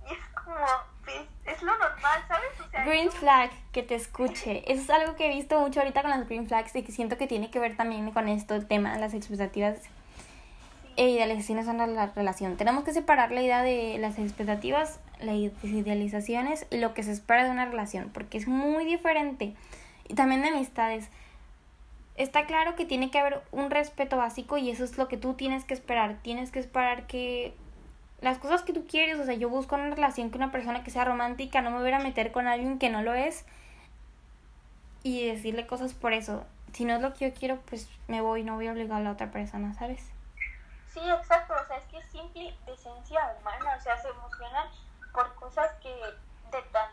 Y 0.07 0.13
es 0.13 0.19
como, 0.43 0.65
pues, 1.03 1.27
es 1.45 1.61
lo 1.61 1.77
normal, 1.77 2.25
¿sabes? 2.27 2.59
O 2.59 2.67
sea, 2.69 2.83
green 2.85 3.10
flag, 3.21 3.51
que 3.71 3.83
te 3.83 3.93
escuche. 3.93 4.63
Eso 4.65 4.81
es 4.81 4.89
algo 4.89 5.15
que 5.15 5.27
he 5.27 5.35
visto 5.35 5.59
mucho 5.59 5.79
ahorita 5.79 6.01
con 6.01 6.09
las 6.09 6.27
green 6.27 6.47
flags 6.47 6.75
y 6.75 6.81
que 6.81 6.91
siento 6.91 7.17
que 7.19 7.27
tiene 7.27 7.51
que 7.51 7.59
ver 7.59 7.77
también 7.77 8.09
con 8.11 8.27
esto, 8.27 8.55
el 8.55 8.65
tema, 8.65 8.97
las 8.97 9.13
expectativas 9.13 9.77
idealizaciones 10.97 11.67
en 11.67 11.77
la 11.95 12.07
relación. 12.07 12.57
Tenemos 12.57 12.83
que 12.83 12.93
separar 12.93 13.31
la 13.31 13.43
idea 13.43 13.61
de 13.61 13.97
las 13.99 14.17
expectativas, 14.17 14.99
las 15.19 15.35
idealizaciones 15.63 16.65
lo 16.71 16.95
que 16.95 17.03
se 17.03 17.11
espera 17.11 17.45
de 17.45 17.51
una 17.51 17.65
relación, 17.65 18.09
porque 18.11 18.39
es 18.39 18.47
muy 18.47 18.85
diferente. 18.85 19.53
Y 20.07 20.15
también 20.15 20.41
de 20.41 20.49
amistades. 20.49 21.09
Está 22.15 22.47
claro 22.47 22.75
que 22.75 22.85
tiene 22.85 23.11
que 23.11 23.19
haber 23.19 23.41
un 23.51 23.69
respeto 23.69 24.17
básico 24.17 24.57
y 24.57 24.71
eso 24.71 24.83
es 24.83 24.97
lo 24.97 25.07
que 25.07 25.17
tú 25.17 25.35
tienes 25.35 25.63
que 25.63 25.75
esperar. 25.75 26.17
Tienes 26.23 26.51
que 26.51 26.59
esperar 26.59 27.05
que 27.05 27.53
las 28.21 28.37
cosas 28.37 28.61
que 28.61 28.71
tú 28.71 28.85
quieres, 28.87 29.19
o 29.19 29.25
sea, 29.25 29.33
yo 29.33 29.49
busco 29.49 29.75
una 29.75 29.89
relación 29.89 30.29
con 30.29 30.41
una 30.41 30.51
persona 30.51 30.83
que 30.83 30.91
sea 30.91 31.05
romántica, 31.05 31.61
no 31.61 31.71
me 31.71 31.79
voy 31.79 31.91
a 31.91 31.99
meter 31.99 32.31
con 32.31 32.47
alguien 32.47 32.77
que 32.77 32.89
no 32.89 33.01
lo 33.01 33.13
es 33.13 33.45
y 35.03 35.27
decirle 35.27 35.65
cosas 35.65 35.93
por 35.93 36.13
eso. 36.13 36.45
Si 36.73 36.85
no 36.85 36.95
es 36.95 37.01
lo 37.01 37.13
que 37.13 37.29
yo 37.29 37.35
quiero, 37.35 37.57
pues 37.61 37.89
me 38.07 38.21
voy, 38.21 38.43
no 38.43 38.55
voy 38.55 38.67
a 38.67 38.71
obligar 38.71 39.01
a 39.01 39.03
la 39.03 39.11
otra 39.11 39.31
persona, 39.31 39.73
¿sabes? 39.73 40.11
Sí, 40.93 40.99
exacto, 40.99 41.53
o 41.53 41.67
sea, 41.67 41.77
es 41.77 41.85
que 41.85 41.97
es 41.97 42.05
simple 42.11 42.55
de 42.65 42.73
esencia 42.73 43.35
humana, 43.39 43.75
o 43.77 43.81
sea, 43.81 43.97
se 43.97 44.09
emocionan 44.09 44.67
por 45.11 45.33
cosas 45.35 45.71
que 45.81 45.89
de 45.89 46.61
tan, 46.71 46.91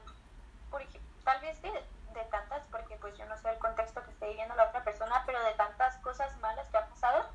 por 0.70 0.82
tal 1.24 1.40
vez 1.42 1.60
de, 1.60 1.70
de 1.70 2.24
tantas, 2.30 2.62
porque 2.70 2.96
pues 2.96 3.18
yo 3.18 3.26
no 3.26 3.36
sé 3.36 3.50
el 3.50 3.58
contexto 3.58 4.02
que 4.02 4.10
esté 4.10 4.28
viviendo 4.28 4.54
la 4.54 4.64
otra 4.64 4.82
persona, 4.82 5.22
pero 5.26 5.44
de 5.44 5.52
tantas 5.54 5.96
cosas 5.98 6.36
malas 6.38 6.68
que 6.68 6.78
ha 6.78 6.86
pasado, 6.86 7.26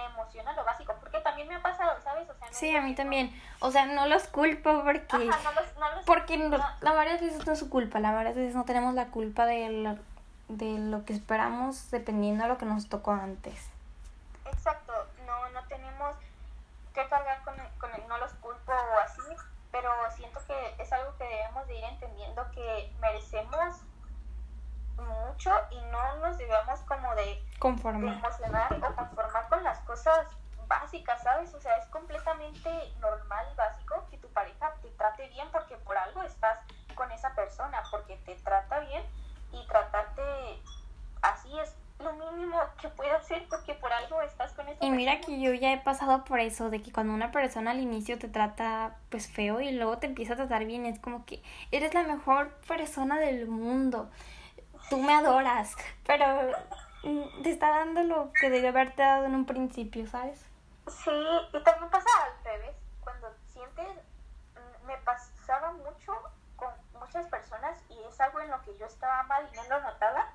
le 0.00 0.06
emociona 0.06 0.52
lo 0.52 0.64
básico, 0.64 0.94
porque 1.00 1.20
también 1.20 1.48
me 1.48 1.54
ha 1.56 1.62
pasado, 1.62 2.00
¿sabes? 2.02 2.28
O 2.28 2.34
sea, 2.34 2.48
sí, 2.52 2.74
a 2.74 2.80
mí 2.80 2.94
también. 2.94 3.30
O 3.60 3.70
sea, 3.70 3.86
no 3.86 4.06
los 4.06 4.26
culpo 4.28 4.82
porque... 4.84 5.18
no 5.18 5.52
los, 5.52 5.76
no 5.78 5.90
los, 5.94 6.04
porque 6.04 6.36
la 6.38 6.92
varias 6.92 7.20
veces 7.20 7.46
no 7.46 7.52
es 7.52 7.58
su 7.58 7.70
culpa, 7.70 8.00
la 8.00 8.12
varias 8.12 8.36
veces 8.36 8.54
no 8.54 8.64
tenemos 8.64 8.94
la 8.94 9.06
culpa 9.06 9.46
de 9.46 9.68
lo, 9.70 9.96
de 10.48 10.78
lo 10.78 11.04
que 11.04 11.12
esperamos 11.12 11.90
dependiendo 11.90 12.44
de 12.44 12.48
lo 12.48 12.58
que 12.58 12.66
nos 12.66 12.88
tocó 12.88 13.12
antes. 13.12 13.70
Exacto, 14.46 14.92
no, 15.26 15.48
no 15.50 15.62
tenemos 15.68 16.16
que 16.94 17.06
cargar 17.08 17.42
con 17.44 17.54
con 17.78 17.94
el 17.94 18.06
no 18.06 18.18
los 18.18 18.32
culpo 18.34 18.72
o 18.72 18.98
así, 19.00 19.22
pero 19.72 19.90
siento 20.14 20.40
que 20.46 20.82
es 20.82 20.92
algo 20.92 21.16
que 21.16 21.24
debemos 21.24 21.66
de 21.66 21.78
ir 21.78 21.84
entendiendo 21.84 22.44
que 22.52 22.92
merecemos 23.00 23.80
mucho 25.00 25.50
y 25.70 25.80
no 25.90 26.16
nos 26.16 26.38
debemos 26.38 26.80
como 26.80 27.14
de, 27.14 27.42
conformar. 27.58 28.14
emocionar 28.14 28.72
o 28.72 28.94
conformar 28.94 29.48
con 29.48 29.64
las 29.64 29.78
cosas 29.80 30.26
básicas, 30.66 31.22
¿sabes? 31.22 31.52
O 31.54 31.60
sea, 31.60 31.76
es 31.76 31.86
completamente 31.88 32.70
normal 33.00 33.44
y 33.52 33.56
básico 33.56 34.06
que 34.10 34.18
tu 34.18 34.28
pareja 34.28 34.72
te 34.80 34.88
trate 34.90 35.28
bien 35.28 35.48
porque 35.50 35.76
por 35.76 35.98
algo 35.98 36.22
estás 36.22 36.58
con 36.94 37.10
esa 37.10 37.34
persona, 37.34 37.82
porque 37.90 38.16
te 38.18 38.36
trata 38.36 38.78
bien 38.80 39.02
y 39.52 39.66
tratarte 39.66 40.22
así 41.22 41.58
es 41.58 41.74
lo 41.98 42.12
mínimo 42.14 42.58
que 42.80 42.88
puede 42.88 43.10
hacer 43.10 43.46
porque 43.48 43.74
por 43.74 43.92
algo 43.92 44.22
estás 44.22 44.52
con 44.52 44.66
esa 44.68 44.84
Y 44.84 44.90
mira 44.90 45.20
que 45.20 45.40
yo 45.40 45.52
ya 45.52 45.72
he 45.72 45.78
pasado 45.78 46.24
por 46.24 46.40
eso, 46.40 46.70
de 46.70 46.80
que 46.80 46.92
cuando 46.92 47.12
una 47.12 47.30
persona 47.30 47.72
al 47.72 47.80
inicio 47.80 48.18
te 48.18 48.28
trata 48.28 48.96
pues 49.10 49.28
feo 49.28 49.60
y 49.60 49.72
luego 49.72 49.98
te 49.98 50.06
empieza 50.06 50.34
a 50.34 50.36
tratar 50.36 50.64
bien, 50.64 50.86
es 50.86 50.98
como 50.98 51.26
que 51.26 51.42
eres 51.70 51.92
la 51.94 52.04
mejor 52.04 52.52
persona 52.66 53.18
del 53.18 53.48
mundo 53.48 54.08
tú 54.88 54.98
me 54.98 55.14
adoras, 55.14 55.76
pero 56.06 56.26
mm, 57.02 57.42
te 57.42 57.50
está 57.50 57.70
dando 57.70 58.02
lo 58.02 58.32
que 58.32 58.50
debe 58.50 58.68
haberte 58.68 59.02
dado 59.02 59.24
en 59.26 59.34
un 59.34 59.46
principio, 59.46 60.06
¿sabes? 60.06 60.44
Sí, 60.88 61.10
y 61.52 61.62
también 61.62 61.90
pasa 61.90 62.08
al 62.24 62.44
revés, 62.44 62.76
cuando 63.00 63.32
sientes, 63.52 63.86
mm, 64.54 64.86
me 64.86 64.96
pasaba 64.98 65.72
mucho 65.72 66.12
con 66.56 66.70
muchas 66.98 67.26
personas 67.26 67.78
y 67.88 67.98
es 68.02 68.20
algo 68.20 68.40
en 68.40 68.50
lo 68.50 68.60
que 68.62 68.76
yo 68.76 68.86
estaba 68.86 69.22
mal 69.24 69.48
y 69.52 69.56
no 69.56 69.62
lo 69.68 69.80
notaba, 69.82 70.32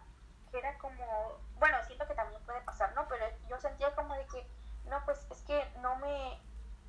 que 0.52 0.60
era 0.60 0.78
como, 0.78 1.40
bueno, 1.60 1.78
siento 1.86 2.08
que 2.08 2.14
también 2.14 2.42
puede 2.44 2.62
pasar, 2.62 2.94
¿no? 2.96 3.08
Pero 3.08 3.26
yo 3.50 3.60
sentía 3.60 3.94
como 3.96 4.14
de 4.16 4.26
que, 4.28 4.48
no, 4.90 5.04
pues 5.06 5.26
es 5.30 5.42
que 5.42 5.70
no 5.82 5.96
me, 5.98 6.40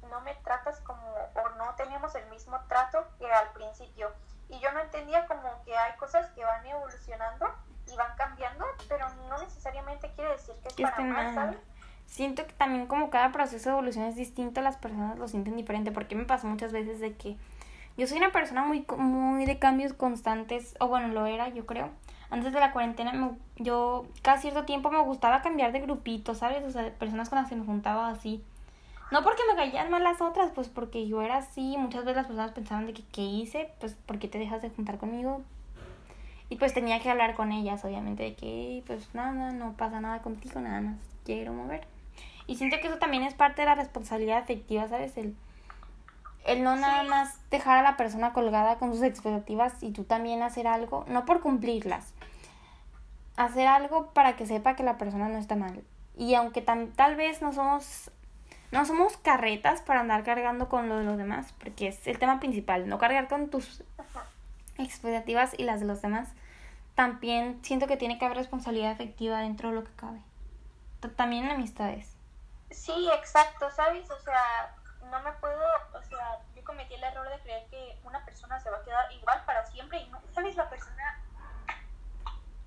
no 0.08 0.20
me 0.20 0.34
tratas 0.36 0.80
como, 0.80 1.12
o 1.12 1.48
no 1.56 1.74
tenemos 1.74 2.14
el 2.14 2.26
mismo 2.30 2.60
trato 2.68 3.06
que 3.18 3.30
al 3.30 3.50
principio 3.52 4.12
y 4.48 4.58
yo 4.60 4.72
no 4.72 4.80
entendía 4.80 5.26
como 5.26 5.62
que 5.64 5.76
hay 5.76 5.96
cosas 5.96 6.30
que 6.30 6.44
van 6.44 6.64
evolucionando 6.66 7.46
y 7.92 7.96
van 7.96 8.16
cambiando, 8.16 8.64
pero 8.88 9.08
no 9.28 9.38
necesariamente 9.38 10.10
quiere 10.14 10.30
decir 10.32 10.54
que 10.62 10.68
es 10.68 10.90
para 10.90 11.00
mal, 11.04 11.34
¿sabes? 11.34 11.58
Siento 12.06 12.46
que 12.46 12.52
también 12.52 12.86
como 12.86 13.10
cada 13.10 13.32
proceso 13.32 13.68
de 13.68 13.72
evolución 13.74 14.04
es 14.04 14.14
distinto, 14.14 14.60
las 14.60 14.76
personas 14.76 15.18
lo 15.18 15.26
sienten 15.26 15.56
diferente, 15.56 15.90
porque 15.90 16.14
me 16.14 16.24
pasa 16.24 16.46
muchas 16.46 16.72
veces 16.72 17.00
de 17.00 17.14
que 17.14 17.36
yo 17.96 18.06
soy 18.06 18.18
una 18.18 18.30
persona 18.30 18.62
muy, 18.64 18.86
muy 18.96 19.46
de 19.46 19.58
cambios 19.58 19.92
constantes, 19.92 20.76
o 20.80 20.86
bueno, 20.86 21.08
lo 21.08 21.26
era, 21.26 21.48
yo 21.48 21.66
creo. 21.66 21.90
Antes 22.30 22.52
de 22.52 22.60
la 22.60 22.72
cuarentena, 22.72 23.32
yo 23.56 24.06
cada 24.22 24.38
cierto 24.38 24.64
tiempo 24.64 24.90
me 24.90 25.00
gustaba 25.02 25.42
cambiar 25.42 25.72
de 25.72 25.80
grupito, 25.80 26.34
¿sabes? 26.34 26.64
O 26.64 26.70
sea, 26.70 26.82
de 26.82 26.90
personas 26.90 27.28
con 27.28 27.38
las 27.38 27.48
que 27.48 27.56
me 27.56 27.64
juntaba 27.64 28.08
así. 28.08 28.44
No 29.10 29.22
porque 29.22 29.42
me 29.48 29.54
caían 29.54 29.90
mal 29.90 30.02
las 30.02 30.20
otras, 30.20 30.50
pues 30.52 30.68
porque 30.68 31.06
yo 31.06 31.22
era 31.22 31.36
así. 31.38 31.76
Muchas 31.78 32.04
veces 32.04 32.16
las 32.16 32.26
personas 32.26 32.52
pensaban 32.52 32.86
de 32.86 32.92
que, 32.92 33.04
¿qué 33.12 33.22
hice? 33.22 33.70
Pues, 33.78 33.94
¿por 33.94 34.18
qué 34.18 34.26
te 34.26 34.38
dejas 34.38 34.62
de 34.62 34.70
juntar 34.70 34.98
conmigo? 34.98 35.42
Y 36.48 36.56
pues 36.56 36.74
tenía 36.74 37.00
que 37.00 37.10
hablar 37.10 37.34
con 37.34 37.52
ellas, 37.52 37.84
obviamente, 37.84 38.22
de 38.22 38.34
que, 38.34 38.82
pues 38.86 39.14
nada, 39.14 39.52
no 39.52 39.72
pasa 39.72 40.00
nada 40.00 40.22
contigo, 40.22 40.60
nada 40.60 40.80
más 40.80 40.96
quiero 41.24 41.52
mover. 41.52 41.86
Y 42.46 42.56
siento 42.56 42.76
que 42.80 42.86
eso 42.86 42.98
también 42.98 43.22
es 43.22 43.34
parte 43.34 43.62
de 43.62 43.66
la 43.66 43.74
responsabilidad 43.74 44.38
afectiva, 44.38 44.88
¿sabes? 44.88 45.16
El, 45.16 45.36
el 46.44 46.62
no 46.62 46.76
nada 46.76 47.02
más 47.02 47.40
dejar 47.50 47.78
a 47.78 47.82
la 47.82 47.96
persona 47.96 48.32
colgada 48.32 48.78
con 48.78 48.92
sus 48.92 49.02
expectativas 49.02 49.82
y 49.82 49.90
tú 49.90 50.04
también 50.04 50.42
hacer 50.42 50.68
algo, 50.68 51.04
no 51.08 51.24
por 51.24 51.40
cumplirlas, 51.40 52.12
hacer 53.36 53.66
algo 53.66 54.12
para 54.12 54.36
que 54.36 54.46
sepa 54.46 54.76
que 54.76 54.84
la 54.84 54.98
persona 54.98 55.28
no 55.28 55.38
está 55.38 55.56
mal. 55.56 55.82
Y 56.16 56.34
aunque 56.34 56.62
tal 56.62 57.16
vez 57.16 57.42
no 57.42 57.52
somos 57.52 58.10
no 58.70 58.84
somos 58.84 59.16
carretas 59.18 59.80
para 59.82 60.00
andar 60.00 60.24
cargando 60.24 60.68
con 60.68 60.88
lo 60.88 60.98
de 60.98 61.04
los 61.04 61.16
demás, 61.16 61.52
porque 61.58 61.88
es 61.88 62.06
el 62.06 62.18
tema 62.18 62.40
principal, 62.40 62.88
no 62.88 62.98
cargar 62.98 63.28
con 63.28 63.48
tus 63.48 63.82
expectativas 64.78 65.54
y 65.58 65.64
las 65.64 65.80
de 65.80 65.86
los 65.86 66.02
demás. 66.02 66.28
También 66.94 67.62
siento 67.62 67.86
que 67.86 67.96
tiene 67.96 68.18
que 68.18 68.24
haber 68.24 68.38
responsabilidad 68.38 68.92
efectiva 68.92 69.40
dentro 69.40 69.68
de 69.68 69.74
lo 69.76 69.84
que 69.84 69.92
cabe. 69.92 70.20
También 71.16 71.44
en 71.44 71.52
amistades. 71.52 72.16
Sí, 72.70 73.08
exacto, 73.14 73.70
¿sabes? 73.70 74.10
O 74.10 74.18
sea, 74.20 74.74
no 75.10 75.20
me 75.22 75.32
puedo, 75.32 75.62
o 75.94 76.02
sea, 76.02 76.38
yo 76.54 76.64
cometí 76.64 76.94
el 76.94 77.04
error 77.04 77.28
de 77.28 77.38
creer 77.40 77.66
que 77.68 77.98
una 78.04 78.24
persona 78.24 78.58
se 78.60 78.70
va 78.70 78.78
a 78.78 78.82
quedar 78.82 79.12
igual 79.12 79.42
para 79.44 79.64
siempre 79.66 79.98
y 79.98 80.08
no, 80.08 80.20
¿sabes? 80.32 80.56
La 80.56 80.68
persona, 80.68 81.20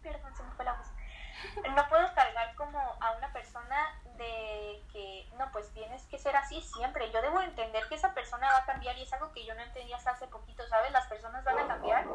perdón, 0.01 0.35
se 0.35 0.43
me 0.43 0.51
fue 0.51 0.65
la 0.65 0.73
voz. 0.73 0.87
No 1.75 1.87
puedo 1.89 2.13
cargar 2.13 2.53
como 2.55 2.79
a 2.79 3.11
una 3.17 3.31
persona 3.31 3.99
de 4.17 4.83
que, 4.91 5.29
no, 5.37 5.49
pues 5.51 5.71
tienes 5.73 6.03
que 6.07 6.19
ser 6.19 6.35
así 6.35 6.61
siempre. 6.61 7.11
Yo 7.11 7.21
debo 7.21 7.41
entender 7.41 7.87
que 7.87 7.95
esa 7.95 8.13
persona 8.13 8.51
va 8.51 8.59
a 8.59 8.65
cambiar 8.65 8.97
y 8.97 9.03
es 9.03 9.13
algo 9.13 9.31
que 9.31 9.45
yo 9.45 9.55
no 9.55 9.61
entendía 9.61 9.95
hasta 9.95 10.11
hace 10.11 10.27
poquito, 10.27 10.67
¿sabes? 10.67 10.91
Las 10.91 11.07
personas 11.07 11.43
van 11.45 11.59
a 11.59 11.67
cambiar. 11.67 12.05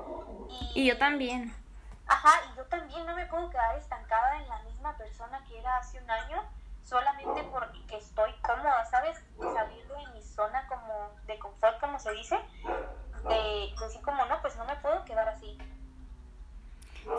Y, 0.75 0.87
yo 0.87 0.99
también. 0.99 1.55
Ajá, 2.07 2.41
y 2.53 2.57
yo 2.57 2.65
también 2.67 3.07
no 3.07 3.15
me 3.15 3.27
puedo 3.27 3.49
quedar 3.51 3.77
estancada 3.77 4.37
en 4.37 4.49
la 4.49 4.63
misma 4.63 4.97
persona 4.97 5.43
que 5.49 5.59
era 5.59 5.77
hace 5.79 5.99
un 6.03 6.11
año 6.11 6.43
solamente 6.83 7.43
porque 7.45 7.97
estoy 7.97 8.31
cómoda, 8.43 8.85
¿sabes? 8.85 9.19
Salir 9.39 9.87
de 9.89 10.13
mi 10.13 10.23
zona 10.23 10.67
como 10.69 11.11
de 11.27 11.39
confort, 11.39 11.81
como 11.81 11.99
se 11.99 12.13
dice, 12.13 12.39
de 13.29 13.75
decir 13.81 14.03
como, 14.03 14.25
no, 14.27 14.41
pues 14.43 14.57
no 14.57 14.65
me 14.67 14.77
puedo 14.77 15.05
quedar 15.05 15.29
así. 15.29 15.57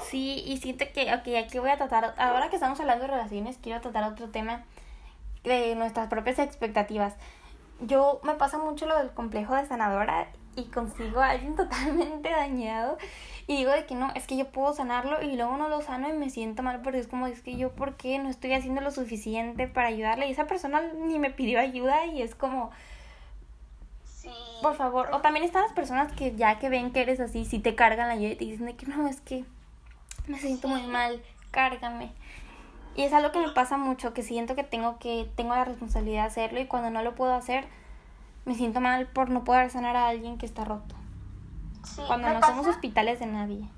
Sí, 0.01 0.43
y 0.45 0.57
siento 0.57 0.85
que, 0.93 1.13
ok, 1.13 1.45
aquí 1.45 1.59
voy 1.59 1.69
a 1.69 1.77
tratar, 1.77 2.15
ahora 2.17 2.49
que 2.49 2.55
estamos 2.55 2.79
hablando 2.79 3.05
de 3.05 3.11
relaciones, 3.11 3.57
quiero 3.61 3.81
tratar 3.81 4.03
otro 4.03 4.29
tema 4.29 4.63
de 5.43 5.75
nuestras 5.75 6.07
propias 6.09 6.39
expectativas. 6.39 7.15
Yo 7.81 8.19
me 8.23 8.35
pasa 8.35 8.57
mucho 8.57 8.85
lo 8.85 8.97
del 8.97 9.11
complejo 9.11 9.55
de 9.55 9.65
sanadora 9.65 10.27
y 10.55 10.65
consigo 10.65 11.19
a 11.19 11.31
alguien 11.31 11.55
totalmente 11.57 12.29
dañado 12.29 12.97
y 13.47 13.57
digo 13.57 13.71
de 13.71 13.85
que 13.85 13.93
no, 13.93 14.11
es 14.15 14.25
que 14.25 14.37
yo 14.37 14.47
puedo 14.47 14.73
sanarlo 14.73 15.21
y 15.21 15.35
luego 15.35 15.55
no 15.57 15.69
lo 15.69 15.81
sano 15.81 16.09
y 16.09 16.13
me 16.13 16.29
siento 16.29 16.63
mal 16.63 16.81
porque 16.81 16.99
es 16.99 17.07
como, 17.07 17.27
es 17.27 17.41
que 17.41 17.55
yo, 17.55 17.71
¿por 17.71 17.95
qué 17.95 18.17
no 18.17 18.29
estoy 18.29 18.53
haciendo 18.53 18.81
lo 18.81 18.91
suficiente 18.91 19.67
para 19.67 19.89
ayudarle? 19.89 20.27
Y 20.27 20.31
esa 20.31 20.47
persona 20.47 20.81
ni 20.81 21.19
me 21.19 21.29
pidió 21.29 21.59
ayuda 21.59 22.07
y 22.07 22.23
es 22.23 22.33
como, 22.33 22.71
sí. 24.03 24.29
por 24.63 24.75
favor, 24.75 25.09
o 25.11 25.21
también 25.21 25.45
están 25.45 25.61
las 25.61 25.73
personas 25.73 26.11
que 26.13 26.35
ya 26.35 26.57
que 26.57 26.69
ven 26.69 26.91
que 26.91 27.01
eres 27.01 27.19
así, 27.19 27.45
si 27.45 27.59
te 27.59 27.75
cargan 27.75 28.07
la 28.07 28.15
ayuda 28.15 28.31
y 28.31 28.35
te 28.35 28.45
dicen 28.45 28.65
de 28.65 28.75
que 28.75 28.87
no, 28.87 29.07
es 29.07 29.21
que 29.21 29.45
me 30.27 30.39
siento 30.39 30.67
muy 30.67 30.83
mal, 30.83 31.21
cárgame. 31.51 32.11
Y 32.95 33.03
es 33.03 33.13
algo 33.13 33.31
que 33.31 33.39
me 33.39 33.49
pasa 33.49 33.77
mucho, 33.77 34.13
que 34.13 34.23
siento 34.23 34.55
que 34.55 34.63
tengo 34.63 34.97
que 34.99 35.29
tengo 35.35 35.53
la 35.53 35.65
responsabilidad 35.65 36.23
de 36.23 36.27
hacerlo 36.27 36.59
y 36.61 36.65
cuando 36.65 36.89
no 36.89 37.03
lo 37.03 37.13
puedo 37.13 37.33
hacer, 37.33 37.65
me 38.45 38.53
siento 38.55 38.79
mal 38.81 39.07
por 39.07 39.29
no 39.29 39.43
poder 39.43 39.69
sanar 39.69 39.95
a 39.95 40.07
alguien 40.07 40.37
que 40.37 40.45
está 40.45 40.63
roto. 40.65 40.95
Sí, 41.83 42.03
cuando 42.07 42.29
no 42.29 42.39
pasa- 42.39 42.47
somos 42.53 42.67
hospitales 42.67 43.19
de 43.19 43.25
nadie. 43.27 43.69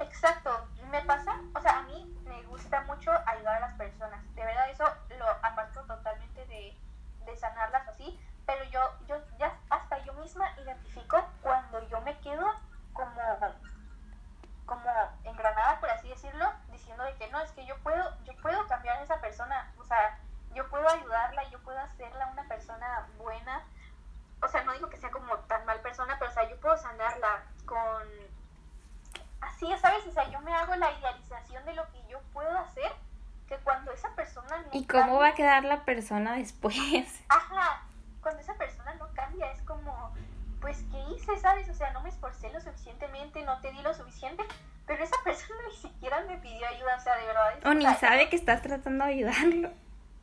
Exacto, 0.00 0.66
me 0.90 1.00
pasa, 1.02 1.40
o 1.54 1.60
sea, 1.60 1.78
a 1.80 1.82
mí 1.82 2.16
me 2.24 2.42
gusta 2.44 2.82
mucho 2.82 3.10
ayudar 3.26 3.56
a 3.56 3.60
las 3.60 3.74
personas. 3.74 4.20
De 4.34 4.44
verdad, 4.44 4.70
eso 4.70 4.84
lo 5.18 5.28
aparto 5.44 5.80
totalmente 5.82 6.46
de, 6.46 6.76
de 7.26 7.36
sanarlas 7.36 7.86
así. 7.88 8.18
Pero 8.46 8.64
yo, 8.64 8.80
yo 9.06 9.16
ya 9.38 9.52
hasta 9.68 9.98
yo 10.04 10.12
misma 10.14 10.46
identifico 10.62 11.22
cuando 11.42 11.86
yo 11.88 12.00
me 12.00 12.18
quedo 12.18 12.46
como, 12.92 13.20
como 14.66 14.90
engranada, 15.24 15.78
por 15.80 15.90
así 15.90 16.08
decirlo, 16.08 16.50
diciendo 16.72 17.04
de 17.04 17.14
que 17.16 17.30
no, 17.30 17.40
es 17.40 17.50
que 17.52 17.64
yo 17.66 17.76
puedo, 17.78 18.02
yo 18.24 18.32
puedo 18.42 18.66
cambiar 18.66 18.98
a 18.98 19.02
esa 19.02 19.20
persona. 19.20 19.72
O 19.78 19.84
sea, 19.84 20.18
yo 20.54 20.68
puedo 20.68 20.88
ayudarla, 20.88 21.48
yo 21.50 21.60
puedo 21.60 21.78
hacerla 21.78 22.26
una 22.32 22.44
persona 22.44 23.06
buena. 23.18 23.62
O 24.42 24.48
sea, 24.48 24.64
no 24.64 24.72
digo 24.72 24.88
que 24.88 24.96
sea 24.96 25.10
como 25.10 25.36
tan 25.40 25.64
mal 25.66 25.80
persona, 25.80 26.16
pero 26.18 26.30
o 26.30 26.34
sea, 26.34 26.48
yo 26.48 26.56
puedo 26.60 26.76
sanarla 26.76 27.42
con 27.66 28.02
así, 29.40 29.66
¿sabes? 29.80 30.06
O 30.06 30.12
sea, 30.12 30.28
yo 30.30 30.40
me 30.40 30.54
hago 30.54 30.74
la 30.76 30.90
idealización 30.92 31.64
de 31.64 31.74
lo 31.74 31.86
que 31.90 32.02
yo 32.08 32.20
puedo 32.32 32.56
hacer, 32.58 32.90
que 33.48 33.56
cuando 33.58 33.92
esa 33.92 34.14
persona 34.14 34.58
no 34.58 34.68
¿Y 34.72 34.86
cómo 34.86 35.18
va 35.18 35.28
a 35.28 35.34
quedar 35.34 35.64
la 35.64 35.84
persona 35.84 36.34
después? 36.36 36.76
Ajá, 37.28 37.82
cuando 38.22 38.40
esa 38.40 38.54
persona 38.54 38.94
no 38.94 39.08
cambia, 39.14 39.50
es 39.52 39.62
como, 39.62 40.14
pues, 40.60 40.82
¿qué 40.90 40.98
hice, 41.14 41.36
sabes? 41.38 41.68
O 41.68 41.74
sea, 41.74 41.90
no 41.92 42.00
me 42.02 42.10
esforcé 42.10 42.50
lo 42.50 42.60
suficientemente, 42.60 43.42
no 43.42 43.60
te 43.60 43.72
di 43.72 43.82
lo 43.82 43.92
suficiente, 43.94 44.44
pero 44.86 45.02
esa 45.04 45.16
persona 45.24 45.60
ni 45.68 45.76
siquiera 45.76 46.20
me 46.22 46.36
pidió 46.38 46.66
ayuda, 46.66 46.96
o 46.96 47.00
sea, 47.00 47.16
de 47.16 47.26
verdad. 47.26 47.58
es- 47.58 47.64
O 47.66 47.74
ni 47.74 47.86
sabe 47.96 48.28
que 48.28 48.36
estás 48.36 48.62
tratando 48.62 49.04
de 49.04 49.12
ayudarlo. 49.12 49.70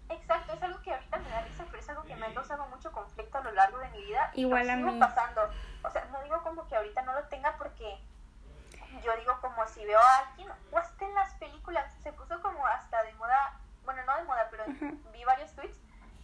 Exacto, 0.09 0.53
es 0.53 0.63
algo 0.63 0.81
que 0.81 0.93
ahorita 0.93 1.17
me 1.17 1.29
da 1.29 1.41
risa, 1.41 1.65
pero 1.69 1.79
es 1.79 1.89
algo 1.89 2.03
que 2.03 2.15
me 2.15 2.25
ha 2.27 2.33
causado 2.33 2.65
mucho 2.67 2.91
conflicto 2.91 3.37
a 3.37 3.41
lo 3.41 3.51
largo 3.51 3.77
de 3.79 3.89
mi 3.89 4.01
vida. 4.03 4.31
y 4.33 4.41
Igual 4.41 4.69
a 4.69 4.75
mí. 4.75 4.99
pasando. 4.99 5.49
O 5.83 5.89
sea, 5.89 6.05
no 6.05 6.21
digo 6.23 6.41
como 6.43 6.67
que 6.67 6.75
ahorita 6.75 7.01
no 7.03 7.13
lo 7.13 7.23
tenga 7.25 7.57
porque 7.57 7.99
yo 9.03 9.15
digo 9.17 9.37
como 9.41 9.65
si 9.67 9.85
veo 9.85 9.99
a 9.99 10.17
alguien, 10.19 10.49
o 10.71 10.77
hasta 10.77 11.05
en 11.05 11.13
las 11.13 11.33
películas, 11.35 11.93
se 12.01 12.11
puso 12.13 12.41
como 12.41 12.65
hasta 12.65 13.03
de 13.03 13.13
moda, 13.13 13.53
bueno, 13.85 14.01
no 14.05 14.17
de 14.17 14.23
moda, 14.23 14.47
pero 14.49 14.63
vi 15.11 15.23
varios 15.23 15.51
tweets 15.53 15.77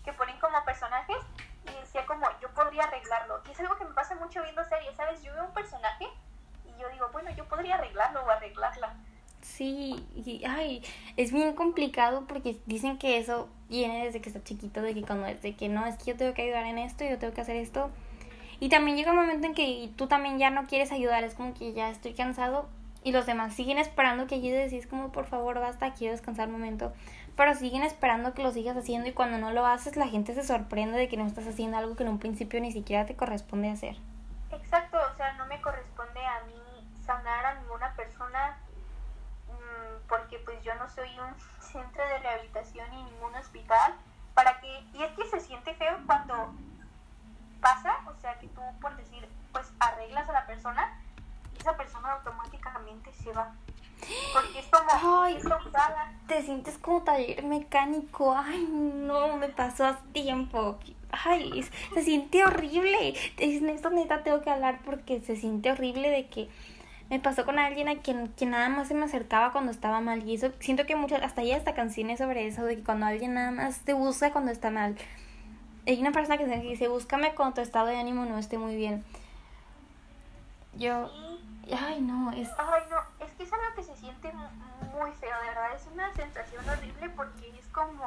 que 0.04 0.14
ponen 0.14 0.40
como 0.40 0.64
personajes 0.66 1.18
y 1.66 1.72
decía 1.80 2.06
como 2.06 2.28
yo 2.40 2.50
podría 2.54 2.84
arreglarlo. 2.84 3.42
Y 3.48 3.52
es 3.52 3.60
algo 3.60 3.78
que 3.78 3.86
me 3.86 3.94
pasa 3.94 4.16
mucho 4.16 4.42
viendo 4.44 4.64
series, 4.66 4.96
¿sabes? 4.96 5.22
Yo 5.24 5.34
veo 5.34 5.46
un 5.46 5.54
personaje 5.54 6.08
y 6.66 6.76
yo 6.78 6.90
digo, 6.90 7.10
bueno, 7.10 7.30
yo 7.32 7.46
podría 7.48 7.76
arreglarlo 7.76 8.24
o 8.24 8.30
arreglarla. 8.30 8.94
Sí, 9.44 9.96
y, 10.16 10.44
ay, 10.46 10.82
es 11.16 11.32
bien 11.32 11.54
complicado 11.54 12.26
porque 12.28 12.58
dicen 12.66 12.98
que 12.98 13.18
eso 13.18 13.50
viene 13.70 14.06
desde 14.06 14.22
que 14.22 14.30
está 14.30 14.44
chiquito, 14.44 14.82
de 14.82 14.94
que 14.94 15.04
cuando 15.04 15.28
es 15.28 15.42
de 15.42 15.56
que 15.56 15.70
no, 15.70 15.86
es 15.86 15.98
que 15.98 16.12
yo 16.12 16.18
tengo 16.18 16.34
que 16.34 16.44
ayudar 16.44 16.66
en 16.66 16.80
esto, 16.80 17.04
yo 17.04 17.20
tengo 17.20 17.34
que 17.34 17.42
hacer 17.42 17.58
esto. 17.58 17.92
Y 18.60 18.70
también 18.70 18.98
llega 18.98 19.12
un 19.12 19.18
momento 19.18 19.46
en 19.46 19.54
que 19.54 19.90
tú 19.96 20.08
también 20.08 20.40
ya 20.40 20.50
no 20.50 20.66
quieres 20.66 20.92
ayudar, 20.92 21.24
es 21.24 21.36
como 21.36 21.54
que 21.54 21.74
ya 21.74 21.90
estoy 21.90 22.14
cansado 22.14 22.70
y 23.04 23.12
los 23.12 23.26
demás 23.26 23.54
siguen 23.54 23.78
esperando 23.78 24.28
que 24.28 24.36
ayudes 24.36 24.72
y 24.72 24.78
es 24.78 24.88
como, 24.88 25.12
por 25.12 25.26
favor, 25.26 25.60
basta, 25.60 25.94
quiero 25.94 26.14
descansar 26.14 26.48
un 26.48 26.54
momento. 26.54 26.94
Pero 27.36 27.54
siguen 27.56 27.84
esperando 27.84 28.34
que 28.34 28.44
lo 28.44 28.52
sigas 28.52 28.78
haciendo 28.78 29.10
y 29.10 29.14
cuando 29.14 29.38
no 29.38 29.52
lo 29.52 29.66
haces 29.66 29.98
la 29.98 30.08
gente 30.08 30.34
se 30.34 30.44
sorprende 30.44 30.98
de 30.98 31.10
que 31.10 31.18
no 31.18 31.26
estás 31.26 31.48
haciendo 31.48 31.78
algo 31.78 31.96
que 31.96 32.04
en 32.04 32.10
un 32.10 32.20
principio 32.20 32.62
ni 32.62 32.72
siquiera 32.72 33.06
te 33.06 33.16
corresponde 33.16 33.70
hacer. 33.70 33.98
Exacto, 34.52 34.98
o 35.12 35.18
sea, 35.18 35.34
no 35.34 35.46
me 35.48 35.60
corresponde 35.62 36.26
a 36.26 36.44
mí 36.46 36.88
sanar 37.06 37.46
a 37.46 37.60
ninguna 37.60 37.94
persona 37.96 38.58
mm, 39.50 40.08
porque 40.08 40.38
pues 40.64 40.76
yo 40.76 40.76
no 40.76 40.90
soy 40.90 41.10
un 41.20 41.34
centro 41.62 42.08
de 42.08 42.20
rehabilitación 42.20 42.90
ni 42.92 43.04
ningún 43.04 43.36
hospital 43.36 43.94
para 44.34 44.60
que 44.62 44.68
y 44.94 45.04
es 45.04 45.12
que 45.12 45.26
se 45.26 45.40
siente 45.40 45.74
feo 45.76 45.98
cuando 46.06 46.54
pasa, 47.62 47.98
o 48.08 48.20
sea, 48.22 48.38
que 48.40 48.48
tú 48.48 48.62
por 48.82 48.96
decir, 48.96 49.28
pues 49.52 49.72
arreglas 49.80 50.28
a 50.30 50.34
la 50.34 50.46
persona 50.48 51.00
esa 51.60 51.78
persona 51.78 52.12
automáticamente 52.14 53.12
se 53.14 53.32
va. 53.32 53.54
Porque 54.34 54.60
es 54.60 54.66
como 54.66 55.22
Ay. 55.24 55.36
es 55.36 55.44
te 56.28 56.42
sientes 56.42 56.78
como 56.78 57.04
taller 57.04 57.44
mecánico. 57.44 58.36
Ay, 58.36 58.68
no, 58.70 59.38
me 59.38 59.48
pasó 59.48 59.96
tiempo. 60.12 60.78
Ay, 61.12 61.60
es- 61.60 61.72
se 61.94 62.02
siente 62.04 62.44
horrible. 62.44 63.10
Es, 63.38 63.62
esto 63.62 63.92
neta 63.92 64.24
tengo 64.24 64.42
que 64.42 64.50
hablar 64.50 64.80
porque 64.84 65.22
se 65.22 65.38
siente 65.38 65.72
horrible 65.72 66.10
de 66.10 66.28
que 66.28 66.50
me 67.14 67.20
pasó 67.20 67.46
con 67.46 67.60
alguien 67.60 67.88
a 67.90 67.98
quien, 67.98 68.30
quien 68.30 68.50
nada 68.50 68.70
más 68.70 68.88
se 68.88 68.96
me 68.96 69.06
acercaba 69.06 69.52
cuando 69.52 69.72
estaba 69.72 70.02
mal. 70.02 70.28
Y 70.28 70.34
eso, 70.34 70.52
siento 70.60 70.88
que 70.88 70.96
muchas, 70.96 71.22
hasta 71.22 71.42
hay 71.42 71.52
hasta 71.52 71.76
canciones 71.76 72.18
sobre 72.18 72.48
eso, 72.48 72.66
de 72.66 72.78
que 72.78 72.84
cuando 72.84 73.06
alguien 73.06 73.36
nada 73.36 73.52
más 73.52 73.82
te 73.82 73.94
busca 73.94 74.32
cuando 74.32 74.52
está 74.52 74.72
mal. 74.72 74.98
Hay 75.86 76.02
una 76.02 76.12
persona 76.12 76.40
que 76.40 76.48
dice, 76.48 76.88
búscame 76.88 77.36
cuando 77.36 77.54
tu 77.54 77.62
estado 77.62 77.86
de 77.86 77.98
ánimo 78.00 78.26
no 78.26 78.40
esté 78.40 78.58
muy 78.58 78.76
bien. 78.76 79.04
Yo, 80.74 81.12
ay, 81.88 82.02
no, 82.02 82.32
es... 82.32 82.50
Ay, 82.58 82.82
no, 82.90 82.98
es 83.24 83.32
que 83.34 83.44
es 83.44 83.54
algo 83.54 83.66
que 83.76 83.84
se 83.84 83.96
siente 83.96 84.32
mu- 84.34 84.98
muy 84.98 85.12
feo, 85.12 85.40
de 85.40 85.48
verdad. 85.50 85.76
Es 85.76 85.88
una 85.94 86.12
sensación 86.16 86.68
horrible 86.68 87.10
porque 87.10 87.48
es 87.60 87.68
como, 87.68 88.04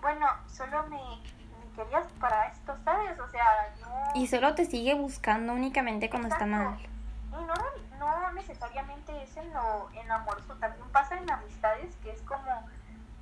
bueno, 0.00 0.26
solo 0.46 0.84
me, 0.84 0.98
me 0.98 1.74
querías 1.74 2.06
para 2.20 2.46
esto, 2.46 2.76
¿sabes? 2.84 3.18
O 3.18 3.28
sea, 3.28 3.44
no. 3.80 4.20
Y 4.20 4.28
solo 4.28 4.54
te 4.54 4.66
sigue 4.66 4.94
buscando 4.94 5.52
únicamente 5.52 6.08
cuando 6.08 6.28
está 6.28 6.46
mal. 6.46 6.74
Exacto. 6.74 6.90
Y 7.32 7.44
no, 7.44 7.89
no 8.00 8.32
necesariamente 8.32 9.22
es 9.22 9.36
en 9.36 9.52
lo, 9.52 9.90
en 9.92 10.08
lo 10.08 10.14
amoroso, 10.14 10.54
también 10.56 10.88
pasa 10.88 11.16
en 11.18 11.30
amistades 11.30 11.94
que 11.96 12.10
es 12.10 12.22
como, 12.22 12.66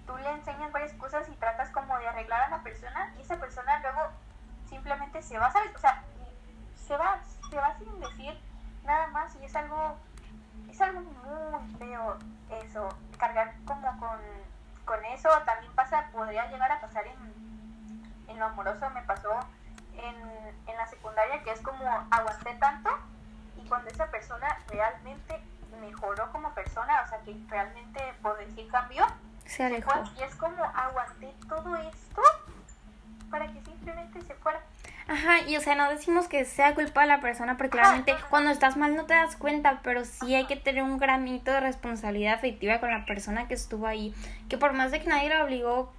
tú 0.07 0.16
le 0.16 0.31
enseñas 0.31 0.72
varias 0.72 0.93
cosas 0.95 1.29
y 1.29 1.33
tratas 1.33 1.70
como 1.70 1.99
de 1.99 2.09
arreglar 2.09 2.43
a 2.43 2.49
la 2.49 2.62
persona 2.62 3.12
y 3.18 3.22
esa 3.22 3.37
persona 3.39 3.81
luego 3.81 4.03
simplemente 4.68 5.20
se 5.20 5.37
va. 5.37 5.49
O 5.49 5.79
sea, 5.79 6.05
se 6.87 6.97
va, 6.97 7.18
se 7.51 7.57
va 7.57 7.76
sin 7.76 8.01
decir 8.01 8.41
nada 8.85 9.09
más 9.09 9.35
y 9.37 9.45
es 9.45 9.57
algo, 9.57 9.97
es 10.70 10.81
algo 10.81 11.01
muy 11.01 11.74
feo 11.79 12.16
eso, 12.62 12.89
cargar 13.18 13.55
como 13.66 13.99
con, 13.99 14.20
con 14.85 15.05
eso, 15.07 15.29
también 15.45 15.72
pasa, 15.74 16.09
podría 16.12 16.47
llegar 16.51 16.70
a 16.70 16.81
pasar 16.81 17.05
en, 17.05 18.29
en 18.29 18.39
lo 18.39 18.47
amoroso, 18.47 18.89
me 18.91 19.03
pasó 19.03 19.41
en, 19.95 20.16
en 20.68 20.76
la 20.76 20.87
secundaria 20.87 21.43
que 21.43 21.51
es 21.51 21.61
como 21.62 21.85
aguanté 22.11 22.55
tanto 22.55 22.91
cuando 23.69 23.91
esa 23.91 24.11
persona 24.11 24.59
realmente 24.69 25.41
mejoró 25.81 26.31
como 26.33 26.53
persona, 26.55 27.03
o 27.05 27.09
sea 27.09 27.19
que 27.21 27.37
realmente 27.49 28.01
por 28.23 28.39
decir 28.39 28.69
cambió, 28.69 29.07
se 29.45 29.64
alejó. 29.64 29.93
y 30.19 30.23
es 30.23 30.35
como 30.35 30.64
aguanté 30.64 31.33
todo 31.49 31.77
esto 31.77 32.23
para 33.31 33.47
que 33.47 33.62
simplemente 33.62 34.21
se 34.23 34.35
fuera. 34.35 34.61
Ajá, 35.07 35.41
y 35.47 35.57
o 35.57 35.61
sea, 35.61 35.75
no 35.75 35.89
decimos 35.89 36.29
que 36.29 36.45
sea 36.45 36.75
culpa 36.75 37.03
de 37.03 37.07
la 37.07 37.21
persona, 37.21 37.57
porque 37.57 37.71
claramente 37.79 38.14
cuando 38.29 38.51
estás 38.51 38.77
mal 38.77 38.95
no 38.95 39.07
te 39.07 39.14
das 39.14 39.37
cuenta, 39.37 39.81
pero 39.83 40.05
sí 40.05 40.35
hay 40.35 40.47
que 40.47 40.57
tener 40.57 40.83
un 40.83 40.99
granito 40.99 41.51
de 41.51 41.61
responsabilidad 41.61 42.35
afectiva 42.35 42.79
con 42.79 42.91
la 42.91 43.07
persona 43.07 43.49
que 43.49 43.55
estuvo 43.55 43.87
ahí, 43.87 44.14
que 44.51 44.59
por 44.59 44.75
más 44.75 44.91
de 44.91 45.01
que 45.01 45.09
nadie 45.09 45.31
la 45.31 45.45
obligó, 45.45 45.93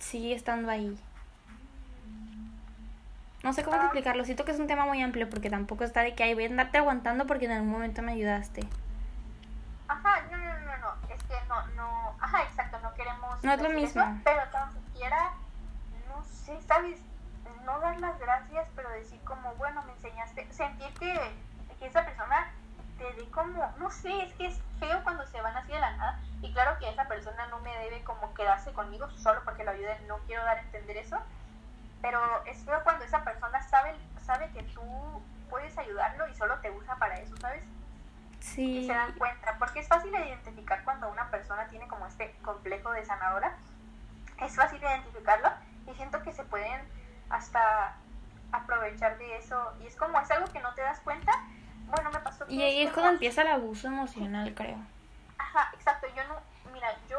sigue 0.00 0.34
estando 0.34 0.68
ahí. 0.70 0.98
No 3.44 3.52
sé 3.52 3.62
cómo 3.62 3.76
explicarlo, 3.76 4.24
siento 4.24 4.44
que 4.44 4.52
es 4.52 4.58
un 4.58 4.66
tema 4.66 4.86
muy 4.86 5.02
amplio 5.02 5.28
porque 5.30 5.50
tampoco 5.50 5.84
está 5.84 6.00
de 6.00 6.14
que 6.14 6.24
ahí 6.24 6.34
voy 6.34 6.44
a 6.44 6.48
andarte 6.48 6.78
aguantando 6.78 7.26
porque 7.26 7.44
en 7.44 7.52
algún 7.52 7.70
momento 7.70 8.02
me 8.02 8.12
ayudaste. 8.12 8.66
Ajá, 9.86 10.22
no, 10.30 10.38
no, 10.38 10.60
no, 10.60 10.76
no, 10.78 11.14
es 11.14 11.22
que 11.24 11.34
no, 11.46 11.66
no, 11.76 12.16
ajá, 12.20 12.42
exacto, 12.42 12.80
no 12.82 12.92
queremos... 12.94 13.44
No 13.44 13.52
es 13.52 13.60
lo 13.60 13.70
mismo. 13.70 14.20
pero 14.24 14.42
tan 14.50 14.72
siquiera, 14.72 15.32
no 16.08 16.24
sé, 16.24 16.58
¿sabes? 16.62 16.98
no 17.64 17.80
dar 17.80 17.98
las 18.00 18.18
gracias, 18.18 18.68
pero 18.76 18.88
decir 18.90 19.20
como, 19.24 19.54
bueno, 19.54 19.82
me 19.82 19.92
enseñaste, 19.92 20.46
sentir 20.52 20.92
que, 20.94 21.18
que 21.78 21.86
esa 21.86 22.04
persona 22.04 22.50
te 22.98 23.04
dé 23.14 23.28
como, 23.30 23.72
no 23.78 23.90
sé, 23.90 24.22
es 24.22 24.32
que 24.34 24.46
es 24.46 24.60
feo 24.78 25.02
cuando 25.02 25.26
se 25.26 25.40
van 25.40 25.56
así 25.56 25.72
de 25.72 25.80
la 25.80 25.96
nada. 25.96 26.20
Y 26.42 26.52
claro 26.52 26.78
que 26.78 26.88
esa 26.88 27.08
persona 27.08 27.46
no 27.48 27.58
me 27.60 27.76
debe 27.78 28.02
como 28.04 28.32
quedarse 28.34 28.72
conmigo 28.72 29.10
solo 29.10 29.40
porque 29.44 29.64
lo 29.64 29.72
ayude, 29.72 29.98
no 30.06 30.18
quiero 30.26 30.44
dar 30.44 30.58
a 30.58 30.60
entender 30.60 30.96
eso. 30.98 31.18
Pero 32.04 32.20
es 32.44 32.62
feo 32.66 32.78
cuando 32.84 33.02
esa 33.02 33.24
persona 33.24 33.62
sabe, 33.62 33.94
sabe 34.26 34.50
que 34.50 34.62
tú 34.64 34.82
puedes 35.48 35.78
ayudarlo 35.78 36.28
y 36.28 36.34
solo 36.34 36.58
te 36.58 36.70
usa 36.70 36.96
para 36.96 37.14
eso, 37.14 37.34
¿sabes? 37.38 37.64
Sí. 38.40 38.80
Y 38.80 38.86
se 38.86 38.92
dan 38.92 39.14
cuenta, 39.14 39.56
porque 39.58 39.80
es 39.80 39.88
fácil 39.88 40.12
de 40.12 40.28
identificar 40.28 40.84
cuando 40.84 41.08
una 41.08 41.30
persona 41.30 41.66
tiene 41.68 41.88
como 41.88 42.06
este 42.06 42.36
complejo 42.42 42.92
de 42.92 43.06
sanadora. 43.06 43.56
Es 44.38 44.54
fácil 44.54 44.80
de 44.80 44.86
identificarlo 44.86 45.50
y 45.90 45.94
siento 45.94 46.22
que 46.22 46.34
se 46.34 46.44
pueden 46.44 46.78
hasta 47.30 47.96
aprovechar 48.52 49.16
de 49.16 49.38
eso. 49.38 49.72
Y 49.80 49.86
es 49.86 49.96
como, 49.96 50.20
es 50.20 50.30
algo 50.30 50.52
que 50.52 50.60
no 50.60 50.74
te 50.74 50.82
das 50.82 51.00
cuenta. 51.00 51.32
Bueno, 51.86 52.10
me 52.10 52.18
pasó 52.18 52.44
Y 52.50 52.60
ahí 52.60 52.82
es 52.82 52.92
cuando 52.92 53.12
empieza 53.12 53.40
el 53.40 53.48
abuso 53.48 53.86
emocional, 53.86 54.52
creo. 54.54 54.76
Ajá, 55.38 55.70
exacto. 55.72 56.06
Yo 56.14 56.22
no, 56.24 56.36
mira, 56.70 56.88
yo 57.08 57.18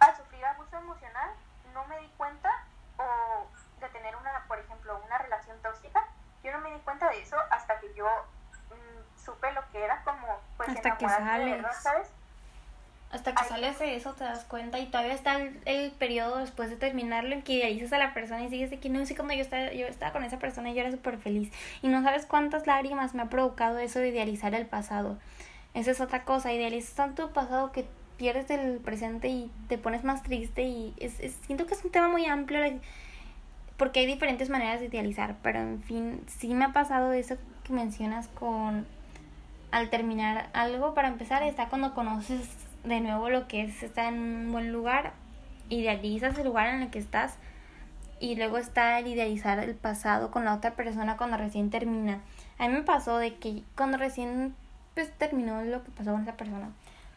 al 0.00 0.16
sufrir 0.16 0.44
abuso 0.44 0.76
emocional 0.78 1.30
no 1.72 1.86
me 1.86 2.00
di 2.00 2.08
cuenta 2.16 2.50
o 2.96 3.46
de 3.80 3.88
tener 3.90 4.14
una, 4.16 4.44
por 4.46 4.58
ejemplo, 4.58 5.00
una 5.04 5.18
relación 5.18 5.56
tóxica, 5.62 6.04
yo 6.42 6.52
no 6.52 6.60
me 6.60 6.72
di 6.72 6.80
cuenta 6.80 7.08
de 7.10 7.20
eso 7.22 7.36
hasta 7.50 7.78
que 7.80 7.92
yo 7.94 8.06
mm, 8.70 9.24
supe 9.24 9.47
lo 9.58 9.72
que 9.72 9.84
era 9.84 10.02
como, 10.04 10.26
pues, 10.56 10.68
hasta 10.68 10.96
que 10.96 11.08
sales. 11.08 11.66
¿sabes? 11.82 12.08
Hasta 13.10 13.34
que 13.34 13.44
sales 13.44 13.78
de 13.78 13.96
eso 13.96 14.12
te 14.12 14.24
das 14.24 14.44
cuenta 14.44 14.78
y 14.78 14.86
todavía 14.86 15.14
está 15.14 15.38
el, 15.64 15.92
periodo 15.92 16.38
después 16.38 16.68
de 16.68 16.76
terminarlo 16.76 17.32
en 17.34 17.40
que 17.40 17.54
idealizas 17.54 17.94
a 17.94 17.98
la 17.98 18.12
persona 18.12 18.42
y 18.42 18.50
sigues 18.50 18.70
de 18.70 18.80
que 18.80 18.90
no 18.90 19.04
sé 19.06 19.16
cuando 19.16 19.32
yo 19.32 19.40
estaba, 19.40 19.72
yo 19.72 19.86
estaba 19.86 20.12
con 20.12 20.24
esa 20.24 20.38
persona 20.38 20.68
y 20.70 20.74
yo 20.74 20.82
era 20.82 20.90
súper 20.90 21.16
feliz 21.16 21.50
y 21.80 21.88
no 21.88 22.02
sabes 22.02 22.26
cuántas 22.26 22.66
lágrimas 22.66 23.14
me 23.14 23.22
ha 23.22 23.30
provocado 23.30 23.78
eso 23.78 23.98
de 23.98 24.08
idealizar 24.08 24.54
el 24.54 24.66
pasado. 24.66 25.16
Esa 25.72 25.90
es 25.90 26.02
otra 26.02 26.24
cosa, 26.24 26.52
idealizas 26.52 26.94
tanto 26.94 27.28
tu 27.28 27.32
pasado 27.32 27.72
que 27.72 27.86
pierdes 28.18 28.50
el 28.50 28.78
presente 28.78 29.28
y 29.28 29.50
te 29.68 29.78
pones 29.78 30.04
más 30.04 30.22
triste 30.22 30.64
y 30.64 30.92
es, 30.98 31.14
siento 31.46 31.66
que 31.66 31.72
es 31.72 31.84
un 31.84 31.90
tema 31.90 32.08
muy 32.08 32.26
amplio 32.26 32.60
porque 33.78 34.00
hay 34.00 34.06
diferentes 34.06 34.50
maneras 34.50 34.80
de 34.80 34.86
idealizar, 34.86 35.36
pero 35.42 35.60
en 35.60 35.80
fin, 35.80 36.20
sí 36.26 36.52
me 36.52 36.66
ha 36.66 36.72
pasado 36.74 37.12
eso 37.12 37.36
que 37.64 37.72
mencionas 37.72 38.28
con 38.28 38.86
al 39.70 39.90
terminar 39.90 40.50
algo, 40.52 40.94
para 40.94 41.08
empezar, 41.08 41.42
está 41.42 41.68
cuando 41.68 41.94
conoces 41.94 42.48
de 42.84 43.00
nuevo 43.00 43.28
lo 43.30 43.48
que 43.48 43.62
es 43.62 43.82
estar 43.82 44.12
en 44.12 44.20
un 44.20 44.52
buen 44.52 44.72
lugar, 44.72 45.12
idealizas 45.68 46.38
el 46.38 46.46
lugar 46.46 46.68
en 46.68 46.82
el 46.82 46.90
que 46.90 46.98
estás 46.98 47.36
y 48.20 48.36
luego 48.36 48.58
está 48.58 48.98
el 48.98 49.06
idealizar 49.06 49.58
el 49.58 49.74
pasado 49.74 50.30
con 50.30 50.44
la 50.44 50.54
otra 50.54 50.72
persona 50.72 51.16
cuando 51.16 51.36
recién 51.36 51.70
termina. 51.70 52.20
A 52.58 52.68
mí 52.68 52.74
me 52.74 52.82
pasó 52.82 53.18
de 53.18 53.36
que 53.36 53.62
cuando 53.76 53.98
recién 53.98 54.54
pues 54.94 55.12
terminó 55.16 55.62
lo 55.62 55.84
que 55.84 55.90
pasó 55.92 56.12
con 56.12 56.22
esa 56.22 56.36
persona, 56.36 56.70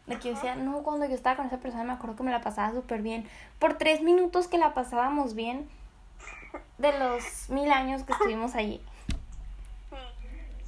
de 0.06 0.18
que 0.18 0.28
yo 0.28 0.34
decía, 0.34 0.54
no, 0.54 0.82
cuando 0.82 1.06
yo 1.06 1.14
estaba 1.14 1.36
con 1.36 1.46
esa 1.46 1.58
persona 1.58 1.84
me 1.84 1.92
acuerdo 1.92 2.16
que 2.16 2.22
me 2.22 2.30
la 2.30 2.40
pasaba 2.40 2.72
súper 2.72 3.02
bien. 3.02 3.26
Por 3.58 3.74
tres 3.74 4.02
minutos 4.02 4.46
que 4.46 4.58
la 4.58 4.74
pasábamos 4.74 5.34
bien 5.34 5.68
de 6.78 6.96
los 6.98 7.50
mil 7.50 7.72
años 7.72 8.02
que 8.04 8.12
estuvimos 8.12 8.54
allí. 8.54 8.80
Sí, 9.90 9.96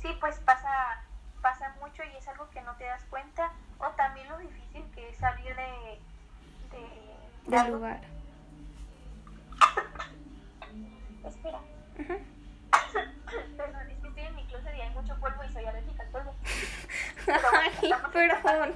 sí, 0.03 0.09
pues 0.21 0.39
pasa, 0.41 1.04
pasa 1.45 1.77
mucho 1.79 2.03
y 2.03 2.17
es 2.17 2.27
algo 2.27 2.49
que 2.49 2.63
no 2.63 2.75
te 2.77 2.85
das 2.85 3.05
cuenta 3.11 3.53
o 3.79 3.91
también 3.91 4.27
lo 4.31 4.39
difícil 4.39 4.83
que 4.95 5.11
es 5.11 5.19
salir 5.19 5.55
de, 5.55 6.01
de, 6.71 7.55
del 7.55 7.73
lugar. 7.73 8.01
Espera. 11.27 11.59
Perdón, 13.59 13.91
es 13.91 13.99
que 13.99 14.09
estoy 14.09 14.25
en 14.25 14.37
mi 14.37 14.47
closet 14.47 14.75
y 14.75 14.81
hay 14.81 14.91
mucho 14.95 15.21
polvo 15.21 15.45
y 15.45 15.53
soy 15.53 15.67
alérgica 15.67 16.03
al 16.05 16.09
polvo. 16.09 16.35
Ay, 17.53 17.93
perdón. 18.11 18.75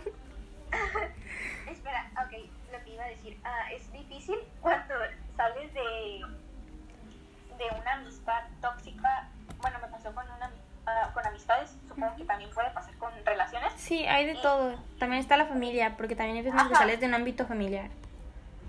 Espera, 1.71 2.11
ok, 2.23 2.33
lo 2.71 2.85
que 2.85 2.91
iba 2.91 3.05
a 3.05 3.09
decir. 3.09 3.41
Ah, 3.45 3.73
es 3.73 3.91
difícil 3.93 4.39
cuando 4.61 4.95
sales 5.39 5.73
de, 5.73 6.21
de 7.57 7.81
una 7.81 7.95
amistad 7.95 8.45
tóxica. 8.61 9.31
Bueno, 9.62 9.79
me 9.81 9.89
pasó 9.89 10.14
con 10.14 10.31
una 10.31 10.49
uh, 10.49 11.12
con 11.14 11.27
amistades, 11.27 11.77
que 12.16 12.24
también 12.24 12.51
puede 12.51 12.70
pasar 12.70 12.94
con 12.96 13.12
relaciones. 13.24 13.72
Sí, 13.76 14.07
hay 14.07 14.26
de 14.26 14.34
todo. 14.36 14.74
También 14.99 15.20
está 15.20 15.36
la 15.36 15.46
familia, 15.46 15.96
porque 15.96 16.16
también 16.16 16.38
hay 16.38 16.44
veces 16.44 16.68
que 16.68 16.74
sales 16.74 17.01
de 17.01 17.07
un 17.07 17.14
ámbito 17.14 17.46
familiar. 17.46 17.90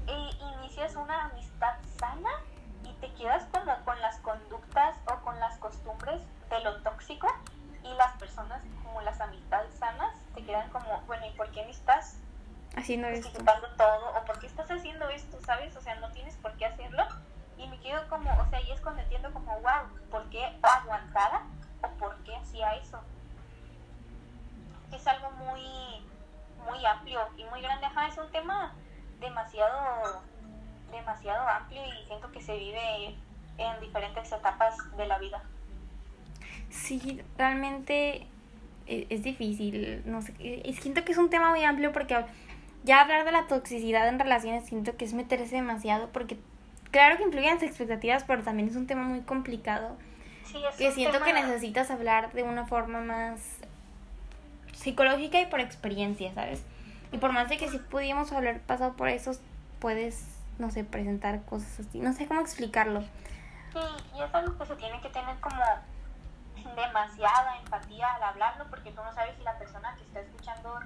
Y 0.07 0.55
inicias 0.57 0.95
una 0.95 1.25
amistad 1.25 1.75
sana 1.99 2.29
y 2.83 2.93
te 2.93 3.13
quedas 3.13 3.45
como 3.51 3.75
con 3.85 3.99
las 4.01 4.17
conductas 4.19 4.95
o 5.05 5.15
con 5.23 5.39
las 5.39 5.57
costumbres 5.57 6.21
de 6.49 6.59
lo 6.63 6.81
tóxico 6.81 7.27
y 7.83 7.93
las 7.95 8.17
personas 8.17 8.61
como 8.83 9.01
las 9.01 9.19
amistades 9.21 9.73
sanas 9.75 10.13
te 10.35 10.43
quedan 10.43 10.69
como, 10.69 11.01
bueno, 11.07 11.25
¿y 11.27 11.31
por 11.31 11.49
qué 11.51 11.63
me 11.63 11.71
estás 11.71 12.17
haciendo 12.75 13.07
esto? 13.07 13.29
Difícil, 39.39 40.01
no 40.05 40.21
sé, 40.21 40.33
siento 40.79 41.03
que 41.05 41.13
es 41.13 41.17
un 41.17 41.29
tema 41.29 41.49
muy 41.49 41.63
amplio 41.63 41.91
porque 41.91 42.25
ya 42.83 43.01
hablar 43.01 43.25
de 43.25 43.31
la 43.31 43.47
toxicidad 43.47 44.07
en 44.07 44.19
relaciones 44.19 44.65
siento 44.65 44.97
que 44.97 45.05
es 45.05 45.13
meterse 45.13 45.55
demasiado 45.55 46.09
porque 46.11 46.37
claro 46.91 47.17
que 47.17 47.23
influyen 47.23 47.55
las 47.55 47.63
expectativas, 47.63 48.23
pero 48.25 48.43
también 48.43 48.69
es 48.69 48.75
un 48.75 48.87
tema 48.87 49.03
muy 49.03 49.21
complicado 49.21 49.97
sí, 50.45 50.57
que 50.77 50.91
siento 50.91 51.21
que 51.21 51.33
necesitas 51.33 51.89
hablar 51.91 52.31
de 52.33 52.43
una 52.43 52.65
forma 52.65 53.01
más 53.01 53.59
psicológica 54.73 55.41
y 55.41 55.45
por 55.45 55.59
experiencia, 55.59 56.33
¿sabes? 56.33 56.63
Y 57.11 57.17
por 57.17 57.31
más 57.31 57.49
de 57.49 57.57
que 57.57 57.69
si 57.69 57.77
pudiéramos 57.77 58.31
haber 58.31 58.61
pasado 58.61 58.93
por 58.93 59.09
eso, 59.09 59.31
puedes, 59.79 60.25
no 60.57 60.71
sé, 60.71 60.83
presentar 60.83 61.43
cosas 61.43 61.79
así. 61.79 61.99
No 61.99 62.13
sé 62.13 62.27
cómo 62.27 62.41
explicarlo. 62.41 63.01
Sí, 63.01 63.79
y 64.15 64.21
es 64.21 64.33
algo 64.33 64.57
que 64.57 64.65
se 64.65 64.75
tiene 64.75 65.01
que 65.01 65.09
tener 65.09 65.37
como 65.39 65.61
demasiada 66.75 67.57
empatía 67.57 68.07
al 68.15 68.23
hablarlo, 68.23 68.65
porque 68.69 68.91
tú 68.91 69.03
no 69.03 69.13
sabes 69.13 69.35
si 69.37 69.43
la 69.43 69.57
persona 69.57 69.95
que 69.95 70.03
está 70.03 70.21
escuchando 70.21 70.79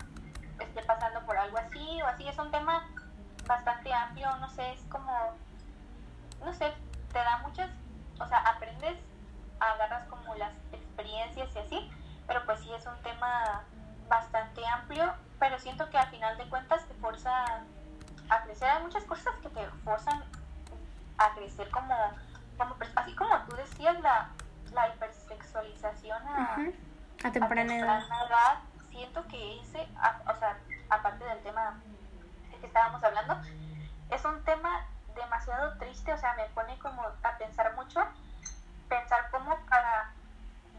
esté 0.60 0.84
pasando 0.84 1.22
por 1.26 1.38
algo 1.38 1.58
así 1.58 2.02
o 2.02 2.08
así. 2.08 2.28
Es 2.28 2.38
un 2.38 2.52
tema 2.52 2.88
bastante 3.48 3.94
amplio, 3.94 4.36
no 4.38 4.50
sé, 4.50 4.74
es 4.74 4.82
como, 4.90 5.12
no 6.44 6.54
sé, 6.54 6.74
te 7.12 7.20
da 7.20 7.38
muchas, 7.40 7.70
o 8.20 8.28
sea, 8.28 8.40
aprendes, 8.40 8.98
agarras 9.60 10.06
como 10.08 10.36
las 10.36 10.54
experiencias 10.72 11.56
y 11.56 11.60
así, 11.60 11.92
pero 12.28 12.46
pues 12.46 12.60
sí 12.62 12.74
es 12.74 12.86
un 12.86 12.98
tema 13.02 13.64
bastante 14.08 14.66
amplio, 14.68 15.14
pero 15.40 15.60
siento 15.60 15.90
que 15.90 15.98
al 15.98 16.08
final 16.08 16.38
de 16.38 16.48
cuentas 16.50 16.86
te 16.86 16.94
forza 16.96 17.64
a 18.30 18.44
crecer. 18.44 18.70
Hay 18.70 18.84
muchas 18.84 19.04
cosas 19.04 19.34
que 19.42 19.50
te 19.50 19.68
forzan 19.84 20.24
a 21.18 21.34
crecer 21.36 21.70
como, 21.70 21.96
como 22.58 22.76
así 22.96 23.16
como 23.16 23.38
tú 23.50 23.56
decías, 23.56 24.00
la, 24.02 24.30
la 24.74 24.90
hipersexualización 24.90 26.28
a, 26.28 26.58
a 27.24 27.32
temprana, 27.32 27.76
edad. 27.76 28.60
Siento 28.90 29.28
que 29.28 29.60
ese, 29.62 29.88
o 30.28 30.40
sea, 30.40 30.58
aparte 30.90 31.24
del 31.24 31.42
tema 31.44 31.80
que 32.60 32.68
estábamos 32.68 33.04
hablando, 33.04 33.42
es 34.10 34.24
un 34.26 34.44
tema 34.44 34.86
demasiado 35.16 35.78
triste, 35.78 36.14
o 36.14 36.18
sea, 36.18 36.34
me 36.36 36.46
pone 36.50 36.78
como 36.80 37.02
a 37.02 37.38
pensar 37.38 37.76
mucho, 37.76 38.02
pensar 38.90 39.30
como 39.32 39.56
para, 39.66 40.12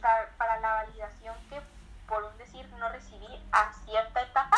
dar, 0.00 0.28
para 0.36 0.60
la 0.60 0.72
validación 0.74 1.36
que, 1.48 1.60
por 2.08 2.22
un 2.24 2.36
decir, 2.38 2.68
no 2.78 2.88
recibí 2.90 3.26
a 3.52 3.72
cierta 3.84 4.22
etapa, 4.22 4.56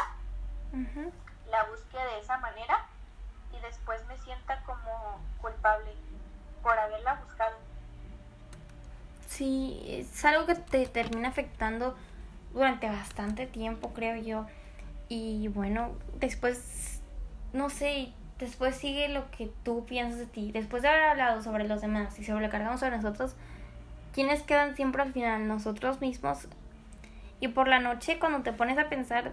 la 1.51 1.65
busque 1.65 1.97
de 1.97 2.19
esa 2.21 2.37
manera 2.39 2.85
y 3.53 3.61
después 3.61 4.05
me 4.07 4.19
sienta 4.19 4.61
como 4.65 5.21
culpable 5.41 5.95
por 6.63 6.79
haberla 6.79 7.15
buscado. 7.15 7.57
Sí, 9.29 10.06
es 10.17 10.25
algo 10.25 10.47
que 10.47 10.55
te 10.55 10.87
termina 10.87 11.29
afectando 11.29 11.95
durante 12.55 12.89
bastante 12.89 13.47
tiempo, 13.47 13.91
creo 13.93 14.17
yo. 14.17 14.47
Y 15.11 15.49
bueno, 15.49 15.91
después, 16.19 17.03
no 17.53 17.69
sé, 17.69 18.13
después 18.39 18.77
sigue 18.77 19.11
lo 19.11 19.31
que 19.31 19.53
tú 19.63 19.85
piensas 19.85 20.19
de 20.19 20.25
ti. 20.25 20.53
Después 20.53 20.83
de 20.83 20.89
haber 20.89 21.03
hablado 21.03 21.43
sobre 21.43 21.69
los 21.69 21.83
demás 21.83 22.19
y 22.19 22.25
sobrecargamos 22.25 22.81
sobre 22.81 22.97
nosotros, 22.97 23.35
¿quiénes 24.15 24.43
quedan 24.43 24.75
siempre 24.75 25.03
al 25.03 25.13
final? 25.13 25.47
Nosotros 25.47 26.01
mismos. 26.01 26.49
Y 27.39 27.49
por 27.49 27.69
la 27.69 27.79
noche, 27.79 28.19
cuando 28.19 28.41
te 28.41 28.55
pones 28.55 28.79
a 28.79 28.89
pensar, 28.89 29.33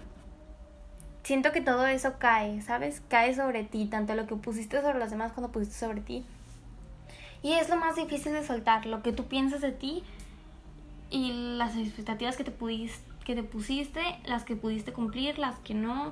siento 1.23 1.53
que 1.53 1.61
todo 1.61 1.87
eso 1.87 2.15
cae, 2.19 2.61
¿sabes? 2.61 3.01
Cae 3.07 3.33
sobre 3.33 3.63
ti, 3.63 3.85
tanto 3.85 4.15
lo 4.15 4.27
que 4.27 4.35
pusiste 4.35 4.81
sobre 4.81 4.99
los 4.99 5.11
demás 5.11 5.31
cuando 5.31 5.49
pusiste 5.49 5.77
sobre 5.77 6.01
ti. 6.01 6.25
Y 7.41 7.53
es 7.53 7.69
lo 7.69 7.77
más 7.77 7.95
difícil 7.95 8.33
de 8.33 8.43
soltar, 8.43 8.85
lo 8.85 9.01
que 9.01 9.13
tú 9.13 9.27
piensas 9.27 9.61
de 9.61 9.71
ti 9.71 10.03
y 11.13 11.57
las 11.57 11.75
expectativas 11.75 12.35
que 12.35 12.43
te, 12.43 12.49
pudiste, 12.49 13.07
que 13.23 13.35
te 13.35 13.43
pusiste, 13.43 14.19
las 14.25 14.43
que 14.43 14.55
pudiste 14.55 14.93
cumplir, 14.93 15.37
las 15.37 15.59
que 15.59 15.75
no. 15.75 16.11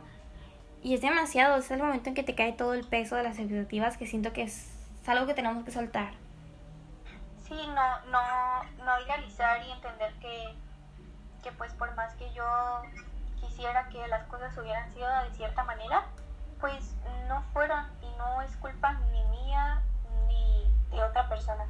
Y 0.83 0.93
es 0.93 1.01
demasiado, 1.01 1.57
es 1.57 1.71
el 1.71 1.81
momento 1.81 2.09
en 2.09 2.15
que 2.15 2.21
te 2.21 2.35
cae 2.35 2.53
todo 2.53 2.75
el 2.75 2.85
peso 2.85 3.15
de 3.15 3.23
las 3.23 3.39
expectativas 3.39 3.97
que 3.97 4.05
siento 4.05 4.31
que 4.31 4.43
es, 4.43 4.69
algo 5.07 5.25
que 5.25 5.33
tenemos 5.33 5.65
que 5.65 5.71
soltar. 5.71 6.13
Sí, 7.47 7.55
no, 7.55 8.11
no, 8.11 8.63
no 8.85 9.01
idealizar 9.03 9.65
y 9.65 9.71
entender 9.71 10.13
que, 10.21 10.53
que 11.43 11.51
pues 11.53 11.73
por 11.73 11.95
más 11.95 12.13
que 12.13 12.31
yo 12.33 12.45
quisiera 13.39 13.89
que 13.89 14.07
las 14.07 14.27
cosas 14.27 14.55
hubieran 14.55 14.93
sido 14.93 15.07
de 15.23 15.35
cierta 15.35 15.63
manera, 15.63 16.05
pues 16.59 16.93
no 17.27 17.41
fueron 17.53 17.87
y 18.03 18.17
no 18.19 18.43
es 18.43 18.55
culpa 18.57 18.93
ni 19.11 19.23
mía 19.25 19.81
ni 20.27 20.95
de 20.95 21.03
otra 21.03 21.27
persona. 21.27 21.65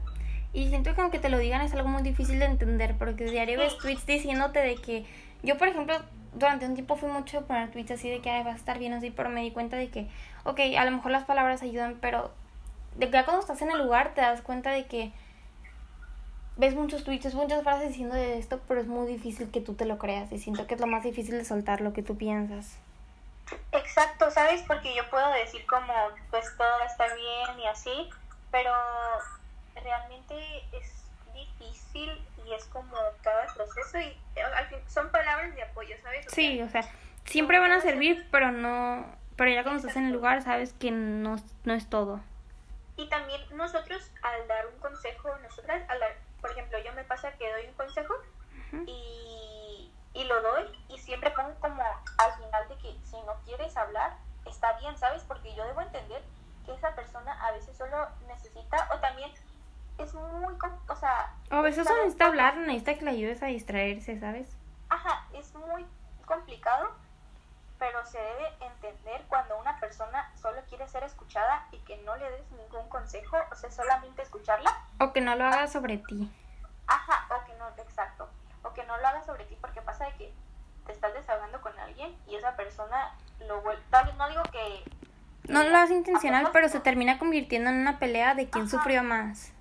Y 0.53 0.67
siento 0.67 0.93
que 0.93 1.01
aunque 1.01 1.19
te 1.19 1.29
lo 1.29 1.37
digan 1.37 1.61
es 1.61 1.73
algo 1.73 1.87
muy 1.87 2.03
difícil 2.03 2.39
de 2.39 2.45
entender 2.45 2.97
porque 2.97 3.25
diario 3.25 3.59
ves 3.59 3.77
tweets 3.77 4.05
diciéndote 4.05 4.59
de 4.59 4.75
que 4.75 5.05
yo 5.43 5.57
por 5.57 5.69
ejemplo 5.69 5.95
durante 6.33 6.65
un 6.65 6.73
tiempo 6.73 6.95
fui 6.95 7.09
mucho 7.09 7.39
a 7.39 7.41
poner 7.41 7.71
tweets 7.71 7.91
así 7.91 8.09
de 8.09 8.21
que 8.21 8.29
Ay, 8.29 8.43
va 8.43 8.51
a 8.51 8.55
estar 8.55 8.79
bien 8.79 8.93
así, 8.93 9.11
pero 9.11 9.29
me 9.29 9.41
di 9.41 9.51
cuenta 9.51 9.77
de 9.77 9.89
que, 9.89 10.07
ok, 10.43 10.59
a 10.77 10.85
lo 10.85 10.91
mejor 10.91 11.11
las 11.11 11.25
palabras 11.25 11.61
ayudan, 11.61 11.97
pero 12.01 12.31
de 12.95 13.07
que 13.07 13.13
ya 13.13 13.25
cuando 13.25 13.41
estás 13.41 13.61
en 13.61 13.71
el 13.71 13.79
lugar 13.79 14.13
te 14.13 14.21
das 14.21 14.41
cuenta 14.41 14.71
de 14.71 14.85
que 14.85 15.11
ves 16.57 16.75
muchos 16.75 17.03
tweets, 17.03 17.33
muchas 17.33 17.63
frases 17.63 17.89
diciendo 17.89 18.15
de 18.15 18.37
esto, 18.37 18.61
pero 18.67 18.81
es 18.81 18.87
muy 18.87 19.07
difícil 19.07 19.49
que 19.51 19.61
tú 19.61 19.73
te 19.73 19.85
lo 19.85 19.97
creas 19.97 20.31
y 20.31 20.39
siento 20.39 20.67
que 20.67 20.75
es 20.75 20.81
lo 20.81 20.87
más 20.87 21.03
difícil 21.03 21.37
de 21.37 21.45
soltar 21.45 21.81
lo 21.81 21.93
que 21.93 22.03
tú 22.03 22.17
piensas. 22.17 22.77
Exacto, 23.71 24.31
¿sabes? 24.31 24.61
Porque 24.67 24.95
yo 24.95 25.09
puedo 25.09 25.29
decir 25.33 25.65
como, 25.65 25.93
pues 26.29 26.45
todo 26.57 26.67
va 26.79 26.83
a 26.83 26.87
estar 26.87 27.09
bien 27.15 27.59
y 27.59 27.67
así, 27.67 28.09
pero 28.51 28.71
realmente 29.83 30.63
es 30.71 31.05
difícil 31.33 32.25
y 32.45 32.53
es 32.53 32.65
como 32.65 32.95
cada 33.21 33.45
proceso 33.53 33.99
y 33.99 34.17
eh, 34.35 34.43
al 34.55 34.67
fin 34.67 34.79
son 34.87 35.11
palabras 35.11 35.55
de 35.55 35.63
apoyo, 35.63 35.95
¿sabes? 36.01 36.25
sí, 36.29 36.61
o 36.61 36.69
sea, 36.69 36.83
siempre 37.25 37.59
van 37.59 37.71
a 37.71 37.81
servir, 37.81 38.27
pero 38.31 38.51
no, 38.51 39.05
pero 39.35 39.51
ya 39.51 39.63
cuando 39.63 39.79
estás 39.79 39.97
en 39.97 40.07
el 40.07 40.13
lugar 40.13 40.41
sabes 40.41 40.73
que 40.73 40.91
no, 40.91 41.37
no 41.63 41.73
es 41.73 41.89
todo. 41.89 42.21
Y 42.97 43.07
también 43.09 43.41
nosotros 43.55 44.11
al 44.21 44.47
dar 44.47 44.67
un 44.67 44.79
consejo, 44.79 45.29
nosotras 45.39 45.83
al 45.89 45.99
dar 45.99 46.11
por 46.41 46.51
ejemplo, 46.51 46.79
yo 46.79 46.91
me 46.93 47.03
pasa 47.03 47.31
que 47.33 47.49
doy 47.51 47.67
un 47.67 47.73
consejo 47.75 48.15
y, 48.87 49.91
y 50.13 50.23
lo 50.23 50.41
doy 50.41 50.65
y 50.89 50.97
siempre 50.97 51.29
pongo 51.31 51.53
como 51.59 51.83
al 52.17 52.33
final 52.33 52.67
de 52.67 52.77
que 52.77 52.97
si 53.05 53.15
no 53.21 53.35
quieres 53.45 53.77
hablar, 53.77 54.17
está 54.45 54.73
bien, 54.79 54.97
¿sabes? 54.97 55.23
Porque 55.27 55.53
yo 55.55 55.63
debo 55.65 55.81
entender 55.81 56.23
que 56.65 56.73
esa 56.73 56.95
persona 56.95 57.33
a 57.45 57.51
veces 57.51 57.77
solo 57.77 58.07
necesita 58.27 58.89
o 58.93 58.99
también 58.99 59.31
es 60.03 60.13
muy, 60.13 60.55
o 60.87 60.95
sea... 60.95 61.33
a 61.49 61.61
veces 61.61 61.87
solo 61.87 61.99
necesita 61.99 62.27
hablar, 62.27 62.57
necesita 62.57 62.95
que 62.95 63.05
le 63.05 63.11
ayudes 63.11 63.43
a 63.43 63.47
distraerse, 63.47 64.19
¿sabes? 64.19 64.47
Ajá, 64.89 65.25
es 65.33 65.53
muy 65.55 65.85
complicado, 66.25 66.91
pero 67.79 68.05
se 68.05 68.19
debe 68.19 68.47
entender 68.61 69.23
cuando 69.27 69.59
una 69.59 69.79
persona 69.79 70.31
solo 70.39 70.61
quiere 70.69 70.87
ser 70.87 71.03
escuchada 71.03 71.65
y 71.71 71.77
que 71.79 71.97
no 72.03 72.15
le 72.15 72.29
des 72.29 72.51
ningún 72.51 72.87
consejo, 72.89 73.37
o 73.51 73.55
sea, 73.55 73.71
solamente 73.71 74.21
escucharla. 74.21 74.71
O 74.99 75.13
que 75.13 75.21
no 75.21 75.35
lo 75.35 75.45
haga 75.45 75.67
sobre 75.67 75.97
ti. 75.97 76.31
Ajá, 76.87 77.27
o 77.35 77.45
que 77.45 77.53
no, 77.55 77.67
exacto. 77.81 78.29
O 78.63 78.73
que 78.73 78.83
no 78.83 78.97
lo 78.97 79.07
haga 79.07 79.23
sobre 79.23 79.45
ti 79.45 79.57
porque 79.59 79.81
pasa 79.81 80.05
de 80.05 80.13
que 80.13 80.33
te 80.85 80.91
estás 80.91 81.13
desahogando 81.13 81.61
con 81.61 81.77
alguien 81.79 82.15
y 82.27 82.35
esa 82.35 82.55
persona 82.55 83.15
lo 83.47 83.61
vuelve... 83.61 83.81
No 84.17 84.29
digo 84.29 84.43
que... 84.51 84.83
No 85.47 85.63
lo 85.63 85.77
hace 85.77 85.95
intencional, 85.95 86.49
pero 86.53 86.69
se 86.69 86.79
termina 86.79 87.17
convirtiendo 87.17 87.71
en 87.71 87.77
una 87.77 87.97
pelea 87.97 88.35
de 88.35 88.49
quién 88.49 88.69
sufrió 88.69 89.03
más. 89.03 89.53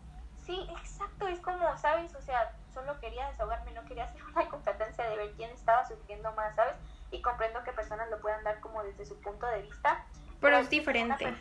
Sí, 0.51 0.67
exacto, 0.81 1.29
es 1.29 1.39
como, 1.39 1.79
¿sabes? 1.79 2.13
O 2.17 2.21
sea, 2.21 2.53
solo 2.75 2.99
quería 2.99 3.29
desahogarme, 3.29 3.71
no 3.71 3.85
quería 3.85 4.05
hacer 4.05 4.21
una 4.35 4.49
competencia 4.49 5.09
de 5.09 5.17
ver 5.17 5.31
quién 5.37 5.51
estaba 5.51 5.87
sufriendo 5.87 6.33
más, 6.33 6.57
¿sabes? 6.57 6.75
y 7.13 7.23
comprendo 7.23 7.63
que 7.65 7.73
personas 7.73 8.09
lo 8.11 8.21
puedan 8.21 8.43
dar 8.45 8.61
como 8.61 8.83
desde 8.83 9.05
su 9.07 9.21
punto 9.21 9.47
de 9.47 9.63
vista. 9.63 10.05
Pero, 10.41 10.59
es 10.59 10.71
diferente. 10.71 11.35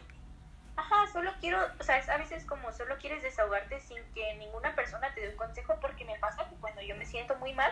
Ajá, 0.75 1.07
solo 1.07 1.31
quiero, 1.39 1.59
o 1.79 1.83
sea, 1.83 1.97
es 1.97 2.07
a 2.07 2.17
veces 2.17 2.45
como 2.45 2.71
solo 2.71 2.97
quieres 2.97 3.21
desahogarte 3.21 3.79
sin 3.81 3.97
que 4.13 4.35
ninguna 4.35 4.75
persona 4.75 5.13
te 5.13 5.21
dé 5.21 5.29
un 5.29 5.35
consejo 5.37 5.75
porque 5.81 6.05
me 6.05 6.17
pasa 6.19 6.47
que 6.47 6.55
cuando 6.55 6.81
yo 6.81 6.95
me 6.95 7.05
siento 7.05 7.35
muy 7.35 7.53
mal, 7.53 7.71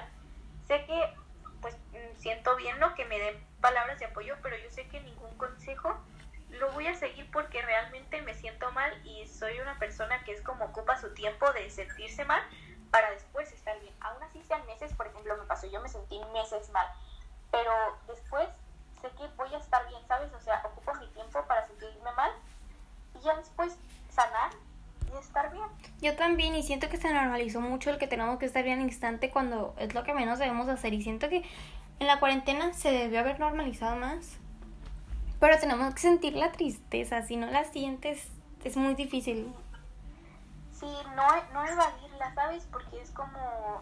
sé 0.67 0.85
que 0.85 1.13
pues 1.61 1.75
mm, 1.91 2.17
siento 2.17 2.55
bien 2.57 2.79
lo 2.79 2.93
que 2.95 3.05
me 3.05 3.17
den 3.17 3.35
palabras 3.61 3.99
de 3.99 4.05
apoyo, 4.05 4.35
pero 4.41 4.57
yo 4.57 4.69
sé 4.71 4.87
que 4.87 4.99
ningún 5.01 5.35
consejo 5.37 5.97
lo 6.57 6.71
voy 6.71 6.87
a 6.87 6.95
seguir 6.95 7.29
porque 7.31 7.61
realmente 7.61 8.21
me 8.21 8.33
siento 8.33 8.71
mal 8.71 8.91
y 9.05 9.27
soy 9.27 9.59
una 9.59 9.77
persona 9.79 10.23
que 10.23 10.33
es 10.33 10.41
como 10.41 10.65
ocupa 10.65 10.99
su 10.99 11.13
tiempo 11.13 11.51
de 11.53 11.69
sentirse 11.69 12.25
mal 12.25 12.41
para 12.91 13.11
después 13.11 13.51
estar 13.51 13.79
bien. 13.79 13.93
Aún 13.99 14.21
así 14.23 14.41
sean 14.43 14.65
meses, 14.65 14.93
por 14.93 15.07
ejemplo, 15.07 15.37
me 15.37 15.45
pasó, 15.45 15.67
yo 15.67 15.81
me 15.81 15.89
sentí 15.89 16.19
meses 16.33 16.69
mal 16.69 16.87
pero 17.51 17.71
después 18.07 18.47
sé 19.01 19.09
que 19.17 19.27
voy 19.35 19.53
a 19.53 19.57
estar 19.57 19.87
bien, 19.87 20.01
¿sabes? 20.07 20.31
O 20.33 20.39
sea, 20.39 20.61
ocupo 20.65 20.93
mi 20.95 21.07
tiempo 21.07 21.43
para 21.47 21.65
sentirme 21.67 22.11
mal 22.15 22.31
y 23.19 23.23
ya 23.23 23.35
después 23.35 23.77
sanar 24.09 24.51
y 25.13 25.17
estar 25.17 25.51
bien. 25.51 25.65
Yo 26.01 26.15
también, 26.15 26.55
y 26.55 26.63
siento 26.63 26.89
que 26.89 26.97
se 26.97 27.11
normalizó 27.13 27.61
mucho 27.61 27.89
el 27.89 27.97
que 27.97 28.07
tenemos 28.07 28.37
que 28.39 28.45
estar 28.45 28.63
bien 28.63 28.79
al 28.79 28.85
instante 28.85 29.29
cuando 29.29 29.75
es 29.77 29.93
lo 29.93 30.03
que 30.03 30.13
menos 30.13 30.39
debemos 30.39 30.67
hacer. 30.67 30.93
Y 30.93 31.01
siento 31.01 31.29
que 31.29 31.43
en 31.99 32.07
la 32.07 32.19
cuarentena 32.19 32.73
se 32.73 32.91
debió 32.91 33.19
haber 33.19 33.39
normalizado 33.39 33.95
más. 33.95 34.37
Pero 35.39 35.59
tenemos 35.59 35.93
que 35.93 36.01
sentir 36.01 36.35
la 36.35 36.51
tristeza, 36.51 37.21
si 37.21 37.37
no 37.37 37.47
la 37.47 37.63
sientes 37.65 38.31
es 38.67 38.75
muy 38.75 38.95
difícil. 38.95 39.53
Sí, 40.73 40.91
no, 41.15 41.27
no 41.53 41.65
evadirla, 41.65 42.33
¿sabes? 42.35 42.67
Porque 42.69 43.01
es 43.01 43.11
como 43.11 43.81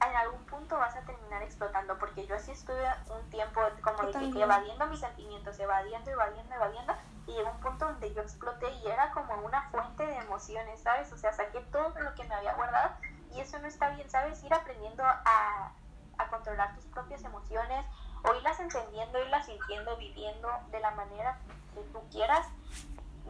en 0.00 0.16
algún 0.16 0.44
punto 0.46 0.78
vas 0.78 0.94
a 0.94 1.00
terminar 1.00 1.42
explotando, 1.42 1.98
porque 1.98 2.26
yo 2.26 2.36
así 2.36 2.52
estuve 2.52 2.86
un 3.10 3.28
tiempo 3.30 3.60
como 3.82 4.04
de 4.04 4.32
que 4.32 4.42
evadiendo 4.42 4.86
mis 4.86 5.00
sentimientos, 5.00 5.58
evadiendo, 5.58 6.10
evadiendo, 6.10 6.54
evadiendo, 6.54 6.94
y 7.26 7.32
llegó 7.32 7.50
un 7.50 7.60
punto 7.60 7.86
donde 7.86 8.14
yo 8.14 8.22
exploté 8.22 8.70
y 8.84 8.86
era 8.86 9.10
como 9.10 9.34
una 9.44 9.68
fuente 9.70 10.06
de 10.06 10.16
emociones, 10.18 10.80
¿sabes? 10.80 11.12
O 11.12 11.16
sea, 11.16 11.32
saqué 11.32 11.60
todo 11.72 11.98
lo 11.98 12.14
que 12.14 12.24
me 12.24 12.34
había 12.34 12.54
guardado 12.54 12.94
y 13.34 13.40
eso 13.40 13.58
no 13.58 13.66
está 13.66 13.90
bien, 13.90 14.08
¿sabes? 14.08 14.42
Ir 14.44 14.54
aprendiendo 14.54 15.02
a, 15.02 15.72
a 16.18 16.28
controlar 16.28 16.76
tus 16.76 16.84
propias 16.86 17.24
emociones 17.24 17.84
o 18.24 18.34
irlas 18.34 18.58
entendiendo, 18.60 19.22
irlas 19.22 19.46
sintiendo, 19.46 19.96
viviendo 19.96 20.48
de 20.70 20.80
la 20.80 20.90
manera 20.92 21.38
que 21.74 21.80
tú 21.92 22.00
quieras, 22.10 22.46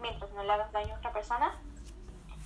mientras 0.00 0.30
no 0.32 0.42
le 0.42 0.52
hagas 0.52 0.72
daño 0.72 0.94
a 0.94 0.98
otra 0.98 1.12
persona. 1.12 1.54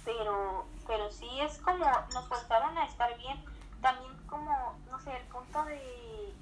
Pero, 0.05 0.67
pero 0.87 1.11
sí 1.11 1.29
es 1.41 1.59
como 1.59 1.85
nos 2.15 2.27
forzaron 2.27 2.77
a 2.79 2.87
estar 2.87 3.17
bien 3.19 3.45
también 3.81 4.13
como, 4.27 4.79
no 4.91 4.99
sé, 5.01 5.17
el 5.17 5.23
punto 5.25 5.65
de, 5.65 6.33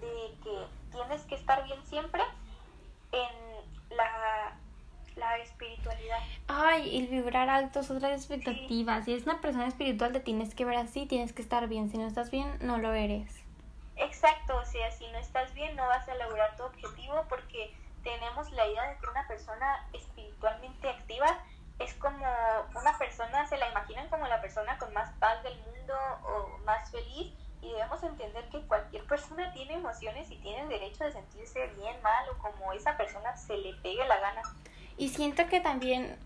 de 0.00 0.34
que 0.42 0.66
tienes 0.92 1.22
que 1.22 1.34
estar 1.34 1.64
bien 1.64 1.82
siempre 1.84 2.22
en 3.12 3.96
la, 3.96 4.56
la 5.16 5.38
espiritualidad. 5.38 6.18
Ay, 6.48 6.98
el 6.98 7.08
vibrar 7.08 7.48
alto 7.48 7.80
es 7.80 7.90
otras 7.90 8.12
expectativas. 8.12 9.04
Si 9.04 9.12
eres 9.12 9.24
una 9.24 9.40
persona 9.40 9.66
espiritual 9.66 10.12
te 10.12 10.20
tienes 10.20 10.54
que 10.54 10.64
ver 10.64 10.76
así, 10.76 11.06
tienes 11.06 11.32
que 11.32 11.42
estar 11.42 11.68
bien. 11.68 11.90
Si 11.90 11.98
no 11.98 12.06
estás 12.06 12.30
bien, 12.30 12.58
no 12.60 12.78
lo 12.78 12.92
eres. 12.92 13.43
Exacto, 13.96 14.56
o 14.56 14.64
sea, 14.64 14.90
si 14.90 15.06
no 15.08 15.18
estás 15.18 15.54
bien 15.54 15.76
no 15.76 15.86
vas 15.86 16.08
a 16.08 16.14
lograr 16.16 16.56
tu 16.56 16.64
objetivo 16.64 17.24
porque 17.28 17.74
tenemos 18.02 18.50
la 18.52 18.66
idea 18.66 18.90
de 18.90 18.98
que 18.98 19.06
una 19.08 19.26
persona 19.26 19.86
espiritualmente 19.92 20.88
activa 20.88 21.38
es 21.78 21.94
como 21.94 22.24
una 22.76 22.98
persona, 22.98 23.46
se 23.46 23.58
la 23.58 23.70
imaginan 23.70 24.08
como 24.08 24.26
la 24.26 24.40
persona 24.40 24.78
con 24.78 24.92
más 24.92 25.12
paz 25.18 25.42
del 25.42 25.56
mundo 25.58 25.94
o 26.24 26.58
más 26.64 26.90
feliz 26.90 27.32
y 27.60 27.72
debemos 27.72 28.02
entender 28.02 28.48
que 28.50 28.60
cualquier 28.62 29.04
persona 29.04 29.52
tiene 29.52 29.74
emociones 29.74 30.30
y 30.30 30.36
tiene 30.36 30.62
el 30.62 30.68
derecho 30.68 31.04
de 31.04 31.12
sentirse 31.12 31.66
bien, 31.78 32.00
mal 32.02 32.24
o 32.30 32.38
como 32.38 32.72
esa 32.72 32.96
persona 32.96 33.36
se 33.36 33.56
le 33.56 33.74
pegue 33.74 34.06
la 34.06 34.20
gana. 34.20 34.42
Y 34.98 35.08
siento 35.08 35.48
que 35.48 35.60
también, 35.60 36.16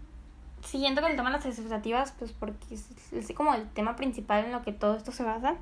siguiendo 0.64 1.00
con 1.00 1.10
el 1.10 1.16
tema 1.16 1.30
de 1.30 1.36
las 1.36 1.46
expectativas, 1.46 2.12
pues 2.18 2.32
porque 2.32 2.74
es, 2.74 3.12
es 3.12 3.32
como 3.34 3.54
el 3.54 3.70
tema 3.70 3.94
principal 3.96 4.44
en 4.44 4.52
lo 4.52 4.62
que 4.62 4.72
todo 4.72 4.96
esto 4.96 5.12
se 5.12 5.22
basa, 5.22 5.56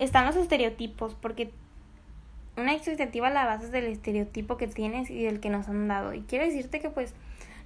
están 0.00 0.26
los 0.26 0.36
estereotipos, 0.36 1.14
porque 1.14 1.50
una 2.56 2.74
expectativa 2.74 3.30
la 3.30 3.46
base 3.46 3.68
del 3.68 3.86
estereotipo 3.86 4.56
que 4.56 4.66
tienes 4.66 5.10
y 5.10 5.24
del 5.24 5.40
que 5.40 5.50
nos 5.50 5.68
han 5.68 5.88
dado. 5.88 6.14
Y 6.14 6.22
quiero 6.22 6.44
decirte 6.44 6.80
que 6.80 6.90
pues 6.90 7.14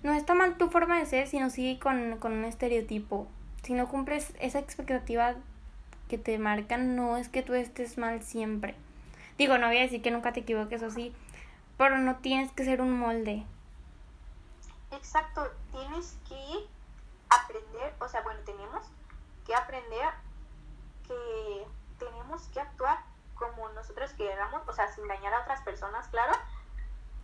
no 0.02 0.12
está 0.12 0.34
mal 0.34 0.58
tu 0.58 0.68
forma 0.68 0.98
de 0.98 1.06
ser, 1.06 1.26
sino 1.26 1.50
sigue 1.50 1.78
con, 1.78 2.18
con 2.18 2.32
un 2.32 2.44
estereotipo. 2.44 3.26
Si 3.62 3.72
no 3.74 3.88
cumples 3.88 4.34
esa 4.40 4.58
expectativa 4.58 5.36
que 6.08 6.18
te 6.18 6.38
marcan, 6.38 6.96
no 6.96 7.16
es 7.16 7.28
que 7.28 7.42
tú 7.42 7.54
estés 7.54 7.96
mal 7.96 8.22
siempre. 8.22 8.74
Digo, 9.38 9.56
no 9.58 9.68
voy 9.68 9.78
a 9.78 9.82
decir 9.82 10.02
que 10.02 10.10
nunca 10.10 10.32
te 10.32 10.40
equivoques 10.40 10.82
o 10.82 10.90
sí, 10.90 11.12
pero 11.78 11.98
no 11.98 12.16
tienes 12.16 12.52
que 12.52 12.64
ser 12.64 12.80
un 12.80 12.98
molde. 12.98 13.44
Exacto, 14.90 15.50
tienes 15.70 16.18
que 16.28 16.66
aprender, 17.30 17.94
o 17.98 18.08
sea, 18.08 18.20
bueno, 18.22 18.40
tenemos 18.44 18.84
que 19.46 19.54
aprender 19.54 20.10
que 21.06 21.64
tenemos 22.04 22.48
que 22.48 22.60
actuar 22.60 22.98
como 23.34 23.68
nosotros 23.70 24.12
queramos, 24.14 24.62
o 24.68 24.72
sea, 24.72 24.88
sin 24.88 25.06
dañar 25.08 25.34
a 25.34 25.40
otras 25.40 25.62
personas, 25.62 26.06
claro, 26.08 26.32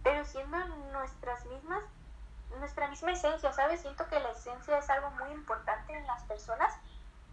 pero 0.03 0.25
siendo 0.25 0.59
nuestras 0.93 1.45
mismas, 1.47 1.85
nuestra 2.59 2.89
misma 2.89 3.13
esencia, 3.13 3.53
¿sabes? 3.53 3.81
Siento 3.81 4.07
que 4.09 4.19
la 4.21 4.31
esencia 4.31 4.79
es 4.79 4.91
algo 4.91 5.11
muy 5.13 5.31
importante 5.31 5.93
en 5.93 6.07
las 6.07 6.23
personas 6.25 6.75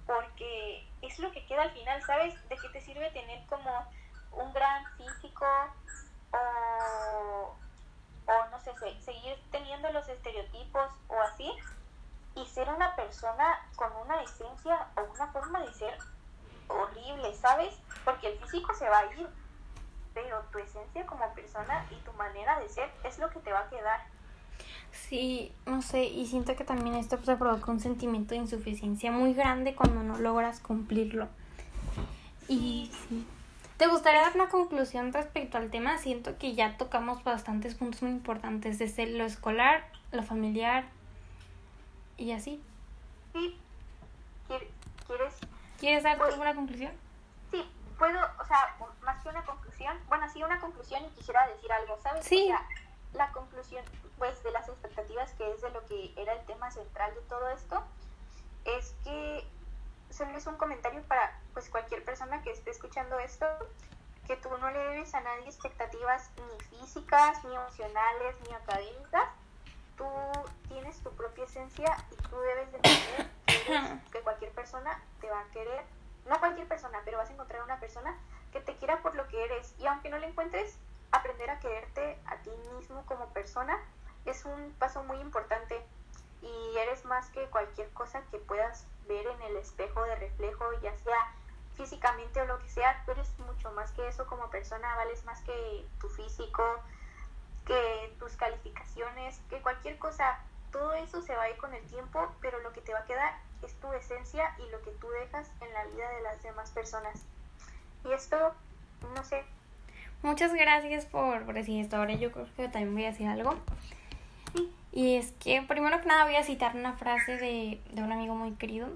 porque 0.05 0.87
es 1.01 1.17
lo 1.19 1.31
que 1.31 1.45
queda 1.45 1.63
al 1.63 1.71
final, 1.71 2.01
¿sabes? 2.03 2.33
¿De 2.49 2.57
qué 2.57 2.69
te 2.69 2.81
sirve 2.81 3.09
tener 3.11 3.45
como 3.47 3.87
un 4.33 4.53
gran 4.53 4.85
físico 4.97 5.45
o, 6.31 7.55
o 8.27 8.45
no 8.51 8.59
sé, 8.59 8.73
seguir 9.01 9.41
teniendo 9.51 9.91
los 9.91 10.07
estereotipos 10.09 10.91
o 11.07 11.21
así 11.21 11.51
y 12.35 12.45
ser 12.47 12.69
una 12.69 12.95
persona 12.95 13.65
con 13.75 13.95
una 13.95 14.21
esencia 14.21 14.87
o 14.97 15.01
una 15.13 15.27
forma 15.31 15.61
de 15.61 15.73
ser 15.73 15.97
horrible, 16.67 17.33
¿sabes? 17.35 17.75
Porque 18.03 18.27
el 18.27 18.39
físico 18.39 18.73
se 18.73 18.89
va 18.89 18.99
a 18.99 19.13
ir, 19.15 19.27
pero 20.13 20.41
tu 20.51 20.59
esencia 20.59 21.05
como 21.05 21.33
persona 21.33 21.85
y 21.91 21.95
tu 22.03 22.11
manera 22.13 22.59
de 22.59 22.69
ser 22.69 22.91
es 23.03 23.17
lo 23.19 23.29
que 23.29 23.39
te 23.39 23.51
va 23.51 23.59
a 23.59 23.69
quedar. 23.69 24.01
Sí, 24.91 25.51
no 25.65 25.81
sé, 25.81 26.05
y 26.05 26.25
siento 26.25 26.55
que 26.55 26.63
también 26.63 26.95
esto 26.95 27.21
se 27.23 27.35
provoca 27.35 27.71
un 27.71 27.79
sentimiento 27.79 28.33
de 28.33 28.41
insuficiencia 28.41 29.11
muy 29.11 29.33
grande 29.33 29.75
cuando 29.75 30.01
no 30.03 30.17
logras 30.17 30.59
cumplirlo. 30.59 31.27
Y 32.47 32.91
sí. 33.07 33.27
¿Te 33.77 33.87
gustaría 33.87 34.21
dar 34.21 34.35
una 34.35 34.47
conclusión 34.47 35.11
respecto 35.11 35.57
al 35.57 35.69
tema? 35.69 35.97
Siento 35.97 36.37
que 36.37 36.55
ya 36.55 36.77
tocamos 36.77 37.23
bastantes 37.25 37.75
puntos 37.75 38.03
muy 38.03 38.11
importantes, 38.11 38.79
desde 38.79 39.05
lo 39.05 39.25
escolar, 39.25 39.85
lo 40.11 40.23
familiar 40.23 40.85
y 42.17 42.31
así. 42.31 42.61
Sí. 43.33 43.59
¿Quieres 44.47 45.35
¿Quieres 45.85 46.01
dar 46.01 46.19
alguna 46.19 46.55
conclusión? 46.55 46.91
Sí, 47.51 47.63
puedo, 47.99 48.19
o 48.39 48.45
sea, 48.47 48.75
más 49.03 49.21
que 49.21 49.29
una 49.29 49.45
conclusión, 49.45 49.95
bueno, 50.07 50.27
sí, 50.33 50.41
una 50.41 50.59
conclusión 50.59 51.05
y 51.05 51.09
quisiera 51.09 51.47
decir 51.49 51.71
algo, 51.71 51.99
¿sabes? 52.01 52.25
Sí. 52.25 52.45
O 52.45 52.47
sea, 52.47 52.67
la 53.13 53.31
conclusión, 53.31 53.85
pues, 54.17 54.41
de 54.41 54.49
las 54.49 54.67
expectativas, 54.67 55.31
que 55.33 55.51
es 55.51 55.61
de 55.61 55.69
lo 55.69 55.85
que 55.85 56.11
era 56.17 56.33
el 56.33 56.43
tema 56.47 56.71
central 56.71 57.13
de 57.13 57.21
todo 57.29 57.49
esto, 57.49 57.83
es 58.63 58.95
que 59.03 59.47
solo 60.09 60.35
es 60.35 60.47
un 60.47 60.55
comentario 60.55 61.03
para, 61.03 61.39
pues, 61.53 61.69
cualquier 61.69 62.03
persona 62.03 62.41
que 62.41 62.49
esté 62.49 62.71
escuchando 62.71 63.19
esto, 63.19 63.45
que 64.25 64.37
tú 64.37 64.49
no 64.57 64.71
le 64.71 64.79
debes 64.79 65.13
a 65.13 65.21
nadie 65.21 65.45
expectativas 65.45 66.31
ni 66.37 66.79
físicas, 66.79 67.43
ni 67.43 67.53
emocionales, 67.53 68.35
ni 68.47 68.55
académicas. 68.55 69.29
Tú 69.97 70.07
tienes 70.67 70.97
tu 71.03 71.11
propia 71.11 71.43
esencia 71.43 71.95
y 72.09 72.15
tú 72.27 72.39
debes 72.39 72.71
de 72.71 72.79
tener 72.79 73.44
que 74.11 74.21
cualquier 74.21 74.51
persona 74.51 75.01
te 75.21 75.29
va 75.29 75.41
a 75.41 75.51
querer, 75.51 75.83
no 76.27 76.39
cualquier 76.39 76.67
persona, 76.67 76.99
pero 77.05 77.17
vas 77.17 77.29
a 77.29 77.33
encontrar 77.33 77.63
una 77.63 77.79
persona 77.79 78.17
que 78.51 78.59
te 78.59 78.75
quiera 78.77 79.01
por 79.01 79.15
lo 79.15 79.27
que 79.27 79.43
eres. 79.43 79.73
Y 79.79 79.85
aunque 79.85 80.09
no 80.09 80.17
le 80.17 80.27
encuentres, 80.27 80.77
aprender 81.11 81.49
a 81.49 81.59
quererte 81.59 82.17
a 82.25 82.37
ti 82.37 82.51
mismo 82.75 83.05
como 83.05 83.27
persona 83.29 83.77
es 84.25 84.45
un 84.45 84.73
paso 84.79 85.03
muy 85.03 85.17
importante. 85.17 85.81
Y 86.41 86.77
eres 86.77 87.05
más 87.05 87.29
que 87.29 87.45
cualquier 87.47 87.89
cosa 87.91 88.21
que 88.31 88.37
puedas 88.37 88.85
ver 89.07 89.25
en 89.25 89.41
el 89.43 89.57
espejo 89.57 90.03
de 90.03 90.15
reflejo, 90.15 90.65
ya 90.81 90.95
sea 90.97 91.33
físicamente 91.75 92.41
o 92.41 92.45
lo 92.45 92.59
que 92.59 92.69
sea, 92.69 93.01
tú 93.05 93.11
eres 93.11 93.37
mucho 93.39 93.71
más 93.71 93.91
que 93.91 94.07
eso 94.07 94.25
como 94.27 94.49
persona, 94.49 94.95
vales 94.95 95.23
más 95.25 95.41
que 95.41 95.85
tu 95.99 96.07
físico, 96.09 96.63
que 97.65 98.15
tus 98.19 98.35
calificaciones, 98.37 99.39
que 99.49 99.61
cualquier 99.61 99.97
cosa, 99.97 100.39
todo 100.71 100.93
eso 100.93 101.21
se 101.21 101.35
va 101.35 101.43
a 101.43 101.49
ir 101.49 101.57
con 101.57 101.73
el 101.73 101.85
tiempo, 101.87 102.33
pero 102.41 102.59
lo 102.59 102.71
que 102.71 102.81
te 102.81 102.93
va 102.93 102.99
a 102.99 103.05
quedar 103.05 103.37
es 103.63 103.73
tu 103.79 103.91
esencia 103.93 104.55
y 104.57 104.71
lo 104.71 104.81
que 104.81 104.91
tú 104.91 105.07
dejas 105.21 105.51
en 105.61 105.73
la 105.73 105.85
vida 105.85 106.09
de 106.09 106.21
las 106.21 106.41
demás 106.43 106.71
personas. 106.71 107.23
Y 108.03 108.11
esto, 108.11 108.53
no 109.15 109.23
sé. 109.23 109.43
Muchas 110.21 110.53
gracias 110.53 111.05
por, 111.05 111.45
por 111.45 111.53
decir 111.55 111.83
esto. 111.83 111.97
Ahora 111.97 112.13
yo 112.13 112.31
creo 112.31 112.47
que 112.55 112.67
también 112.67 112.93
voy 112.93 113.05
a 113.05 113.11
decir 113.11 113.27
algo. 113.27 113.55
Y 114.91 115.15
es 115.17 115.33
que 115.33 115.61
primero 115.61 115.99
que 116.01 116.07
nada 116.07 116.25
voy 116.25 116.35
a 116.35 116.43
citar 116.43 116.75
una 116.75 116.93
frase 116.93 117.37
de, 117.37 117.81
de 117.91 118.01
un 118.01 118.11
amigo 118.11 118.33
muy 118.33 118.53
querido. 118.53 118.87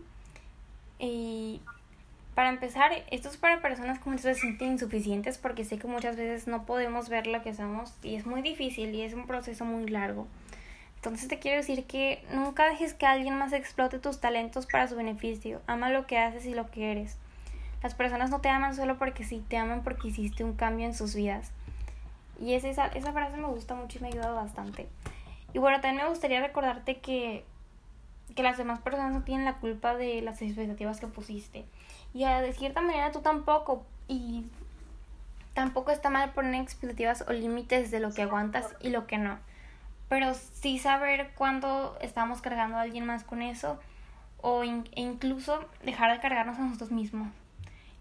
Y 0.97 1.61
para 2.35 2.49
empezar, 2.49 2.91
esto 3.11 3.27
es 3.27 3.35
para 3.35 3.61
personas 3.61 3.99
como 3.99 4.17
se 4.17 4.33
sienten 4.33 4.71
insuficientes 4.71 5.37
porque 5.37 5.65
sé 5.65 5.77
que 5.77 5.87
muchas 5.87 6.15
veces 6.15 6.47
no 6.47 6.65
podemos 6.65 7.09
ver 7.09 7.27
lo 7.27 7.41
que 7.41 7.53
somos 7.53 7.93
y 8.01 8.15
es 8.15 8.25
muy 8.25 8.41
difícil 8.41 8.95
y 8.95 9.01
es 9.01 9.13
un 9.13 9.27
proceso 9.27 9.65
muy 9.65 9.87
largo. 9.89 10.25
Entonces 10.99 11.29
te 11.29 11.39
quiero 11.39 11.55
decir 11.55 11.85
que 11.85 12.21
nunca 12.33 12.67
dejes 12.67 12.93
que 12.93 13.05
alguien 13.05 13.37
más 13.37 13.53
explote 13.53 13.99
tus 13.99 14.19
talentos 14.19 14.65
para 14.65 14.85
su 14.85 14.97
beneficio. 14.97 15.61
Ama 15.65 15.89
lo 15.89 16.05
que 16.05 16.17
haces 16.17 16.45
y 16.45 16.53
lo 16.53 16.69
que 16.69 16.91
eres. 16.91 17.15
Las 17.81 17.95
personas 17.95 18.29
no 18.31 18.41
te 18.41 18.49
aman 18.49 18.75
solo 18.75 18.97
porque 18.97 19.23
sí, 19.23 19.41
te 19.47 19.55
aman 19.55 19.81
porque 19.81 20.09
hiciste 20.09 20.43
un 20.43 20.55
cambio 20.55 20.85
en 20.85 20.93
sus 20.93 21.15
vidas. 21.15 21.51
Y 22.37 22.53
esa, 22.53 22.87
esa 22.87 23.13
frase 23.13 23.37
me 23.37 23.47
gusta 23.47 23.75
mucho 23.75 23.97
y 23.97 24.01
me 24.01 24.09
ha 24.09 24.11
ayudado 24.11 24.35
bastante. 24.35 24.89
Y 25.53 25.59
bueno, 25.59 25.79
también 25.79 26.03
me 26.03 26.09
gustaría 26.09 26.41
recordarte 26.41 26.97
que, 26.97 27.45
que 28.35 28.43
las 28.43 28.57
demás 28.57 28.81
personas 28.81 29.13
no 29.13 29.23
tienen 29.23 29.45
la 29.45 29.55
culpa 29.55 29.95
de 29.95 30.21
las 30.21 30.41
expectativas 30.41 30.99
que 30.99 31.07
pusiste. 31.07 31.63
Y 32.13 32.25
de 32.25 32.51
cierta 32.51 32.81
manera 32.81 33.13
tú 33.13 33.21
tampoco. 33.21 33.85
Y 34.09 34.43
tampoco 35.53 35.91
está 35.91 36.09
mal 36.09 36.33
poner 36.33 36.61
expectativas 36.61 37.23
o 37.25 37.31
límites 37.31 37.89
de 37.89 38.01
lo 38.01 38.13
que 38.13 38.23
aguantas 38.23 38.75
y 38.81 38.89
lo 38.89 39.07
que 39.07 39.17
no 39.17 39.39
pero 40.09 40.33
sí 40.33 40.79
saber 40.79 41.31
cuándo 41.35 41.97
estamos 42.01 42.41
cargando 42.41 42.77
a 42.77 42.81
alguien 42.81 43.05
más 43.05 43.23
con 43.23 43.41
eso 43.41 43.79
o 44.41 44.63
e 44.63 44.83
incluso 44.95 45.65
dejar 45.83 46.11
de 46.11 46.19
cargarnos 46.19 46.57
a 46.57 46.61
nosotros 46.61 46.91
mismos. 46.91 47.29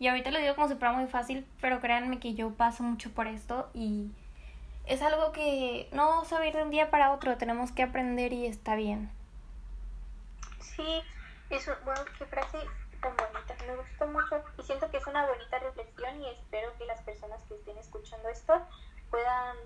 Y 0.00 0.08
ahorita 0.08 0.30
lo 0.30 0.38
digo 0.38 0.54
como 0.54 0.68
si 0.68 0.74
fuera 0.74 0.92
muy 0.92 1.06
fácil, 1.06 1.46
pero 1.60 1.80
créanme 1.80 2.18
que 2.18 2.34
yo 2.34 2.54
paso 2.54 2.82
mucho 2.82 3.10
por 3.10 3.26
esto 3.26 3.68
y 3.74 4.10
es 4.86 5.02
algo 5.02 5.32
que 5.32 5.88
no 5.92 6.24
saber 6.24 6.54
de 6.54 6.62
un 6.62 6.70
día 6.70 6.90
para 6.90 7.12
otro, 7.12 7.36
tenemos 7.36 7.72
que 7.72 7.82
aprender 7.82 8.32
y 8.32 8.46
está 8.46 8.74
bien. 8.74 9.10
Sí, 10.60 11.02
eso, 11.50 11.72
bueno, 11.84 12.00
qué 12.16 12.24
frase 12.24 12.58
tan 13.02 13.14
bonita, 13.16 13.54
me 13.66 13.76
gustó 13.76 14.06
mucho 14.06 14.42
y 14.58 14.62
siento 14.62 14.90
que 14.90 14.96
es 14.96 15.06
una 15.06 15.26
bonita 15.26 15.58
reflexión 15.58 16.22
y 16.22 16.28
espero 16.30 16.72
que 16.78 16.86
las 16.86 17.02
personas 17.02 17.42
que 17.44 17.54
estén 17.54 17.76
escuchando 17.78 18.28
esto 18.28 18.54
puedan 19.10 19.56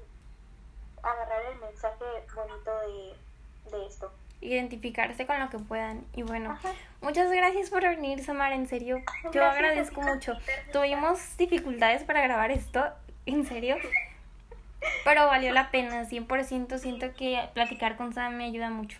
agarrar 1.03 1.43
el 1.53 1.59
mensaje 1.59 2.05
bonito 2.35 2.71
de, 2.81 3.77
de 3.77 3.87
esto. 3.87 4.13
Identificarse 4.41 5.27
con 5.27 5.39
lo 5.39 5.51
que 5.51 5.59
puedan. 5.59 6.05
Y 6.15 6.23
bueno, 6.23 6.59
muchas 7.01 7.31
gracias 7.31 7.71
por 7.71 7.83
venir, 7.83 8.25
Samar, 8.25 8.53
en 8.53 8.67
serio. 8.67 9.03
Yo 9.33 9.45
agradezco 9.45 10.01
mucho. 10.01 10.37
Tuvimos 10.73 11.37
dificultades 11.37 12.03
para 12.03 12.23
grabar 12.23 12.51
esto, 12.51 12.85
en 13.27 13.47
serio. 13.47 13.77
Pero 15.05 15.27
valió 15.27 15.53
la 15.53 15.71
pena, 15.71 16.05
100%. 16.05 16.79
Siento 16.79 17.15
que 17.15 17.49
platicar 17.55 17.97
con 17.97 18.13
Sam 18.13 18.35
me 18.35 18.45
ayuda 18.47 18.71
mucho. 18.71 18.99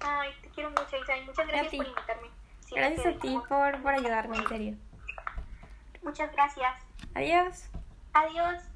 Ay, 0.00 0.30
te 0.42 0.48
quiero 0.50 0.70
mucho, 0.70 0.96
Isa. 0.96 1.14
Muchas 1.26 1.46
gracias 1.46 1.74
por 1.74 1.86
invitarme. 1.86 2.28
gracias 2.70 3.06
a 3.06 3.18
ti 3.18 3.38
por, 3.48 3.82
por 3.82 3.94
ayudarme, 3.94 4.36
en 4.36 4.48
serio. 4.48 4.76
Muchas 6.02 6.32
gracias. 6.32 6.74
Adiós. 7.14 7.68
Adiós. 8.12 8.71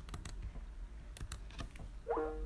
you 2.09 2.46